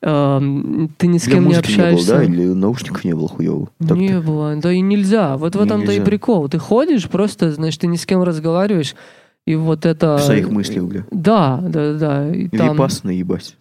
Эм, 0.00 0.90
ты 0.96 1.08
ни 1.08 1.18
с 1.18 1.24
Для 1.24 1.34
кем 1.34 1.42
не 1.44 1.48
музыки 1.48 1.72
не 1.72 1.76
было, 1.76 1.86
общаешься. 1.88 2.16
да? 2.16 2.24
Или 2.24 2.44
наушников 2.44 3.04
не 3.04 3.14
было 3.14 3.28
хуёво? 3.28 3.68
Так-то. 3.80 3.96
Не 3.96 4.20
было, 4.20 4.54
да 4.56 4.72
и 4.72 4.80
нельзя. 4.80 5.36
Вот 5.36 5.56
в 5.56 5.60
этом-то 5.60 5.90
и 5.92 6.00
прикол. 6.00 6.48
Ты 6.48 6.58
ходишь, 6.58 7.08
просто, 7.08 7.50
значит, 7.50 7.80
ты 7.80 7.88
ни 7.88 7.96
с 7.96 8.06
кем 8.06 8.22
разговариваешь, 8.22 8.94
и 9.44 9.56
вот 9.56 9.86
это... 9.86 10.18
В 10.18 10.22
своих 10.22 10.50
мыслях, 10.50 10.84
бля. 10.84 11.04
Да, 11.10 11.58
да, 11.62 11.94
да. 11.94 12.30
И 12.30 12.48
там... 12.48 12.74
Випассано, 12.74 13.10
ебать. 13.10 13.56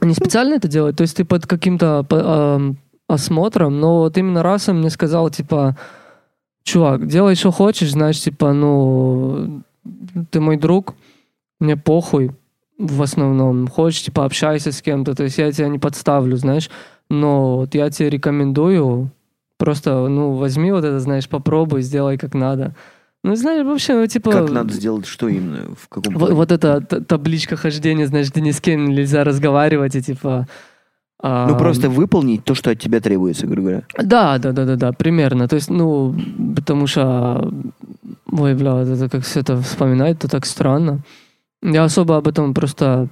Они 0.00 0.14
специально 0.14 0.54
это 0.54 0.68
делают, 0.68 0.96
то 0.96 1.02
есть 1.02 1.16
ты 1.16 1.24
под 1.24 1.46
каким-то 1.46 2.06
ам, 2.10 2.76
осмотром, 3.08 3.80
но 3.80 4.00
вот 4.00 4.16
именно 4.18 4.42
раз 4.42 4.68
он 4.68 4.80
мне 4.80 4.90
сказал, 4.90 5.30
типа, 5.30 5.76
чувак, 6.70 7.06
делай, 7.06 7.34
что 7.34 7.50
хочешь, 7.50 7.90
знаешь, 7.90 8.20
типа, 8.20 8.52
ну, 8.52 9.62
ты 10.30 10.40
мой 10.40 10.56
друг, 10.56 10.94
мне 11.58 11.76
похуй 11.76 12.30
в 12.78 13.02
основном. 13.02 13.68
Хочешь, 13.68 14.02
типа, 14.02 14.24
общайся 14.24 14.70
с 14.70 14.80
кем-то, 14.80 15.14
то 15.14 15.24
есть 15.24 15.38
я 15.38 15.52
тебя 15.52 15.68
не 15.68 15.78
подставлю, 15.78 16.36
знаешь, 16.36 16.70
но 17.10 17.56
вот 17.56 17.74
я 17.74 17.90
тебе 17.90 18.10
рекомендую 18.10 19.10
просто, 19.58 20.08
ну, 20.08 20.34
возьми 20.34 20.72
вот 20.72 20.84
это, 20.84 21.00
знаешь, 21.00 21.28
попробуй, 21.28 21.82
сделай 21.82 22.16
как 22.16 22.34
надо. 22.34 22.74
Ну, 23.22 23.36
знаешь, 23.36 23.66
вообще, 23.66 23.94
ну, 23.94 24.06
типа... 24.06 24.30
Как 24.30 24.50
надо 24.50 24.72
сделать, 24.72 25.06
что 25.06 25.28
именно? 25.28 25.74
В 25.74 25.88
каком 25.88 26.14
Вот, 26.14 26.32
вот 26.32 26.52
эта 26.52 26.80
табличка 26.80 27.56
хождения, 27.56 28.06
знаешь, 28.06 28.30
где 28.30 28.40
ни 28.40 28.52
с 28.52 28.60
кем 28.60 28.86
нельзя 28.86 29.24
разговаривать, 29.24 29.96
и 29.96 30.02
типа... 30.02 30.46
а, 31.22 31.46
Ну, 31.48 31.56
просто 31.56 31.88
выполнить 31.90 32.44
то, 32.44 32.54
что 32.54 32.70
от 32.70 32.78
тебя 32.78 33.00
требуется, 33.00 33.46
грубо 33.46 33.60
говоря. 33.68 33.82
Да, 34.02 34.38
да, 34.38 34.52
да, 34.52 34.64
да, 34.64 34.76
да, 34.76 34.92
примерно. 34.92 35.48
То 35.48 35.56
есть, 35.56 35.70
ну, 35.70 36.14
потому 36.56 36.86
что... 36.86 37.52
Ой, 38.32 38.54
бля, 38.54 38.78
это 38.82 39.08
как 39.08 39.22
все 39.24 39.40
это 39.40 39.60
вспоминать, 39.60 40.18
то 40.18 40.28
так 40.28 40.46
странно. 40.46 41.00
Я 41.62 41.84
особо 41.84 42.16
об 42.16 42.28
этом 42.28 42.54
просто 42.54 43.08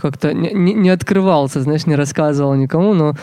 как-то 0.00 0.32
не, 0.32 0.52
не- 0.52 0.74
не 0.74 0.90
открывался, 0.90 1.60
знаешь, 1.60 1.86
не 1.86 1.96
рассказывал 1.96 2.54
никому, 2.54 2.94
но... 2.94 3.14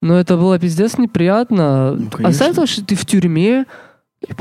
Но 0.00 0.18
это 0.18 0.36
было 0.36 0.58
пиздец 0.58 0.98
неприятно. 0.98 1.92
Ну, 1.92 2.06
а 2.08 2.16
конечно. 2.16 2.32
из-за 2.32 2.44
этого, 2.46 2.66
что 2.66 2.84
ты 2.84 2.96
в 2.96 3.06
тюрьме, 3.06 3.66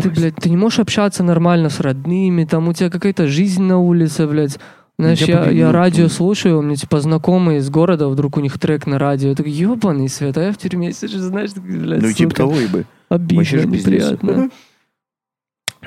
ты, 0.01 0.09
блядь, 0.09 0.35
ты 0.35 0.49
не 0.49 0.57
можешь 0.57 0.79
общаться 0.79 1.23
нормально 1.23 1.69
с 1.69 1.79
родными, 1.79 2.45
там 2.45 2.67
у 2.67 2.73
тебя 2.73 2.89
какая-то 2.89 3.27
жизнь 3.27 3.61
на 3.63 3.77
улице, 3.77 4.25
блядь. 4.25 4.57
Знаешь, 5.01 5.21
Я 5.21 5.45
я, 5.45 5.51
я 5.51 5.65
ну, 5.67 5.71
радио 5.73 6.03
ну. 6.03 6.09
слушаю, 6.09 6.59
у 6.59 6.61
меня 6.61 6.75
типа 6.75 7.01
знакомые 7.01 7.59
из 7.59 7.69
города, 7.69 8.07
вдруг 8.07 8.37
у 8.37 8.39
них 8.39 8.59
трек 8.59 8.85
на 8.87 8.99
радио. 8.99 9.29
Я 9.29 9.35
такой, 9.35 9.51
ебаный 9.51 10.09
свет, 10.09 10.37
а 10.37 10.43
я 10.43 10.51
в 10.51 10.57
тюрьме 10.57 10.91
сижу, 10.93 11.17
знаешь, 11.19 11.51
такой, 11.51 11.77
блядь, 11.77 12.01
Ну, 12.01 12.13
типа 12.13 12.35
того, 12.35 12.53
обидно, 13.09 13.37
Вообще 13.37 13.59
ж 13.59 13.63
пиздец. 13.63 13.83
неприятно. 14.11 14.49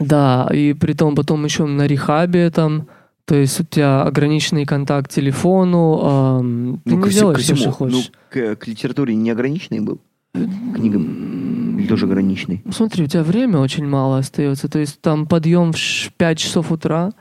Да, 0.01 0.49
и 0.53 0.73
при 0.73 0.93
том 0.93 1.15
потом 1.15 1.45
еще 1.45 1.67
на 1.67 1.87
рехабе 1.87 2.51
там, 2.51 2.89
то 3.27 3.37
есть 3.37 3.61
у 3.61 3.65
тебя 3.65 4.03
ограниченный 4.03 4.65
контакт 4.67 5.09
к 5.09 5.15
телефону, 5.15 6.01
ам, 6.03 6.81
ты 6.85 6.91
Ну, 6.91 6.97
не 6.97 7.03
ко 7.03 7.09
всему- 7.11 7.21
делаешь 7.21 7.41
все, 7.43 7.55
всему. 7.55 7.71
что 7.71 7.71
хочешь. 7.71 8.11
Ну, 8.35 8.55
к, 8.55 8.57
к 8.57 8.67
литературе 8.67 9.15
неограниченный 9.15 9.81
был? 9.81 10.01
Книгам? 10.35 11.79
Или 11.79 11.87
тоже 11.87 12.07
ограниченный? 12.07 12.61
Ну, 12.65 12.73
Смотри, 12.73 13.05
у 13.05 13.07
тебя 13.07 13.23
время 13.23 13.59
очень 13.61 13.87
мало 13.87 14.19
остается. 14.19 14.69
То 14.69 14.81
есть 14.81 15.01
там 15.01 15.27
подъем 15.27 15.73
в 15.73 15.77
ш- 15.79 16.11
5 16.17 16.39
часов 16.39 16.73
утра. 16.73 17.13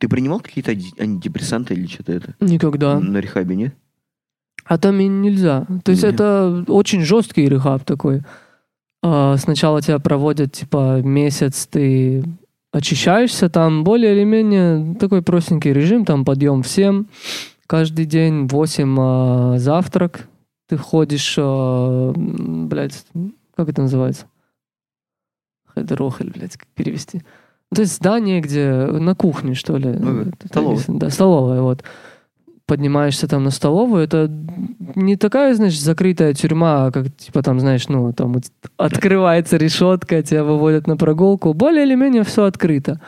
Ты 0.00 0.08
принимал 0.08 0.40
какие-то 0.40 0.70
антидепрессанты 0.70 1.74
или 1.74 1.86
что-то 1.86 2.12
это? 2.12 2.34
Никогда. 2.40 2.98
На 2.98 3.18
рехабе, 3.18 3.54
нет? 3.54 3.74
А 4.64 4.78
там 4.78 4.98
и 4.98 5.06
нельзя. 5.06 5.66
То 5.84 5.90
есть 5.90 6.02
Нет. 6.04 6.14
это 6.14 6.64
очень 6.68 7.02
жесткий 7.02 7.46
рехаб 7.46 7.84
такой. 7.84 8.22
А, 9.02 9.36
Сначала 9.36 9.82
тебя 9.82 9.98
проводят, 9.98 10.52
типа, 10.52 11.02
месяц, 11.02 11.66
ты 11.66 12.24
очищаешься, 12.72 13.50
там 13.50 13.84
более 13.84 14.14
или 14.14 14.24
менее 14.24 14.94
такой 14.94 15.22
простенький 15.22 15.72
режим, 15.72 16.06
там 16.06 16.24
подъем 16.24 16.62
в 16.62 16.68
7, 16.68 17.04
каждый 17.66 18.06
день, 18.06 18.46
8 18.46 18.96
а, 18.98 19.58
завтрак, 19.58 20.28
ты 20.66 20.78
ходишь, 20.78 21.34
а, 21.36 22.12
блядь, 22.16 23.04
как 23.54 23.68
это 23.68 23.82
называется? 23.82 24.26
Хедерохель, 25.74 26.30
блядь, 26.30 26.56
как 26.56 26.68
перевести? 26.68 27.22
То 27.74 27.82
есть 27.82 27.96
здание, 27.96 28.40
где 28.40 28.70
на 28.86 29.14
кухне, 29.14 29.54
что 29.54 29.76
ли. 29.76 29.90
Ну, 29.90 30.26
столовая. 30.44 30.84
Да, 30.88 31.10
столовая, 31.10 31.60
вот. 31.60 31.84
Поднимаешься 32.66 33.26
там 33.26 33.44
на 33.44 33.50
столовую, 33.50 34.04
это 34.04 34.30
не 34.94 35.16
такая, 35.16 35.54
знаешь, 35.54 35.80
закрытая 35.80 36.34
тюрьма, 36.34 36.86
а 36.86 36.90
как, 36.92 37.16
типа, 37.16 37.42
там, 37.42 37.58
знаешь, 37.58 37.88
ну, 37.88 38.12
там 38.12 38.36
открывается 38.76 39.56
решетка, 39.56 40.22
тебя 40.22 40.44
выводят 40.44 40.86
на 40.86 40.96
прогулку. 40.96 41.52
Более 41.52 41.84
или 41.84 41.96
менее 41.96 42.22
все 42.22 42.44
открыто. 42.44 43.00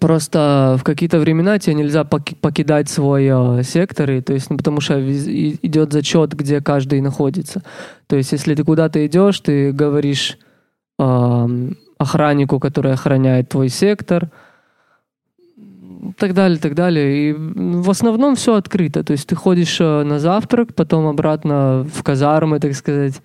Просто 0.00 0.76
в 0.78 0.82
какие-то 0.82 1.18
времена 1.18 1.58
тебе 1.58 1.74
нельзя 1.74 2.04
поки- 2.04 2.34
покидать 2.34 2.88
свой 2.88 3.28
э, 3.30 3.62
сектор, 3.62 4.10
и, 4.10 4.20
то 4.20 4.32
есть, 4.32 4.50
ну, 4.50 4.56
потому 4.56 4.80
что 4.80 4.98
идет 5.00 5.92
зачет, 5.92 6.32
где 6.34 6.60
каждый 6.60 7.00
находится. 7.00 7.62
То 8.08 8.16
есть, 8.16 8.32
если 8.32 8.54
ты 8.54 8.64
куда-то 8.64 9.06
идешь, 9.06 9.38
ты 9.40 9.72
говоришь 9.72 10.38
ам, 10.98 11.76
охраннику, 12.02 12.58
который 12.60 12.92
охраняет 12.92 13.48
твой 13.48 13.68
сектор, 13.68 14.30
так 16.18 16.34
далее, 16.34 16.58
так 16.58 16.74
далее. 16.74 17.30
И 17.30 17.32
в 17.32 17.90
основном 17.90 18.34
все 18.34 18.56
открыто. 18.56 19.02
То 19.04 19.12
есть 19.12 19.26
ты 19.28 19.34
ходишь 19.36 19.80
э, 19.80 20.02
на 20.02 20.18
завтрак, 20.18 20.74
потом 20.74 21.06
обратно 21.06 21.86
в 21.92 22.02
казармы, 22.02 22.60
так 22.60 22.74
сказать, 22.74 23.22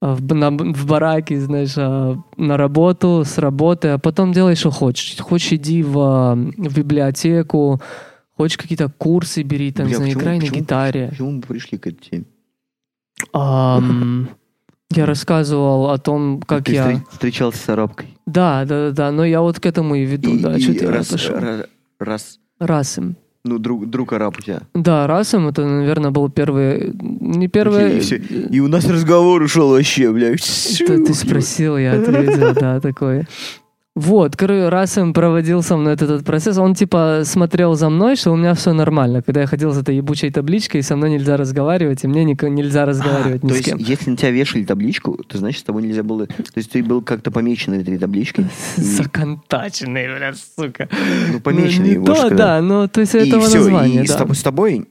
а, 0.00 0.14
в, 0.14 0.22
на 0.34 0.50
в 0.50 0.86
бараки, 0.86 1.38
знаешь, 1.38 1.74
а, 1.76 2.16
на 2.36 2.56
работу, 2.56 3.24
с 3.24 3.36
работы, 3.38 3.88
а 3.88 3.98
потом 3.98 4.32
делай, 4.32 4.54
что 4.54 4.70
хочешь. 4.70 5.18
Хочешь, 5.18 5.52
иди 5.52 5.82
в, 5.82 5.92
в 5.94 6.76
библиотеку, 6.76 7.80
хочешь 8.36 8.56
какие-то 8.56 8.90
курсы 8.96 9.42
бери, 9.42 9.72
там, 9.72 9.86
Бля, 9.86 9.90
не 9.90 9.96
знаю, 9.96 10.08
почему- 10.10 10.22
играй 10.22 10.34
на 10.36 10.40
почему- 10.40 10.60
гитаре. 10.60 11.08
Почему 11.10 11.30
мы 11.32 11.42
пришли 11.42 11.78
к 11.78 11.86
этой 11.86 12.10
теме? 12.10 12.24
Ам, 13.32 14.28
Я 14.90 15.04
рассказывал 15.04 15.90
о 15.90 15.98
том, 15.98 16.40
как 16.46 16.64
Ты 16.64 16.72
я... 16.72 16.90
встр- 16.90 17.00
встречался 17.10 17.58
с 17.58 17.68
арабкой. 17.68 18.08
Да, 18.26 18.64
да, 18.64 18.86
да, 18.88 18.90
да, 18.92 19.12
но 19.12 19.24
я 19.24 19.42
вот 19.42 19.60
к 19.60 19.66
этому 19.66 19.94
и 19.94 20.04
веду, 20.04 20.34
И- 20.34 20.38
да, 20.40 20.56
и 20.56 20.60
что-то 20.60 20.84
я 20.84 20.90
раз, 20.90 21.08
отошел. 21.08 21.36
ра- 21.36 21.66
раз, 21.98 22.38
Расым. 22.58 23.16
ну, 23.44 23.58
друг, 23.58 23.88
друг 23.90 24.14
араб 24.14 24.38
у 24.38 24.42
тебя. 24.42 24.62
Да, 24.74 25.06
Расым, 25.06 25.48
это, 25.48 25.66
наверное, 25.66 26.10
был 26.10 26.30
первый... 26.30 26.92
Не 26.94 27.48
первый... 27.48 27.98
И. 27.98 28.14
И 28.56 28.60
у 28.60 28.68
нас 28.68 28.86
разговор 28.88 29.42
ушел 29.42 29.70
вообще, 29.70 30.10
бля. 30.10 30.30
Это 30.32 31.04
ты 31.04 31.14
спросил, 31.14 31.76
я 31.76 31.92
ответил, 32.00 32.54
да, 32.54 32.80
такой. 32.80 33.26
Вот, 34.00 34.36
короче, 34.36 34.68
Расим 34.68 35.12
проводил 35.12 35.62
со 35.62 35.76
мной 35.76 35.94
этот, 35.94 36.10
этот 36.10 36.24
процесс. 36.24 36.56
Он 36.56 36.74
типа 36.74 37.22
смотрел 37.24 37.74
за 37.74 37.88
мной, 37.90 38.14
что 38.14 38.30
у 38.32 38.36
меня 38.36 38.54
все 38.54 38.72
нормально. 38.72 39.22
Когда 39.22 39.40
я 39.40 39.46
ходил 39.48 39.72
с 39.72 39.78
этой 39.78 39.96
ебучей 39.96 40.30
табличкой, 40.30 40.82
со 40.84 40.94
мной 40.94 41.10
нельзя 41.10 41.36
разговаривать, 41.36 42.04
и 42.04 42.06
мне 42.06 42.24
нико- 42.24 42.48
нельзя 42.48 42.86
разговаривать 42.86 43.42
А, 43.42 43.46
ни 43.46 43.48
то 43.48 43.54
с 43.54 43.58
есть, 43.58 43.68
кем. 43.70 43.78
если 43.78 44.10
на 44.10 44.16
тебя 44.16 44.30
вешали 44.30 44.64
табличку, 44.64 45.16
то 45.26 45.38
значит, 45.38 45.60
с 45.60 45.64
тобой 45.64 45.82
нельзя 45.82 46.04
было... 46.04 46.26
То 46.28 46.34
есть 46.54 46.70
ты 46.70 46.82
был 46.84 47.02
как-то 47.02 47.30
помечен 47.32 47.72
этой 47.74 47.98
табличкой? 47.98 48.46
И- 48.76 48.80
Законтаченный, 48.82 50.06
бля, 50.06 50.32
сука. 50.56 50.88
Ну, 51.32 51.40
помеченный. 51.40 51.96
Ну, 51.96 52.00
не 52.00 52.06
то, 52.06 52.30
да, 52.30 52.60
но 52.62 52.86
то 52.86 53.00
есть 53.00 53.14
И 53.14 53.18
этого 53.18 53.42
названия, 53.42 54.02
и 54.04 54.06
с 54.06 54.42
тобой 54.42 54.86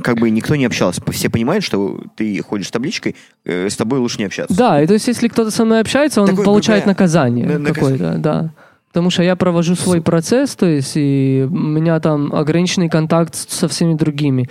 как 0.00 0.18
бы 0.18 0.30
никто 0.30 0.56
не 0.56 0.64
общался. 0.66 1.02
Все 1.10 1.28
понимают, 1.30 1.64
что 1.64 2.00
ты 2.16 2.42
ходишь 2.42 2.68
с 2.68 2.70
табличкой, 2.70 3.16
э, 3.44 3.68
с 3.68 3.76
тобой 3.76 3.98
лучше 3.98 4.18
не 4.18 4.24
общаться. 4.24 4.56
Да, 4.56 4.82
и 4.82 4.86
то 4.86 4.92
есть 4.94 5.06
если 5.08 5.28
кто-то 5.28 5.50
со 5.50 5.64
мной 5.64 5.80
общается, 5.80 6.20
он 6.22 6.28
Такой 6.28 6.44
получает 6.44 6.84
ГБ. 6.84 6.90
наказание 6.90 7.46
На- 7.46 7.58
наказ- 7.58 7.74
какое-то, 7.74 8.14
да. 8.18 8.50
Потому 8.88 9.10
что 9.10 9.22
я 9.22 9.36
провожу 9.36 9.76
свой 9.76 10.02
процесс, 10.02 10.56
то 10.56 10.66
есть 10.66 10.92
и 10.96 11.46
у 11.48 11.54
меня 11.54 12.00
там 12.00 12.34
ограниченный 12.34 12.88
контакт 12.88 13.34
со 13.36 13.68
всеми 13.68 13.94
другими. 13.94 14.48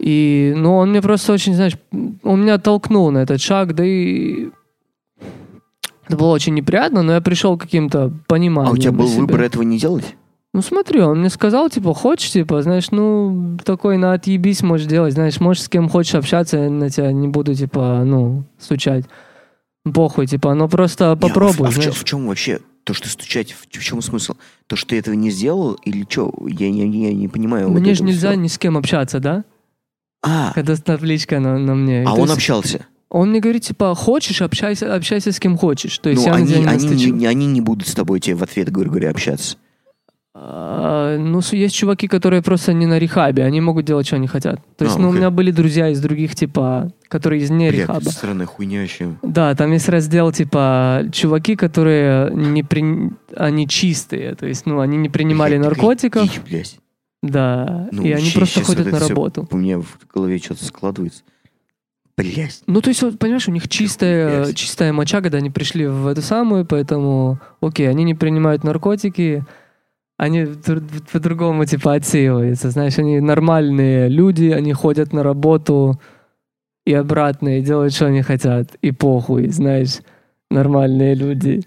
И, 0.00 0.52
ну, 0.56 0.76
он 0.78 0.90
мне 0.90 1.00
просто 1.00 1.32
очень, 1.32 1.54
знаешь, 1.54 1.74
он 2.24 2.42
меня 2.42 2.58
толкнул 2.58 3.12
на 3.12 3.18
этот 3.18 3.40
шаг, 3.40 3.74
да 3.76 3.84
и 3.86 4.48
это 6.08 6.16
было 6.16 6.32
очень 6.32 6.54
неприятно, 6.54 7.02
но 7.02 7.12
я 7.12 7.20
пришел 7.20 7.56
к 7.56 7.62
каким-то 7.62 8.12
пониманиям. 8.26 8.72
а 8.72 8.74
у 8.74 8.76
тебя 8.76 8.90
был 8.92 9.06
выбор 9.06 9.42
этого 9.42 9.62
не 9.62 9.78
делать? 9.78 10.16
Ну 10.54 10.60
смотри, 10.60 11.00
он 11.00 11.20
мне 11.20 11.30
сказал, 11.30 11.70
типа, 11.70 11.94
хочешь, 11.94 12.30
типа, 12.30 12.60
знаешь, 12.62 12.90
ну, 12.90 13.56
такой 13.64 13.96
на 13.96 14.12
отъебись 14.12 14.62
можешь 14.62 14.86
делать, 14.86 15.14
знаешь, 15.14 15.40
можешь 15.40 15.62
с 15.62 15.68
кем 15.68 15.88
хочешь 15.88 16.14
общаться, 16.14 16.58
я 16.58 16.70
на 16.70 16.90
тебя 16.90 17.10
не 17.10 17.26
буду, 17.28 17.54
типа, 17.54 18.02
ну, 18.04 18.44
стучать. 18.58 19.06
Похуй, 19.84 20.26
типа, 20.26 20.54
ну 20.54 20.68
просто 20.68 21.04
Не, 21.06 21.10
а 21.12 21.14
в- 21.14 21.18
попробуй, 21.20 21.68
а 21.68 21.70
в, 21.70 21.76
в 21.78 22.04
чем 22.04 22.26
вообще 22.28 22.60
то, 22.84 22.92
что 22.94 23.08
стучать, 23.08 23.52
в, 23.52 23.66
в 23.66 23.82
чем 23.82 24.02
смысл? 24.02 24.34
То, 24.66 24.76
что 24.76 24.90
ты 24.90 24.98
этого 24.98 25.14
не 25.14 25.30
сделал, 25.30 25.72
или 25.84 26.06
что? 26.08 26.32
Я, 26.46 26.68
я, 26.68 26.84
я 26.84 27.12
не 27.14 27.28
понимаю. 27.28 27.68
вот 27.68 27.80
Мне 27.80 27.94
же 27.94 28.02
этого 28.02 28.08
нельзя 28.08 28.30
всего. 28.30 28.42
ни 28.42 28.48
с 28.48 28.58
кем 28.58 28.76
общаться, 28.76 29.20
да? 29.20 29.44
А, 30.22 30.52
Когда 30.54 30.76
табличка 30.76 31.40
на, 31.40 31.58
на 31.58 31.74
мне. 31.74 32.02
а 32.02 32.10
То 32.10 32.12
он 32.12 32.20
есть 32.22 32.34
общался. 32.34 32.86
Он 33.08 33.30
мне 33.30 33.40
говорит, 33.40 33.62
типа, 33.64 33.94
хочешь, 33.94 34.40
общайся, 34.40 34.94
общайся 34.94 35.32
с 35.32 35.40
кем 35.40 35.56
хочешь. 35.58 35.98
То 35.98 36.10
есть 36.10 36.22
Ну, 36.22 36.28
я 36.28 36.34
они, 36.34 36.54
не 36.60 36.66
они, 36.66 37.10
не, 37.10 37.26
они 37.26 37.46
не 37.46 37.60
будут 37.60 37.88
с 37.88 37.94
тобой 37.94 38.20
тебе 38.20 38.36
в 38.36 38.42
ответ, 38.42 38.70
говорю, 38.70 38.90
говоря, 38.90 39.10
общаться. 39.10 39.56
А, 40.34 41.18
ну, 41.18 41.40
есть 41.52 41.74
чуваки, 41.74 42.08
которые 42.08 42.40
просто 42.42 42.72
не 42.72 42.86
на 42.86 42.98
рехабе, 42.98 43.44
они 43.44 43.60
могут 43.60 43.84
делать, 43.84 44.06
что 44.06 44.16
они 44.16 44.26
хотят. 44.26 44.60
То 44.76 44.84
есть, 44.86 44.96
А, 44.96 44.98
ну, 44.98 45.10
у 45.10 45.12
меня 45.12 45.30
были 45.30 45.50
друзья 45.50 45.90
из 45.90 46.00
других, 46.00 46.34
типа, 46.34 46.90
которые 47.08 47.42
из 47.42 47.50
не 47.50 47.68
Бля, 47.68 47.82
рехаба. 47.82 48.08
странная 48.08 48.46
хуйня 48.46 48.80
вообще. 48.80 49.14
Да, 49.22 49.54
там 49.54 49.72
есть 49.72 49.90
раздел, 49.90 50.32
типа, 50.32 51.02
чуваки, 51.12 51.54
которые 51.54 52.30
не 52.32 52.62
при... 52.62 53.10
они 53.36 53.68
чистые, 53.68 54.34
то 54.34 54.46
есть, 54.46 54.64
ну, 54.64 54.80
они 54.80 54.96
не 54.96 55.10
принимали 55.10 55.58
Бля, 55.58 55.68
какая 55.68 55.74
наркотиков, 55.80 56.22
дичь, 56.22 56.40
блядь. 56.48 56.78
да, 57.22 57.88
Ну, 57.92 58.02
и 58.02 58.12
они 58.12 58.30
просто 58.30 58.60
щас 58.60 58.66
ходят 58.66 58.90
на 58.90 59.00
работу. 59.00 59.46
У 59.50 59.56
меня 59.58 59.80
в 59.80 59.98
голове 60.12 60.38
что-то 60.38 60.64
складывается. 60.64 61.24
Блять. 62.16 62.62
Ну, 62.66 62.80
то 62.80 62.88
есть, 62.88 63.02
вот, 63.02 63.18
понимаешь, 63.18 63.48
у 63.48 63.52
них 63.52 63.68
чистая, 63.68 64.44
блядь. 64.44 64.56
чистая 64.56 64.92
моча, 64.94 65.20
когда 65.20 65.38
они 65.38 65.50
пришли 65.50 65.86
в 65.86 66.06
эту 66.06 66.22
самую, 66.22 66.64
поэтому, 66.64 67.38
окей, 67.60 67.88
они 67.88 68.04
не 68.04 68.14
принимают 68.14 68.64
наркотики, 68.64 69.44
они 70.22 70.42
дру- 70.42 71.02
по-другому, 71.12 71.64
типа, 71.64 71.94
отсеиваются, 71.94 72.70
знаешь, 72.70 72.96
они 72.96 73.18
нормальные 73.18 74.08
люди, 74.08 74.50
они 74.50 74.72
ходят 74.72 75.12
на 75.12 75.24
работу 75.24 76.00
и 76.86 76.94
обратно, 76.94 77.58
и 77.58 77.62
делают, 77.62 77.92
что 77.92 78.06
они 78.06 78.22
хотят, 78.22 78.76
и 78.82 78.92
похуй, 78.92 79.48
знаешь, 79.48 79.98
нормальные 80.48 81.16
люди 81.16 81.62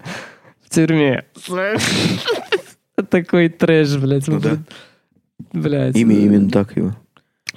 в 0.63 0.69
тюрьме. 0.69 1.25
Такой 3.09 3.49
трэш, 3.49 3.97
блядь. 3.97 4.27
Ну 4.29 4.39
да. 4.39 4.57
Блядь. 5.51 5.97
Имя 5.97 6.15
именно 6.15 6.49
так 6.49 6.77
его. 6.77 6.95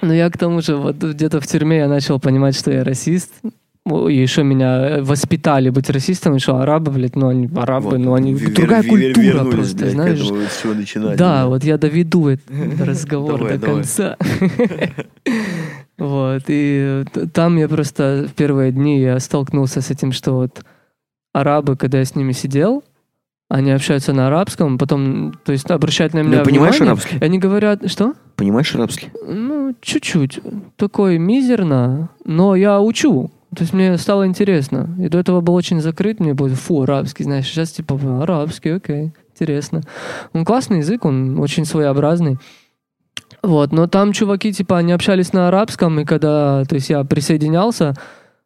Ну, 0.01 0.11
я 0.11 0.29
к 0.29 0.37
тому 0.37 0.61
же, 0.61 0.75
вот 0.75 0.97
где-то 0.97 1.39
в 1.39 1.47
тюрьме 1.47 1.77
я 1.77 1.87
начал 1.87 2.19
понимать, 2.19 2.57
что 2.57 2.71
я 2.71 2.83
расист. 2.83 3.31
Ну, 3.85 4.07
еще 4.07 4.43
меня 4.43 4.97
воспитали 5.01 5.69
быть 5.69 5.89
расистом, 5.89 6.35
и 6.35 6.39
что 6.39 6.57
арабы, 6.57 6.91
блядь, 6.91 7.15
ну 7.15 7.27
они 7.29 7.49
арабы, 7.55 7.91
Вот, 7.91 7.97
ну 7.99 8.13
они 8.13 8.33
вер- 8.33 8.53
другая 8.53 8.81
вер- 8.83 8.89
культура 8.89 9.23
вернулись, 9.23 9.53
просто, 9.55 9.77
блядь, 9.77 9.89
к 9.89 9.93
знаешь. 9.93 10.19
чего 10.61 10.73
начинали, 10.75 11.15
Да, 11.17 11.47
вот 11.47 11.63
я 11.63 11.77
доведу 11.77 12.27
этот 12.27 12.81
разговор 12.81 13.37
Давай, 13.39 13.53
до 13.53 13.59
давай. 13.59 13.75
конца. 13.77 14.17
Вот, 15.97 16.43
и 16.47 17.03
т- 17.11 17.27
там 17.27 17.57
я 17.57 17.67
просто 17.67 18.25
в 18.29 18.33
первые 18.33 18.71
дни 18.71 19.01
я 19.01 19.19
столкнулся 19.19 19.81
с 19.81 19.89
этим, 19.91 20.13
что 20.13 20.31
вот 20.33 20.63
арабы, 21.33 21.75
когда 21.75 21.97
я 21.99 22.05
с 22.05 22.15
ними 22.15 22.31
сидел, 22.31 22.83
они 23.49 23.71
общаются 23.71 24.13
на 24.13 24.27
арабском, 24.27 24.77
потом, 24.77 25.33
то 25.43 25.51
есть 25.51 25.69
обращают 25.69 26.13
на 26.13 26.19
меня 26.19 26.39
Ну, 26.39 26.45
понимаешь 26.45 26.75
внимание, 26.75 26.93
арабский? 26.93 27.17
они 27.19 27.37
говорят, 27.39 27.91
что? 27.91 28.13
Понимаешь 28.37 28.73
арабский? 28.75 29.09
Ну, 29.27 29.75
чуть-чуть. 29.81 30.39
Такой 30.77 31.17
мизерно, 31.17 32.09
но 32.23 32.55
я 32.55 32.79
учу. 32.79 33.29
То 33.55 33.63
есть 33.63 33.73
мне 33.73 33.97
стало 33.97 34.27
интересно. 34.27 34.95
И 34.99 35.09
до 35.09 35.17
этого 35.17 35.41
был 35.41 35.55
очень 35.55 35.81
закрыт, 35.81 36.19
мне 36.19 36.33
было, 36.33 36.49
фу, 36.49 36.83
арабский, 36.83 37.23
знаешь, 37.23 37.47
сейчас 37.47 37.71
типа 37.71 37.99
арабский, 38.21 38.69
окей, 38.69 39.11
интересно. 39.31 39.81
Он 40.33 40.45
классный 40.45 40.79
язык, 40.79 41.05
он 41.05 41.39
очень 41.39 41.65
своеобразный. 41.65 42.37
Вот, 43.41 43.71
но 43.71 43.87
там 43.87 44.11
чуваки, 44.11 44.51
типа, 44.51 44.77
они 44.77 44.91
общались 44.91 45.33
на 45.33 45.47
арабском, 45.47 45.99
и 45.99 46.05
когда, 46.05 46.63
то 46.65 46.75
есть 46.75 46.89
я 46.89 47.03
присоединялся, 47.03 47.93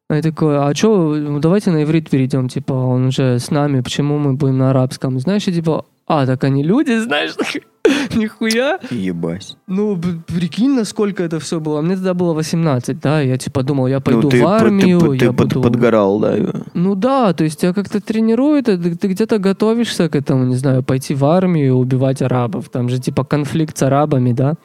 они 0.08 0.22
такой, 0.22 0.58
а 0.58 0.74
что, 0.76 1.40
давайте 1.40 1.72
на 1.72 1.84
иврит 1.84 2.10
перейдем, 2.10 2.48
типа, 2.48 2.74
он 2.74 3.08
уже 3.08 3.40
с 3.40 3.50
нами, 3.50 3.82
почему 3.82 4.20
мы 4.20 4.34
будем 4.34 4.60
на 4.60 4.70
арабском? 4.70 5.20
Знаешь, 5.20 5.48
и 5.48 5.54
типа, 5.54 5.86
а, 6.06 6.26
так 6.26 6.44
они 6.44 6.64
люди, 6.64 6.98
знаешь, 7.00 7.36
нихуя. 8.16 8.80
Ебать. 8.90 9.58
Ну, 9.68 9.98
прикинь, 10.28 10.76
насколько 10.76 11.24
это 11.24 11.40
все 11.40 11.60
было. 11.60 11.82
Мне 11.82 11.96
тогда 11.96 12.14
было 12.14 12.34
18, 12.34 13.00
да, 13.00 13.22
я 13.22 13.38
типа 13.38 13.64
думал, 13.64 13.88
я 13.88 14.00
пойду 14.00 14.24
ну, 14.24 14.30
ты, 14.30 14.42
в 14.42 14.48
армию, 14.48 15.00
ты, 15.00 15.18
ты 15.18 15.26
я 15.26 15.34
под- 15.34 15.54
буду... 15.54 15.62
подгорал, 15.62 16.20
да. 16.20 16.36
Ну 16.74 16.96
да, 16.96 17.34
то 17.34 17.44
есть 17.44 17.62
тебя 17.62 17.74
как-то 17.74 18.02
тренирует, 18.02 18.70
и 18.70 18.78
ты, 18.78 18.96
ты 18.96 19.08
где-то 19.08 19.38
готовишься 19.40 20.10
к 20.10 20.16
этому, 20.16 20.46
не 20.46 20.56
знаю, 20.56 20.84
пойти 20.84 21.16
в 21.16 21.26
армию 21.26 21.68
и 21.68 21.70
убивать 21.70 22.22
арабов. 22.22 22.70
Там 22.70 22.90
же 22.90 23.00
типа 23.00 23.24
конфликт 23.24 23.78
с 23.78 23.84
арабами, 23.84 24.34
да. 24.34 24.56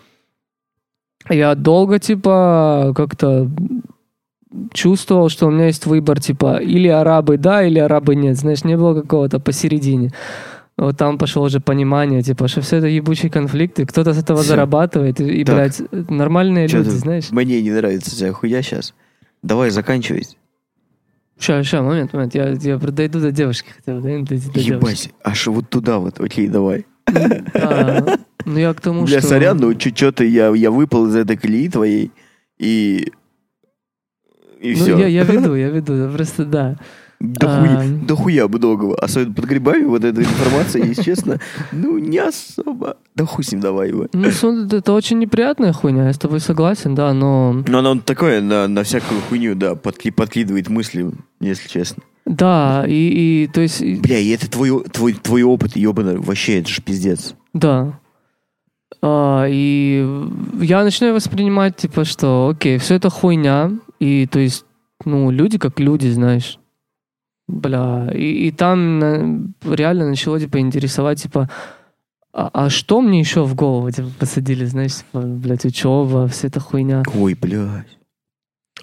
Я 1.28 1.54
долго 1.54 1.98
типа 1.98 2.92
как-то 2.96 3.48
чувствовал, 4.72 5.28
что 5.28 5.46
у 5.46 5.50
меня 5.50 5.66
есть 5.66 5.86
выбор, 5.86 6.20
типа, 6.20 6.58
или 6.58 6.88
арабы 6.88 7.36
да, 7.36 7.62
или 7.62 7.78
арабы 7.78 8.14
нет. 8.14 8.36
Знаешь, 8.36 8.64
не 8.64 8.76
было 8.76 9.00
какого-то 9.00 9.40
посередине. 9.40 10.10
Вот 10.78 10.96
там 10.96 11.18
пошло 11.18 11.42
уже 11.42 11.58
понимание, 11.60 12.22
типа, 12.22 12.46
что 12.48 12.60
все 12.60 12.76
это 12.76 12.86
ебучий 12.86 13.28
конфликт, 13.28 13.80
и 13.80 13.84
кто-то 13.84 14.14
с 14.14 14.18
этого 14.18 14.38
Всё. 14.42 14.50
зарабатывает, 14.50 15.20
и, 15.20 15.24
и, 15.40 15.44
Так. 15.44 15.56
блядь, 15.56 15.82
нормальные 16.10 16.68
Чё 16.68 16.78
люди, 16.78 16.90
ты- 16.90 16.96
знаешь. 16.96 17.30
Мне 17.32 17.60
не 17.60 17.72
нравится 17.72 18.10
вся 18.12 18.32
хуя 18.32 18.62
сейчас. 18.62 18.94
Давай 19.42 19.70
заканчивать. 19.70 20.36
Ща, 21.40 21.62
ща, 21.64 21.82
момент, 21.82 22.12
момент, 22.12 22.34
я, 22.34 22.50
я 22.50 22.76
дойду 22.78 23.20
до 23.20 23.32
девушки 23.32 23.70
хотя 23.76 23.94
бы, 23.96 24.02
дойду 24.02 24.24
до, 24.26 24.34
до 24.36 24.60
девушки. 24.60 24.70
Ебать, 24.70 25.10
аж 25.24 25.46
вот 25.48 25.68
туда 25.68 25.98
вот. 25.98 26.20
Окей, 26.20 26.48
давай. 26.48 26.86
Да, 27.54 28.18
ну 28.44 28.58
я 28.58 28.72
к 28.72 28.80
тому, 28.80 29.04
Бля, 29.04 29.18
что... 29.18 29.28
сорян, 29.28 29.56
но 29.58 29.72
что-то 29.78 30.22
я, 30.24 30.48
я 30.54 30.70
выпал 30.70 31.06
из 31.08 31.16
этой 31.16 31.36
колеи 31.36 31.68
твоей, 31.68 32.12
и... 32.58 33.12
И 34.60 34.74
Ну, 34.74 34.82
все. 34.82 34.98
я, 34.98 35.06
я 35.06 35.22
веду, 35.24 35.54
я 35.54 35.70
веду, 35.70 36.10
просто 36.12 36.44
да. 36.44 36.76
Дохуя, 37.20 37.80
А. 37.80 37.84
дохуя 38.06 38.46
многого. 38.48 38.96
Особенно 38.96 39.34
под 39.34 39.44
грибами 39.46 39.84
вот 39.84 40.04
эта 40.04 40.20
информация, 40.22 40.84
если 40.84 41.02
честно, 41.02 41.40
ну, 41.72 41.98
не 41.98 42.18
особо. 42.18 42.96
Да 43.16 43.26
хуй 43.26 43.42
с 43.44 43.50
ним 43.50 43.60
давай 43.60 43.88
его. 43.88 44.06
Ну, 44.12 44.28
это 44.70 44.92
очень 44.92 45.18
неприятная 45.18 45.72
хуйня, 45.72 46.06
я 46.06 46.12
с 46.12 46.18
тобой 46.18 46.38
согласен, 46.38 46.94
да, 46.94 47.12
но... 47.12 47.64
Но 47.66 47.78
оно 47.78 47.98
такое 47.98 48.40
на, 48.40 48.68
на 48.68 48.84
всякую 48.84 49.20
хуйню, 49.22 49.56
да, 49.56 49.72
подки- 49.74 50.12
подкидывает 50.12 50.68
мысли, 50.68 51.10
если 51.40 51.68
честно. 51.68 52.04
Да, 52.24 52.84
и, 52.86 52.92
и 53.44 53.46
то 53.48 53.62
есть, 53.62 53.82
Бля, 53.82 54.18
и 54.18 54.28
это 54.28 54.48
твой, 54.50 54.84
твой, 54.84 55.14
твой 55.14 55.42
опыт, 55.42 55.76
ебаный, 55.76 56.18
вообще, 56.18 56.60
это 56.60 56.68
же 56.68 56.82
пиздец. 56.82 57.34
да. 57.52 57.98
А, 59.00 59.46
и 59.48 60.04
я 60.60 60.82
начинаю 60.82 61.14
воспринимать, 61.14 61.76
типа, 61.76 62.04
что, 62.04 62.52
окей, 62.54 62.78
все 62.78 62.94
это 62.94 63.10
хуйня, 63.10 63.72
и, 64.00 64.26
то 64.26 64.38
есть, 64.40 64.64
ну, 65.04 65.30
люди 65.30 65.56
как 65.58 65.78
люди, 65.78 66.08
знаешь. 66.08 66.58
Бля, 67.48 68.10
и, 68.14 68.48
и 68.48 68.50
там 68.50 68.98
на- 68.98 69.52
реально 69.64 70.08
начало, 70.08 70.38
типа, 70.38 70.58
интересовать, 70.60 71.22
типа, 71.22 71.48
а, 72.32 72.50
а 72.52 72.68
что 72.70 73.00
мне 73.00 73.20
еще 73.20 73.42
в 73.44 73.54
голову, 73.54 73.90
типа, 73.90 74.08
посадили, 74.18 74.66
знаешь, 74.66 74.96
типа, 74.96 75.20
блядь, 75.22 75.64
учеба, 75.64 76.28
вся 76.28 76.48
эта 76.48 76.60
хуйня. 76.60 77.02
Ой, 77.18 77.34
блядь. 77.40 77.86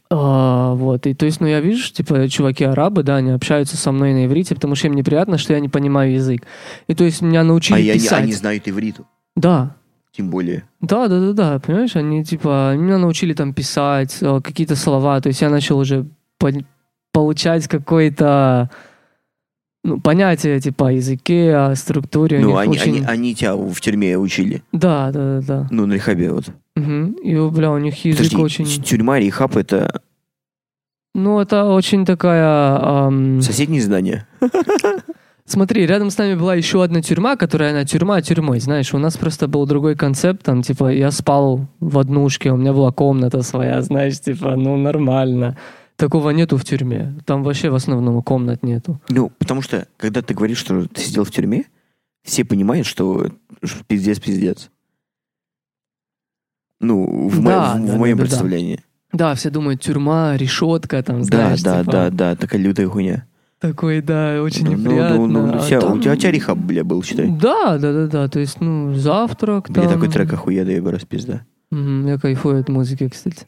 А, 0.10 0.74
вот, 0.74 1.08
и 1.08 1.14
то 1.14 1.26
есть, 1.26 1.40
ну, 1.42 1.48
я 1.48 1.62
вижу, 1.62 1.92
типа, 1.92 2.28
чуваки-арабы, 2.30 3.04
да, 3.04 3.16
они 3.18 3.32
общаются 3.32 3.76
со 3.78 3.92
мной 3.92 4.14
на 4.14 4.26
иврите, 4.26 4.54
потому 4.56 4.76
что 4.76 4.88
им 4.88 4.94
неприятно, 4.94 5.38
что 5.38 5.54
я 5.54 5.60
не 5.60 5.70
понимаю 5.70 6.14
язык. 6.14 6.42
И 6.88 6.94
то 6.96 7.04
есть 7.04 7.22
меня 7.22 7.44
научили 7.44 7.78
А 7.78 7.80
я 7.80 7.94
не- 7.94 8.00
писать. 8.00 8.24
они 8.24 8.34
знают 8.34 8.68
ивриту, 8.68 9.08
Да, 9.36 9.76
тем 10.12 10.30
более. 10.30 10.64
да, 10.82 11.08
да, 11.08 11.20
да, 11.20 11.34
да, 11.34 11.60
понимаешь, 11.60 11.96
они, 11.96 12.24
типа, 12.24 12.72
они 12.72 12.84
меня 12.84 12.98
научили 12.98 13.34
там 13.34 13.54
писать 13.54 14.18
э, 14.22 14.42
какие-то 14.44 14.76
слова, 14.76 15.20
то 15.22 15.28
есть 15.30 15.42
я 15.42 15.50
начал 15.50 15.78
уже 15.80 16.06
получать 17.16 17.70
какое-то, 17.70 18.70
ну, 19.86 20.02
понятие, 20.02 20.60
типа, 20.60 20.90
о 20.90 20.92
языке, 20.92 21.56
о 21.56 21.76
структуре. 21.76 22.40
Ну, 22.40 22.58
они, 22.58 22.74
очень- 22.78 22.98
они, 22.98 23.06
они 23.06 23.36
тебя 23.36 23.56
в 23.56 23.80
тюрьме 23.80 24.18
учили. 24.18 24.64
Да, 24.74 25.12
да, 25.14 25.40
да, 25.40 25.42
да. 25.48 25.68
Ну, 25.72 25.86
на 25.86 25.94
рехабе 25.94 26.30
вот. 26.34 26.46
Мгм. 26.76 27.14
И, 27.24 27.36
бля, 27.52 27.72
у 27.72 27.78
них 27.78 28.04
язык 28.04 28.32
Подожди, 28.32 28.36
очень... 28.64 28.66
тюрьма, 28.84 29.18
рехаб— 29.20 29.56
это 29.58 30.02
Ну, 31.14 31.40
это 31.40 31.64
очень 31.64 32.06
такая... 32.06 32.80
ам, 32.82 33.42
соседние 33.42 33.82
здания? 33.82 34.28
Смотри, 35.46 35.86
рядом 35.86 36.10
с 36.10 36.18
нами 36.18 36.36
была 36.36 36.56
еще 36.56 36.84
одна 36.84 37.02
тюрьма, 37.02 37.38
которая 37.38 37.70
она 37.72 37.86
тюрьма 37.86 38.22
тюрьмой, 38.22 38.60
знаешь, 38.60 38.94
у 38.94 38.98
нас 38.98 39.16
просто 39.16 39.48
был 39.48 39.66
другой 39.66 39.96
концепт, 39.96 40.44
там, 40.44 40.64
типа, 40.64 40.92
я 40.92 41.12
спал 41.12 41.68
в 41.80 41.98
однушке, 41.98 42.52
у 42.52 42.58
меня 42.58 42.74
была 42.74 42.92
комната 42.92 43.42
своя, 43.44 43.82
знаешь, 43.82 44.20
типа, 44.20 44.56
ну, 44.58 44.76
нормально. 44.76 45.56
Такого 45.96 46.32
нету 46.32 46.58
в 46.58 46.66
тюрьме. 46.66 47.16
Там 47.26 47.44
вообще 47.44 47.70
в 47.70 47.76
основном 47.76 48.22
комнат 48.22 48.64
нету. 48.64 49.00
Ну, 49.10 49.30
потому 49.40 49.62
что, 49.62 49.88
когда 49.98 50.22
ты 50.22 50.34
говоришь, 50.34 50.58
что 50.58 50.88
ты 50.88 51.02
сидел 51.02 51.24
в 51.24 51.32
тюрьме, 51.32 51.66
все 52.24 52.44
понимают, 52.44 52.86
что 52.86 53.32
что 53.64 53.84
пиздец-пиздец. 53.86 54.70
Ну, 56.82 57.28
в, 57.30 57.40
мо- 57.42 57.50
Да, 57.50 57.76
в- 57.76 57.82
в 57.82 57.88
да, 57.88 57.98
моем 57.98 58.18
да, 58.18 58.24
да, 58.24 58.30
да. 58.30 58.36
представлении. 58.36 58.80
Да, 59.14 59.34
все 59.36 59.50
думают, 59.50 59.82
тюрьма, 59.82 60.36
решетка, 60.36 61.02
там, 61.02 61.20
Да, 61.20 61.24
знаешь, 61.24 61.62
да, 61.62 61.80
типа, 61.80 61.92
да, 61.92 62.10
да, 62.10 62.36
такая 62.36 62.60
лютая 62.62 62.88
хуйня. 62.88 63.26
Такой, 63.60 64.02
да, 64.02 64.42
очень 64.44 64.66
Ну, 64.66 64.72
ну, 64.74 64.78
неприятно. 64.78 65.16
ну, 65.16 65.28
ну, 65.28 65.54
а 65.56 65.60
вся- 65.60 65.80
там- 65.80 65.94
у, 65.98 66.00
тебя, 66.02 66.32
рехаб, 66.32 66.58
бля, 66.58 66.84
был, 66.84 67.02
считай. 67.02 67.30
Да, 67.30 67.78
да, 67.78 67.94
да, 67.94 68.08
да, 68.08 68.28
то 68.28 68.40
есть, 68.40 68.60
ну, 68.60 68.94
завтрак 68.94 69.70
Бля, 69.70 69.84
там. 69.84 69.94
такой 69.94 70.10
трек 70.10 70.34
охуенный, 70.34 70.82
раз 70.82 71.06
пизда. 71.06 71.46
Мгм, 71.72 72.08
Я 72.08 72.20
кайфую 72.20 72.60
от 72.60 72.68
музыки, 72.68 73.08
кстати. 73.08 73.48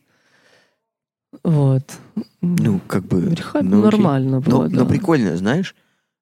Вот. 1.44 1.84
Ну, 2.42 2.80
как 2.88 3.06
бы... 3.06 3.22
Рехаб 3.22 3.64
ну, 3.64 3.86
окей. 3.86 4.00
нормально 4.00 4.40
было, 4.42 4.64
Но, 4.64 4.70
да. 4.70 4.76
но 4.80 4.86
прикольно, 4.86 5.38
знаешь, 5.38 5.76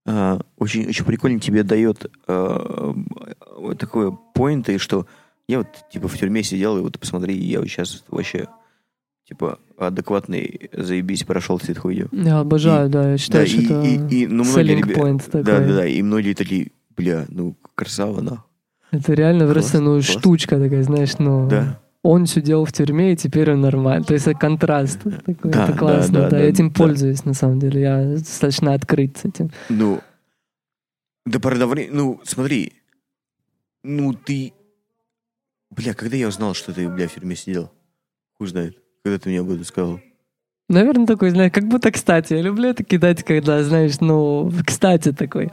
а, 0.05 0.39
очень, 0.57 0.88
очень 0.88 1.05
прикольно 1.05 1.39
тебе 1.39 1.63
дает 1.63 2.11
а, 2.28 2.93
вот 3.57 3.78
такое 3.80 4.11
поинты, 4.34 4.78
что 4.78 5.07
я 5.47 5.59
вот 5.59 5.68
типа 5.91 6.07
в 6.07 6.18
тюрьме 6.18 6.43
сидел, 6.43 6.78
и 6.78 6.82
вот 6.82 6.99
посмотри, 6.99 7.36
я 7.38 7.59
вот 7.59 7.68
сейчас 7.68 8.03
вообще 8.09 8.47
типа 9.28 9.59
адекватный, 9.78 10.70
заебись, 10.74 11.24
прошел 11.24 11.57
всю 11.57 11.72
эту 11.72 11.82
хуйню. 11.82 12.07
Я 12.11 12.39
обожаю, 12.39 12.89
да, 12.89 13.03
я 13.03 13.11
Да, 13.13 13.18
считаю, 13.18 13.45
и, 13.45 13.49
что 13.49 13.61
это 13.63 13.82
и, 13.82 14.22
и, 14.24 14.28
ну, 14.28 14.43
многие 14.43 14.76
selling 14.76 14.82
ребя- 14.82 14.95
point 14.95 15.24
такой. 15.26 15.43
Да, 15.43 15.59
да, 15.59 15.76
да, 15.78 15.88
и 15.88 16.01
многие 16.01 16.34
такие, 16.34 16.72
бля, 16.95 17.26
ну, 17.30 17.55
красава, 17.76 18.22
нахуй. 18.22 18.43
Это 18.91 19.13
реально 19.13 19.47
просто, 19.51 19.82
ну, 19.82 19.93
классно. 19.95 20.20
штучка 20.20 20.59
такая, 20.59 20.84
знаешь, 20.84 21.18
ну... 21.18 21.47
Да. 21.49 21.80
Он 22.08 22.28
сидел 22.28 22.66
в 22.66 22.72
тюрьме, 22.72 23.14
и 23.14 23.16
теперь 23.16 23.51
он 23.51 23.62
нормально. 23.62 24.06
То 24.06 24.14
есть 24.14 24.28
это 24.28 24.38
контраст. 24.38 25.01
Такой, 25.01 25.51
Да, 25.51 25.64
это 25.64 25.72
да, 25.72 25.78
классно, 25.78 26.14
да, 26.14 26.22
да. 26.22 26.30
да, 26.30 26.39
я 26.39 26.49
этим 26.49 26.70
да. 26.70 26.76
пользуюсь, 26.76 27.26
на 27.26 27.34
самом 27.34 27.60
деле. 27.60 27.82
Я 27.82 28.03
достаточно 28.03 28.76
открыт 28.76 29.18
с 29.18 29.26
этим. 29.26 29.49
Ну, 29.70 30.01
до 31.26 31.39
времени, 31.39 31.89
ну, 31.91 32.22
смотри, 32.24 32.74
ну, 33.82 34.14
ты, 34.14 34.53
бля, 35.72 35.95
когда 35.95 36.16
я 36.16 36.28
узнал, 36.28 36.53
что 36.53 36.74
ты, 36.74 36.88
бля, 36.88 37.08
в 37.08 37.14
тюрьме 37.16 37.36
сидел? 37.36 37.72
Хуй 38.38 38.49
знает, 38.49 38.78
когда 39.03 39.18
ты 39.18 39.30
мне 39.30 39.39
об 39.39 39.49
этом 39.49 39.64
сказал. 39.64 39.99
Наверное, 40.70 41.08
такой, 41.08 41.32
знаешь, 41.32 41.53
как 41.53 41.68
будто 41.68 41.91
кстати. 41.91 42.34
Я 42.34 42.43
люблю 42.43 42.70
это 42.70 42.84
кидать, 42.84 43.24
когда, 43.24 43.64
знаешь, 43.64 43.99
ну, 43.99 44.51
кстати 44.64 45.12
такой. 45.12 45.51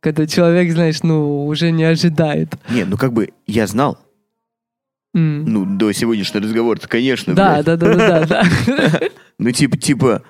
Когда 0.00 0.26
человек, 0.26 0.70
знаешь, 0.70 1.02
ну, 1.02 1.46
уже 1.46 1.70
не 1.70 1.84
ожидает. 1.84 2.56
Не, 2.68 2.84
ну, 2.84 2.98
как 2.98 3.14
бы, 3.14 3.30
я 3.46 3.66
знал, 3.66 3.98
М. 5.14 5.44
ну, 5.44 5.64
до 5.64 5.92
сегодняшнего 5.92 6.42
разговора 6.44 6.78
конечно, 6.88 7.34
да, 7.34 7.62
да, 7.62 7.76
да, 7.76 7.94
да, 7.94 8.26
да, 8.26 8.26
да. 8.26 9.00
Ну, 9.38 9.50
типа, 9.52 9.76
типа... 9.76 10.22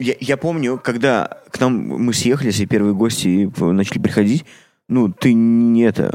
Я, 0.00 0.14
я 0.20 0.36
помню, 0.36 0.80
когда 0.82 1.28
к 1.50 1.60
нам 1.60 1.74
мы 1.86 2.12
съехались, 2.12 2.58
и 2.60 2.66
первые 2.66 2.94
гости 2.94 3.50
начали 3.60 3.98
приходить, 4.00 4.44
ну, 4.88 5.08
ты 5.12 5.32
не 5.32 5.82
это, 5.82 6.12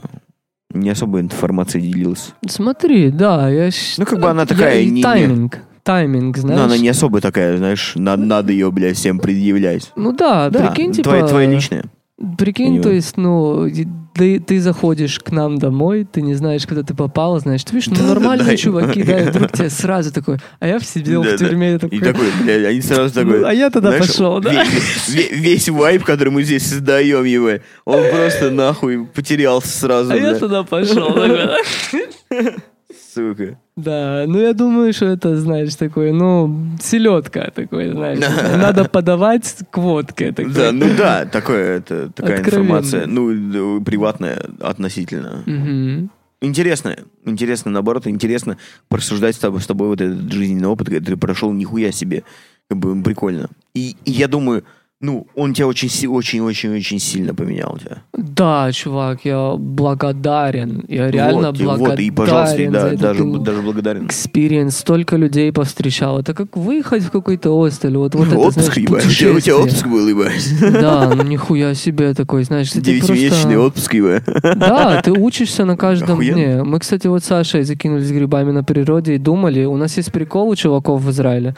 не 0.74 0.90
особо 0.90 1.22
информацией 1.22 1.92
делился. 1.94 2.34
Смотри, 2.48 3.10
да, 3.12 3.50
я... 3.50 3.70
Ну, 3.98 4.06
как 4.06 4.20
бы 4.20 4.30
она 4.30 4.42
я- 4.42 4.48
такая, 4.48 4.82
и 4.82 4.86
не- 4.88 4.92
не- 4.98 5.02
Тайминг. 5.04 5.60
Тайминг, 5.84 6.38
знаешь. 6.38 6.60
Но 6.60 6.66
она 6.66 6.78
не 6.78 6.90
особо 6.90 7.22
такая, 7.22 7.58
знаешь, 7.58 7.94
надо, 7.96 8.24
надо 8.26 8.52
ее, 8.52 8.70
блядь, 8.74 8.98
всем 8.98 9.20
предъявлять. 9.20 9.94
Ну 9.96 10.12
да, 10.12 10.50
Да, 10.50 10.68
прикинь, 10.72 10.92
типа... 10.92 11.04
твоя, 11.10 11.28
твоя 11.28 11.50
личная. 11.50 11.86
Прикинь, 12.38 12.82
то 12.82 12.90
есть, 12.90 13.16
ну, 13.16 13.70
ты, 14.16 14.40
ты 14.40 14.60
заходишь 14.60 15.20
к 15.20 15.30
нам 15.30 15.60
домой, 15.60 16.04
ты 16.12 16.24
не 16.24 16.34
знаешь, 16.34 16.66
куда 16.66 16.82
ты 16.82 16.96
попал, 16.96 17.40
знаешь, 17.40 17.64
ты 17.64 17.76
видишь, 17.76 17.90
ну, 17.90 17.96
Да, 17.96 18.04
нормальные 18.16 18.48
да. 18.52 18.58
чуваки, 18.58 19.04
да, 19.04 19.20
и 19.22 19.30
вдруг 19.30 19.52
тебе 19.52 19.70
сразу 19.70 20.12
такой, 20.12 20.38
а 20.60 20.68
я 20.68 20.80
сидел 20.80 21.22
Да, 21.24 21.36
в 21.36 21.38
тюрьме, 21.38 21.78
такой, 21.78 21.96
И 21.96 22.02
такой, 22.02 22.26
блядь, 22.42 22.66
они 22.66 22.82
сразу 22.82 23.14
такой... 23.14 23.42
ну, 23.42 23.46
а 23.46 23.54
я 23.54 23.70
тогда 23.70 23.90
знаешь, 23.92 24.08
пошел, 24.08 24.40
да. 24.40 24.52
ве- 24.52 24.68
ве- 25.10 25.30
Весь 25.36 25.70
вайп, 25.70 26.04
который 26.04 26.30
мы 26.30 26.42
здесь 26.42 26.66
создаем, 26.68 27.24
его, 27.24 27.52
он 27.86 28.04
просто 28.10 28.50
нахуй 28.50 29.06
потерялся 29.06 29.68
сразу, 29.70 30.12
А 30.12 30.16
я 30.16 30.32
бля. 30.32 30.40
туда 30.40 30.64
пошел. 30.64 31.14
такой. 31.14 31.50
Сука. 33.18 33.60
Да, 33.76 34.26
ну 34.28 34.40
я 34.40 34.54
думаю, 34.54 34.94
что 34.94 35.06
это, 35.06 35.36
знаешь, 35.38 35.76
такой, 35.76 36.12
ну, 36.12 36.68
селедка 36.80 37.50
такой, 37.50 37.92
знаешь. 37.92 38.20
Надо 38.62 38.86
подавать 38.86 39.56
к 39.72 39.78
водке. 39.78 40.32
такой. 40.32 40.54
Да, 40.54 40.72
ну 40.72 40.86
да, 40.96 41.26
такое, 41.26 41.78
это, 41.78 42.12
такая 42.12 42.38
Откровенно. 42.38 42.64
информация, 42.64 43.08
ну, 43.08 43.80
да, 43.80 43.84
приватная 43.84 44.38
относительно. 44.62 45.42
Мгм. 45.48 46.12
Интересно, 46.42 46.96
интересно, 47.26 47.72
наоборот, 47.72 48.06
интересно 48.06 48.58
порассуждать 48.88 49.36
с 49.36 49.40
тобой, 49.40 49.62
с 49.62 49.66
тобой 49.66 49.88
вот 49.88 50.02
этот 50.02 50.32
жизненный 50.32 50.68
опыт, 50.68 50.90
когда 50.90 51.12
ты 51.12 51.18
прошел 51.18 51.52
нихуя 51.52 51.92
себе, 51.92 52.24
как 52.70 52.78
бы 52.78 53.02
прикольно. 53.02 53.50
И, 53.74 53.96
и 54.06 54.12
я 54.12 54.28
думаю, 54.28 54.64
ну, 55.00 55.28
он 55.36 55.54
тебя 55.54 55.68
очень, 55.68 55.90
си- 55.90 56.08
очень, 56.08 56.42
очень, 56.42 56.76
очень 56.76 56.98
сильно 57.00 57.36
поменял 57.36 57.78
тебя. 57.78 57.98
Да, 58.14 58.72
чувак, 58.72 59.20
я 59.26 59.54
благодарен. 59.56 60.86
Я 60.88 61.12
реально 61.12 61.52
вот, 61.52 61.62
благодарен 61.62 61.92
вот, 61.92 62.00
и, 62.00 62.10
пожалуйста, 62.12 62.72
да, 62.72 62.90
даже, 62.96 63.24
даже 63.24 63.62
благодарен. 63.62 64.08
experience, 64.08 64.76
столько 64.76 65.16
людей 65.18 65.52
повстречал. 65.52 66.20
Это 66.20 66.34
как 66.34 66.58
выехать 66.58 67.04
в 67.04 67.12
какой-то 67.12 67.52
hostel. 67.52 67.96
Вот, 67.96 68.16
вот 68.16 68.28
это, 68.28 68.40
отпуск, 68.40 68.74
знаешь, 68.74 68.78
ебать, 68.90 69.06
у 69.06 69.40
тебя, 69.40 69.58
отпуск 69.58 69.86
был, 69.86 70.08
ебать. 70.08 70.50
Да, 70.62 71.14
ну 71.14 71.22
нихуя 71.22 71.76
себе 71.76 72.16
такой, 72.16 72.44
знаешь, 72.44 72.72
ты 72.72 72.82
Девятимесячный 72.82 73.56
просто... 73.56 73.60
отпуск, 73.60 73.94
ебать. 73.94 74.24
Да, 74.26 75.02
ты 75.04 75.12
учишься 75.12 75.66
на 75.66 75.78
каждом 75.78 76.14
Охуенно. 76.14 76.36
дне. 76.36 76.64
Мы, 76.64 76.80
кстати, 76.80 77.06
вот 77.06 77.24
с 77.24 77.28
Сашей 77.28 77.64
закинулись 77.64 78.10
грибами 78.10 78.52
на 78.52 78.64
природе 78.64 79.14
и 79.14 79.18
думали, 79.20 79.66
у 79.66 79.78
нас 79.78 79.96
есть 79.98 80.12
прикол 80.12 80.50
у 80.50 80.56
чуваков 80.56 81.04
в 81.04 81.12
Израиле. 81.12 81.56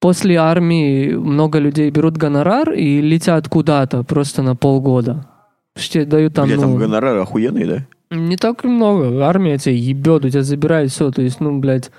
После 0.00 0.36
армии 0.36 1.12
много 1.14 1.58
людей 1.58 1.90
берут 1.90 2.16
гонорар 2.16 2.72
и 2.72 3.00
летят 3.00 3.48
куда-то 3.48 4.02
просто 4.02 4.42
на 4.42 4.54
полгода. 4.54 5.26
Почти 5.74 6.04
дают 6.04 6.34
там, 6.34 6.46
Бля, 6.48 6.58
там 6.58 6.72
ну, 6.72 6.78
гонорар 6.78 7.16
охуенный, 7.18 7.64
да? 7.64 7.86
не 8.10 8.36
так 8.36 8.64
и 8.64 8.68
много. 8.68 9.24
Армия 9.26 9.58
тебя 9.58 9.74
ебет, 9.74 10.24
у 10.24 10.28
тебя 10.28 10.42
забирает 10.42 10.90
все. 10.90 11.10
То 11.10 11.22
есть, 11.22 11.40
ну, 11.40 11.58
блядь, 11.58 11.90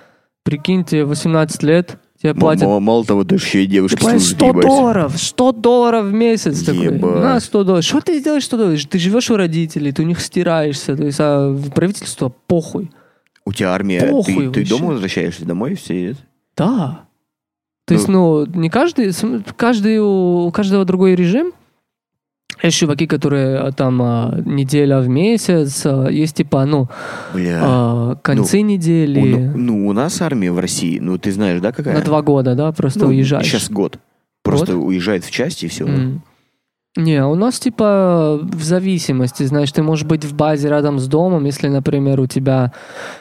прикинь, 0.43 0.83
тебе 0.85 1.05
18 1.05 1.63
лет, 1.63 1.97
тебе 2.21 2.33
платят 2.33 2.63
м- 2.63 2.81
Мало 2.81 3.03
того, 3.03 3.23
ты 3.23 3.35
еще 3.35 3.63
и 3.63 3.65
ты 3.67 3.73
девушке 3.73 3.97
платишь 3.97 4.21
служишь, 4.21 4.35
100 4.37 4.47
ебать. 4.47 4.65
долларов, 4.65 5.17
100 5.17 5.51
долларов 5.51 6.05
в 6.05 6.13
месяц. 6.13 6.63
Такой. 6.63 6.85
Ебать. 6.85 7.01
На 7.21 7.39
100 7.39 7.63
долларов. 7.63 7.83
Что 7.85 8.01
ты 8.01 8.19
сделаешь 8.19 8.45
100 8.45 8.57
долларов? 8.57 8.85
Ты 8.85 8.99
живешь 8.99 9.29
у 9.31 9.37
родителей, 9.37 9.91
ты 9.91 10.03
у 10.03 10.05
них 10.05 10.21
стираешься. 10.21 10.95
То 10.95 11.03
есть, 11.03 11.17
а 11.19 11.55
правительство 11.75 12.31
похуй. 12.47 12.89
У 13.45 13.53
тебя 13.53 13.71
армия, 13.73 14.01
Похуй 14.07 14.33
ты, 14.47 14.51
ты 14.51 14.59
вообще. 14.61 14.69
дома 14.77 14.87
возвращаешься 14.93 15.45
домой, 15.45 15.75
все 15.75 16.03
едят? 16.03 16.17
Да. 16.55 17.01
То 17.87 17.93
есть, 17.93 18.09
ну, 18.09 18.45
не 18.45 18.69
каждый, 18.69 19.11
каждый, 19.55 19.99
у 19.99 20.51
каждого 20.51 20.83
другой 20.83 21.15
режим. 21.15 21.53
Есть 22.61 22.77
чуваки, 22.77 23.05
которые 23.07 23.59
а, 23.59 23.71
там 23.71 24.01
а, 24.01 24.41
неделя 24.43 24.99
в 24.99 25.07
месяц, 25.07 25.83
а, 25.85 26.07
есть 26.09 26.35
типа, 26.37 26.65
ну, 26.65 26.89
Бля. 27.33 27.59
а, 27.63 28.15
концы 28.15 28.59
У- 28.59 28.63
недели, 28.63 29.21
ну, 29.21 29.57
ну, 29.57 29.87
у 29.87 29.93
нас 29.93 30.21
армия 30.21 30.51
в 30.51 30.59
России, 30.59 30.97
ну, 30.99 31.17
ты 31.17 31.31
знаешь, 31.31 31.61
да, 31.61 31.71
какая? 31.71 31.95
на 31.95 32.01
два 32.03 32.21
года, 32.23 32.55
да, 32.55 32.71
просто 32.71 33.01
Ну, 33.01 33.07
уезжаешь. 33.09 33.45
Сейчас 33.45 33.69
год. 33.69 33.99
Просто 34.43 34.75
уезжает 34.75 35.23
в 35.23 35.31
части 35.31 35.65
и 35.65 35.67
все. 35.67 35.85
М. 35.85 36.23
Не, 36.97 37.23
у 37.25 37.35
нас 37.35 37.59
типа 37.59 38.39
в 38.41 38.63
зависимости, 38.63 39.43
знаешь, 39.43 39.71
ты 39.71 39.83
можешь 39.83 40.05
быть 40.05 40.25
в 40.25 40.33
базе 40.35 40.67
рядом 40.69 40.97
с 40.99 41.07
домом, 41.07 41.45
если, 41.45 41.67
например, 41.67 42.19
у 42.19 42.25
тебя 42.25 42.71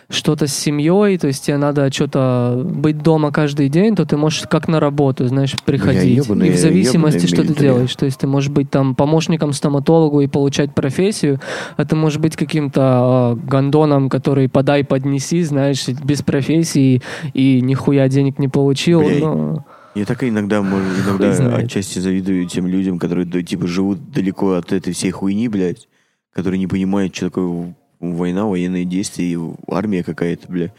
что-то 0.09 0.47
с 0.47 0.55
семьей, 0.57 1.19
то 1.19 1.27
есть 1.27 1.45
тебе 1.45 1.59
надо 1.59 1.93
что-то 1.93 2.63
быть 2.65 3.03
дома 3.03 3.31
каждый 3.33 3.69
день, 3.69 3.95
то 3.95 4.07
ты 4.07 4.17
можешь 4.17 4.45
как 4.49 4.67
на 4.69 4.81
работу, 4.81 5.29
знаешь, 5.29 5.55
приходить. 5.65 6.03
ёбаный- 6.27 6.49
и 6.49 6.51
в 6.51 6.57
зависимости, 6.59 7.27
что 7.27 7.43
ты 7.43 7.49
делаешь. 7.61 7.95
То 7.97 8.07
есть 8.07 8.19
ты 8.19 8.27
можешь 8.27 8.51
быть 8.51 8.71
там 8.71 8.95
помощником 8.95 9.53
стоматологу 9.53 10.23
и 10.23 10.27
получать 10.27 10.75
профессию, 10.75 11.39
а 11.77 11.85
ты 11.85 11.97
можешь 11.97 12.19
быть 12.19 12.35
каким-то 12.37 13.37
э, 13.37 13.47
гондоном, 13.47 14.09
который 14.09 14.49
подай, 14.49 14.85
поднеси, 14.85 15.43
знаешь, 15.43 15.87
без 15.89 16.23
профессии 16.23 17.03
и 17.35 17.61
нихуя 17.61 18.09
денег 18.09 18.39
не 18.39 18.49
получил. 18.49 19.01
Блядь. 19.03 19.21
но- 19.21 19.65
Я 19.97 20.05
так 20.05 20.23
иногда, 20.25 20.61
может, 20.63 20.87
иногда 21.05 21.57
отчасти 21.57 21.99
завидую 22.01 22.47
тем 22.47 22.67
людям, 22.67 22.99
которые, 22.99 23.27
типа, 23.43 23.67
живут 23.67 24.11
далеко 24.13 24.53
от 24.53 24.71
этой 24.73 24.93
всей 24.93 25.11
хуйни, 25.11 25.49
блядь, 25.49 25.89
которые 26.35 26.59
не 26.59 26.67
понимают, 26.67 27.17
что 27.17 27.27
такое 27.27 27.75
война, 27.99 28.45
военные 28.45 28.85
действия, 28.85 29.33
и 29.33 29.39
армия 29.69 30.03
какая-то, 30.05 30.47
бля. 30.53 30.71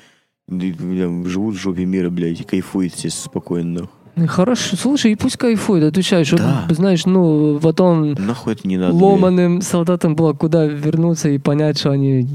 Живут 0.50 1.56
в 1.56 1.58
жопе 1.60 1.86
мира, 1.86 2.10
блядь, 2.12 2.40
и 2.42 2.44
кайфуют 2.44 2.94
все 2.94 3.10
спокойно. 3.10 3.90
Ну, 4.16 4.28
Хорошо, 4.28 4.76
слушай, 4.78 5.12
и 5.12 5.16
пусть 5.16 5.38
кайфует, 5.38 5.84
отвечай, 5.84 6.24
чтобы, 6.24 6.44
Да. 6.44 6.66
знаешь, 6.70 7.06
ну, 7.06 7.60
потом 7.62 8.14
Нахуй 8.14 8.54
это 8.54 8.68
не 8.68 8.78
надо, 8.78 8.94
блядь. 8.94 9.02
ломаным 9.04 9.62
солдатам 9.62 10.16
было 10.16 10.34
куда 10.34 10.66
вернуться 10.66 11.30
и 11.30 11.38
понять, 11.38 11.78
что 11.80 11.92
они 11.92 12.28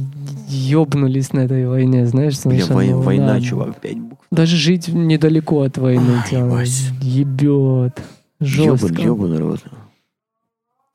ёбнулись 0.49 1.33
на 1.33 1.41
этой 1.41 1.67
войне, 1.67 2.07
знаешь? 2.07 2.35
Бля, 2.45 2.67
вой- 2.67 2.91
ну, 2.91 3.01
война, 3.03 3.35
да. 3.35 3.41
чувак, 3.41 3.75
букв. 3.83 4.12
Даже 4.33 4.57
жить 4.57 4.89
недалеко 4.89 5.61
от 5.61 5.77
войны 5.77 6.23
ебать. 6.31 6.91
ебет. 7.03 8.03
Жестко. 8.41 8.87
Ёбан, 8.89 9.05
ёбан, 9.05 9.31
народ. 9.31 9.61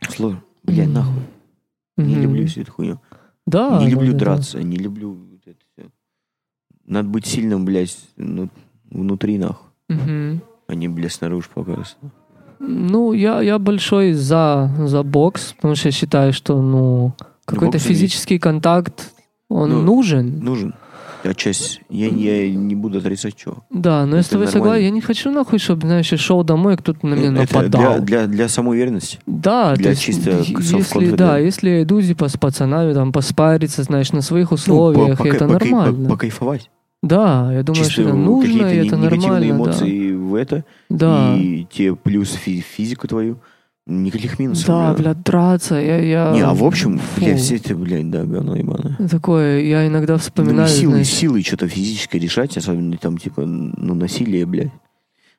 Сложно. 0.09 0.41
Бля, 0.63 0.83
М. 0.85 0.93
нахуй. 0.93 1.21
Не 1.97 2.13
Мгм. 2.15 2.23
люблю 2.23 2.47
всю 2.47 2.61
эту 2.61 2.71
хуйню. 2.71 2.99
Да. 3.45 3.77
не 3.79 3.85
да, 3.85 3.91
люблю 3.91 4.11
да, 4.13 4.17
да. 4.17 4.25
драться, 4.25 4.61
не 4.63 4.77
люблю 4.77 5.11
вот 5.13 5.39
это 5.45 5.57
всё. 5.71 5.89
Надо 6.85 7.07
быть 7.09 7.25
сильным, 7.27 7.63
блядь, 7.63 7.95
ну, 8.17 8.49
внутри, 8.89 9.37
нахуй. 9.37 9.67
Мгм. 9.87 10.41
А 10.67 10.73
не, 10.75 10.87
блядь, 10.89 11.13
снаружи 11.13 11.47
показываться. 11.53 11.95
Ну, 12.59 13.13
я, 13.13 13.41
я 13.41 13.59
большой 13.59 14.13
за, 14.13 14.69
за 14.85 15.03
бокс, 15.03 15.53
потому 15.53 15.75
что 15.75 15.89
я 15.89 15.91
считаю, 15.91 16.33
что, 16.33 16.59
ну, 16.59 17.13
какой-то 17.45 17.77
физический 17.77 18.39
контакт, 18.39 19.13
он 19.47 19.69
Ну, 19.69 19.81
нужен. 19.83 20.39
Нужен. 20.39 20.73
А 21.23 21.33
часть, 21.33 21.81
я, 21.89 22.07
я 22.07 22.49
не 22.53 22.75
буду 22.75 22.99
отрицать, 22.99 23.37
что. 23.39 23.63
Да, 23.71 24.05
но 24.05 24.17
я 24.17 24.21
с 24.23 24.27
это 24.27 24.33
тобой 24.35 24.47
согласен. 24.47 24.83
Я 24.85 24.91
не 24.91 25.01
хочу 25.01 25.31
нахуй, 25.31 25.59
чтобы, 25.59 25.81
знаешь, 25.87 26.11
я 26.11 26.17
шел 26.17 26.43
домой, 26.43 26.75
и 26.75 26.77
кто-то 26.77 27.05
на 27.05 27.15
меня 27.15 27.43
Это 27.43 27.55
нападал. 27.55 27.81
для, 27.95 27.99
для, 27.99 28.27
для 28.27 28.47
самоуверенности. 28.49 29.19
Да, 29.25 29.75
для 29.75 29.89
есть, 29.91 30.01
чисто 30.03 30.31
если, 30.31 31.11
да, 31.15 31.37
если 31.37 31.69
я 31.69 31.83
иду 31.83 32.01
типа 32.01 32.27
с 32.29 32.37
пацанами 32.37 32.93
там 32.93 33.11
поспариться, 33.11 33.83
знаешь, 33.83 34.11
на 34.13 34.21
своих 34.21 34.51
Ну, 34.51 34.55
условиях, 34.55 35.17
по- 35.17 35.27
и 35.27 35.29
это 35.31 35.45
покай- 35.45 35.69
нормально. 35.71 36.03
по- 36.05 36.09
покайфовать. 36.13 36.69
Да, 37.03 37.51
я 37.53 37.61
думаю, 37.63 37.83
Чисто 37.83 37.91
что 37.93 38.01
это 38.03 38.13
нужно, 38.13 38.65
и 38.73 38.77
это 38.87 38.95
негативные 38.97 39.29
нормально. 39.29 39.51
эмоции 39.51 40.11
в 40.13 40.33
это. 40.33 40.63
Да. 40.89 41.35
И 41.37 41.65
те 41.71 41.95
плюс 41.95 42.31
фи- 42.31 42.61
физику 42.61 43.07
твою. 43.07 43.37
Никаких 43.87 44.37
минусов. 44.37 44.67
Да, 44.67 44.93
бля. 44.93 45.03
блядь, 45.03 45.23
драться, 45.23 45.75
я... 45.75 45.97
я... 45.97 46.31
Не, 46.33 46.41
а 46.41 46.53
в 46.53 46.63
общем, 46.63 46.99
Фу. 46.99 47.21
бля, 47.21 47.37
все 47.37 47.55
это, 47.55 47.73
блядь, 47.73 48.09
да, 48.09 48.25
говно 48.25 48.55
ебаное. 48.55 48.97
Такое, 49.09 49.61
я 49.61 49.87
иногда 49.87 50.13
Ну, 50.13 50.19
вспоминаю, 50.19 50.67
и 50.67 50.71
силой, 50.71 50.91
знаешь, 50.91 51.07
силой 51.07 51.43
что-то 51.43 51.69
физическое 51.69 52.19
решать, 52.19 52.57
особенно 52.57 52.97
там, 52.97 53.17
типа, 53.17 53.45
ну, 53.45 53.93
насилие, 53.95 54.45
блядь. 54.45 54.71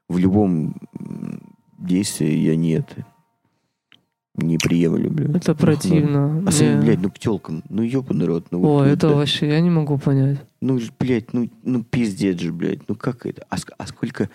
В 0.08 0.16
любом 0.16 0.76
действии 1.78 2.32
я 2.32 2.56
не 2.56 2.72
это 2.72 3.04
не 4.34 4.56
приемлю, 4.56 5.10
блядь. 5.10 5.36
это 5.36 5.54
противно. 5.54 6.42
Особенно, 6.46 6.76
Мне- 6.76 6.82
блядь, 6.86 7.00
ну 7.00 7.10
к 7.10 7.18
телкам. 7.18 7.62
Ну 7.68 7.82
ебаный 7.82 8.26
рот. 8.26 8.46
Ну, 8.50 8.58
О, 8.60 8.78
вот, 8.78 8.86
это 8.86 9.08
да. 9.08 9.14
вообще, 9.14 9.48
я 9.48 9.60
не 9.60 9.70
могу 9.70 9.98
понять. 9.98 10.38
Ну, 10.60 10.78
блядь, 10.98 11.32
ну, 11.32 11.50
ну 11.64 11.82
пиздец 11.82 12.38
же, 12.40 12.52
блядь. 12.52 12.88
Ну 12.88 12.94
как 12.94 13.26
это? 13.26 13.44
А, 13.50 13.56
а 13.78 13.86
сколько, 13.86 14.30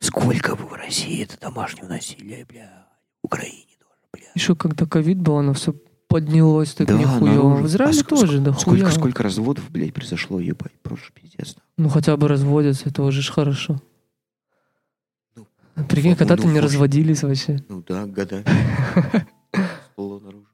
сколько 0.00 0.54
в 0.56 0.72
России 0.72 1.22
это 1.24 1.38
домашнего 1.40 1.88
насилия, 1.88 2.46
блядь? 2.48 2.70
Украине 3.22 3.66
тоже, 3.78 4.00
блядь. 4.12 4.30
Еще 4.34 4.54
когда 4.56 4.86
ковид 4.86 5.18
был, 5.18 5.36
оно 5.38 5.52
все 5.54 5.74
поднялось 6.08 6.72
так 6.74 6.86
Да, 6.88 6.94
нихуево. 6.98 7.48
наружу. 7.50 7.62
В 7.62 7.66
Израиле 7.66 7.98
А 8.00 8.02
ск- 8.02 8.06
тоже, 8.08 8.38
да 8.40 8.52
Сколько, 8.54 8.84
хуя. 8.84 8.90
сколько 8.90 9.22
разводов, 9.22 9.70
блядь, 9.70 9.92
произошло, 9.94 10.40
ебать, 10.40 10.72
просто 10.82 11.12
пиздец. 11.12 11.56
Ну 11.76 11.88
хотя 11.88 12.16
бы 12.16 12.28
разводятся, 12.28 12.88
это 12.88 13.02
уже 13.02 13.20
ж 13.22 13.30
хорошо. 13.30 13.80
Ну, 15.36 15.46
Прикинь, 15.86 16.10
ну, 16.12 16.16
когда-то 16.16 16.46
ну, 16.46 16.52
не 16.54 16.60
разводились 16.60 17.22
вообще. 17.22 17.62
Ну 17.68 17.84
да, 17.86 18.06
года. 18.06 18.42
Всплыло 19.82 20.18
наружу. 20.20 20.46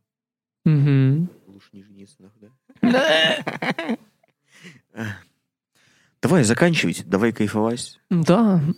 Лучше 1.47 1.69
не 1.73 1.83
жениться, 1.83 2.17
да? 2.41 2.49
Давай 6.23 6.43
заканчивать, 6.45 7.07
давай 7.07 7.33
кайфовать. 7.33 8.01
Да, 8.11 8.59
Ну, 8.59 8.75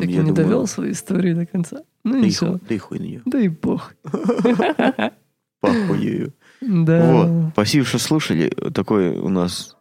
так 0.00 0.08
и 0.08 0.12
я 0.12 0.22
не 0.22 0.28
думаю, 0.28 0.34
довел 0.34 0.66
свою 0.66 0.92
историю 0.92 1.36
до 1.36 1.46
конца. 1.46 1.82
Ну 2.04 2.12
Да 2.12 2.26
ничего. 2.26 2.60
да 2.68 2.74
и 2.74 2.78
хуй 2.78 2.98
на 2.98 3.02
нее. 3.02 3.22
Да 3.24 3.40
и 3.40 3.48
бог. 3.48 3.94
Похуею. 5.60 6.32
Да. 6.60 7.12
Вот. 7.12 7.52
Спасибо, 7.52 7.84
что 7.84 7.98
слушали. 7.98 8.48
Такой 8.74 9.10
у 9.16 9.28
нас 9.28 9.76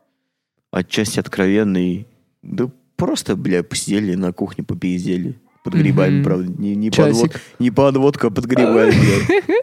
отчасти 0.72 1.20
откровенный. 1.20 2.08
Да 2.44 2.70
просто, 2.96 3.36
бля, 3.36 3.64
посидели 3.64 4.16
на 4.16 4.32
кухне, 4.32 4.64
попиздели. 4.64 5.40
Под 5.64 5.74
грибами, 5.76 6.24
правда. 6.24 6.52
Не, 6.60 6.76
не, 6.76 6.90
подвод, 6.90 7.40
не 7.60 7.70
подводка, 7.70 8.28
а 8.28 8.32
под 8.32 8.46
грибами. 8.46 8.96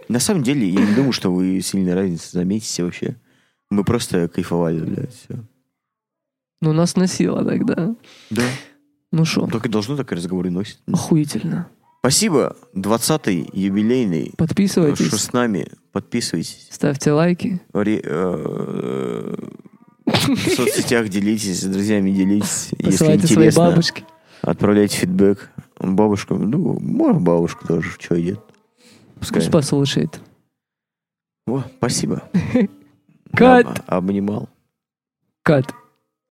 На 0.08 0.20
самом 0.20 0.44
деле, 0.44 0.68
я 0.68 0.80
не 0.80 0.94
думаю, 0.94 1.12
что 1.12 1.32
вы 1.32 1.60
сильной 1.60 1.94
разницы 1.94 2.30
заметите 2.32 2.84
вообще. 2.84 3.16
Мы 3.68 3.82
просто 3.82 4.28
кайфовали, 4.28 4.78
блядь, 4.80 5.12
все. 5.12 5.44
Ну 6.60 6.72
нас 6.72 6.94
носило 6.96 7.44
тогда. 7.44 7.94
Да. 8.30 8.42
Ну 9.12 9.24
шо, 9.24 9.46
Только 9.46 9.68
должно 9.68 9.96
так 9.96 10.12
и 10.12 10.14
разговоры 10.14 10.50
носить. 10.50 10.80
охуительно. 10.92 11.68
Спасибо. 12.00 12.56
20-й 12.74 13.48
юбилейный. 13.52 14.26
Что 14.28 14.36
Подписывайтесь, 14.36 15.10
с 15.10 15.32
нами. 15.32 15.68
Подписывайтесь. 15.92 16.68
ставьте 16.70 17.12
лайки. 17.12 17.60
Ре- 17.72 18.00
э, 18.04 19.34
В 20.06 20.48
соцсетях 20.54 21.08
делитесь, 21.08 21.60
с 21.60 21.64
друзьями 21.64 22.10
делитесь. 22.12 22.68
Если 22.78 22.84
Посылайте 22.90 23.26
своей 23.26 23.48
интересно, 23.48 23.64
бабушке. 23.70 24.04
отправляйте 24.42 24.96
фидбэк. 24.98 25.50
Бабушка, 25.80 26.34
ну, 26.34 26.78
может, 26.80 27.22
бабушка 27.22 27.66
тоже, 27.66 27.90
что 27.98 28.20
идет. 28.20 28.40
Пускай. 29.18 29.40
Пусть 29.42 29.52
послушает. 29.52 30.20
О, 31.46 31.62
спасибо. 31.78 32.22
Кат. 33.34 33.66
Об- 33.66 34.04
Обнимал. 34.04 34.48
Кат. 35.42 35.72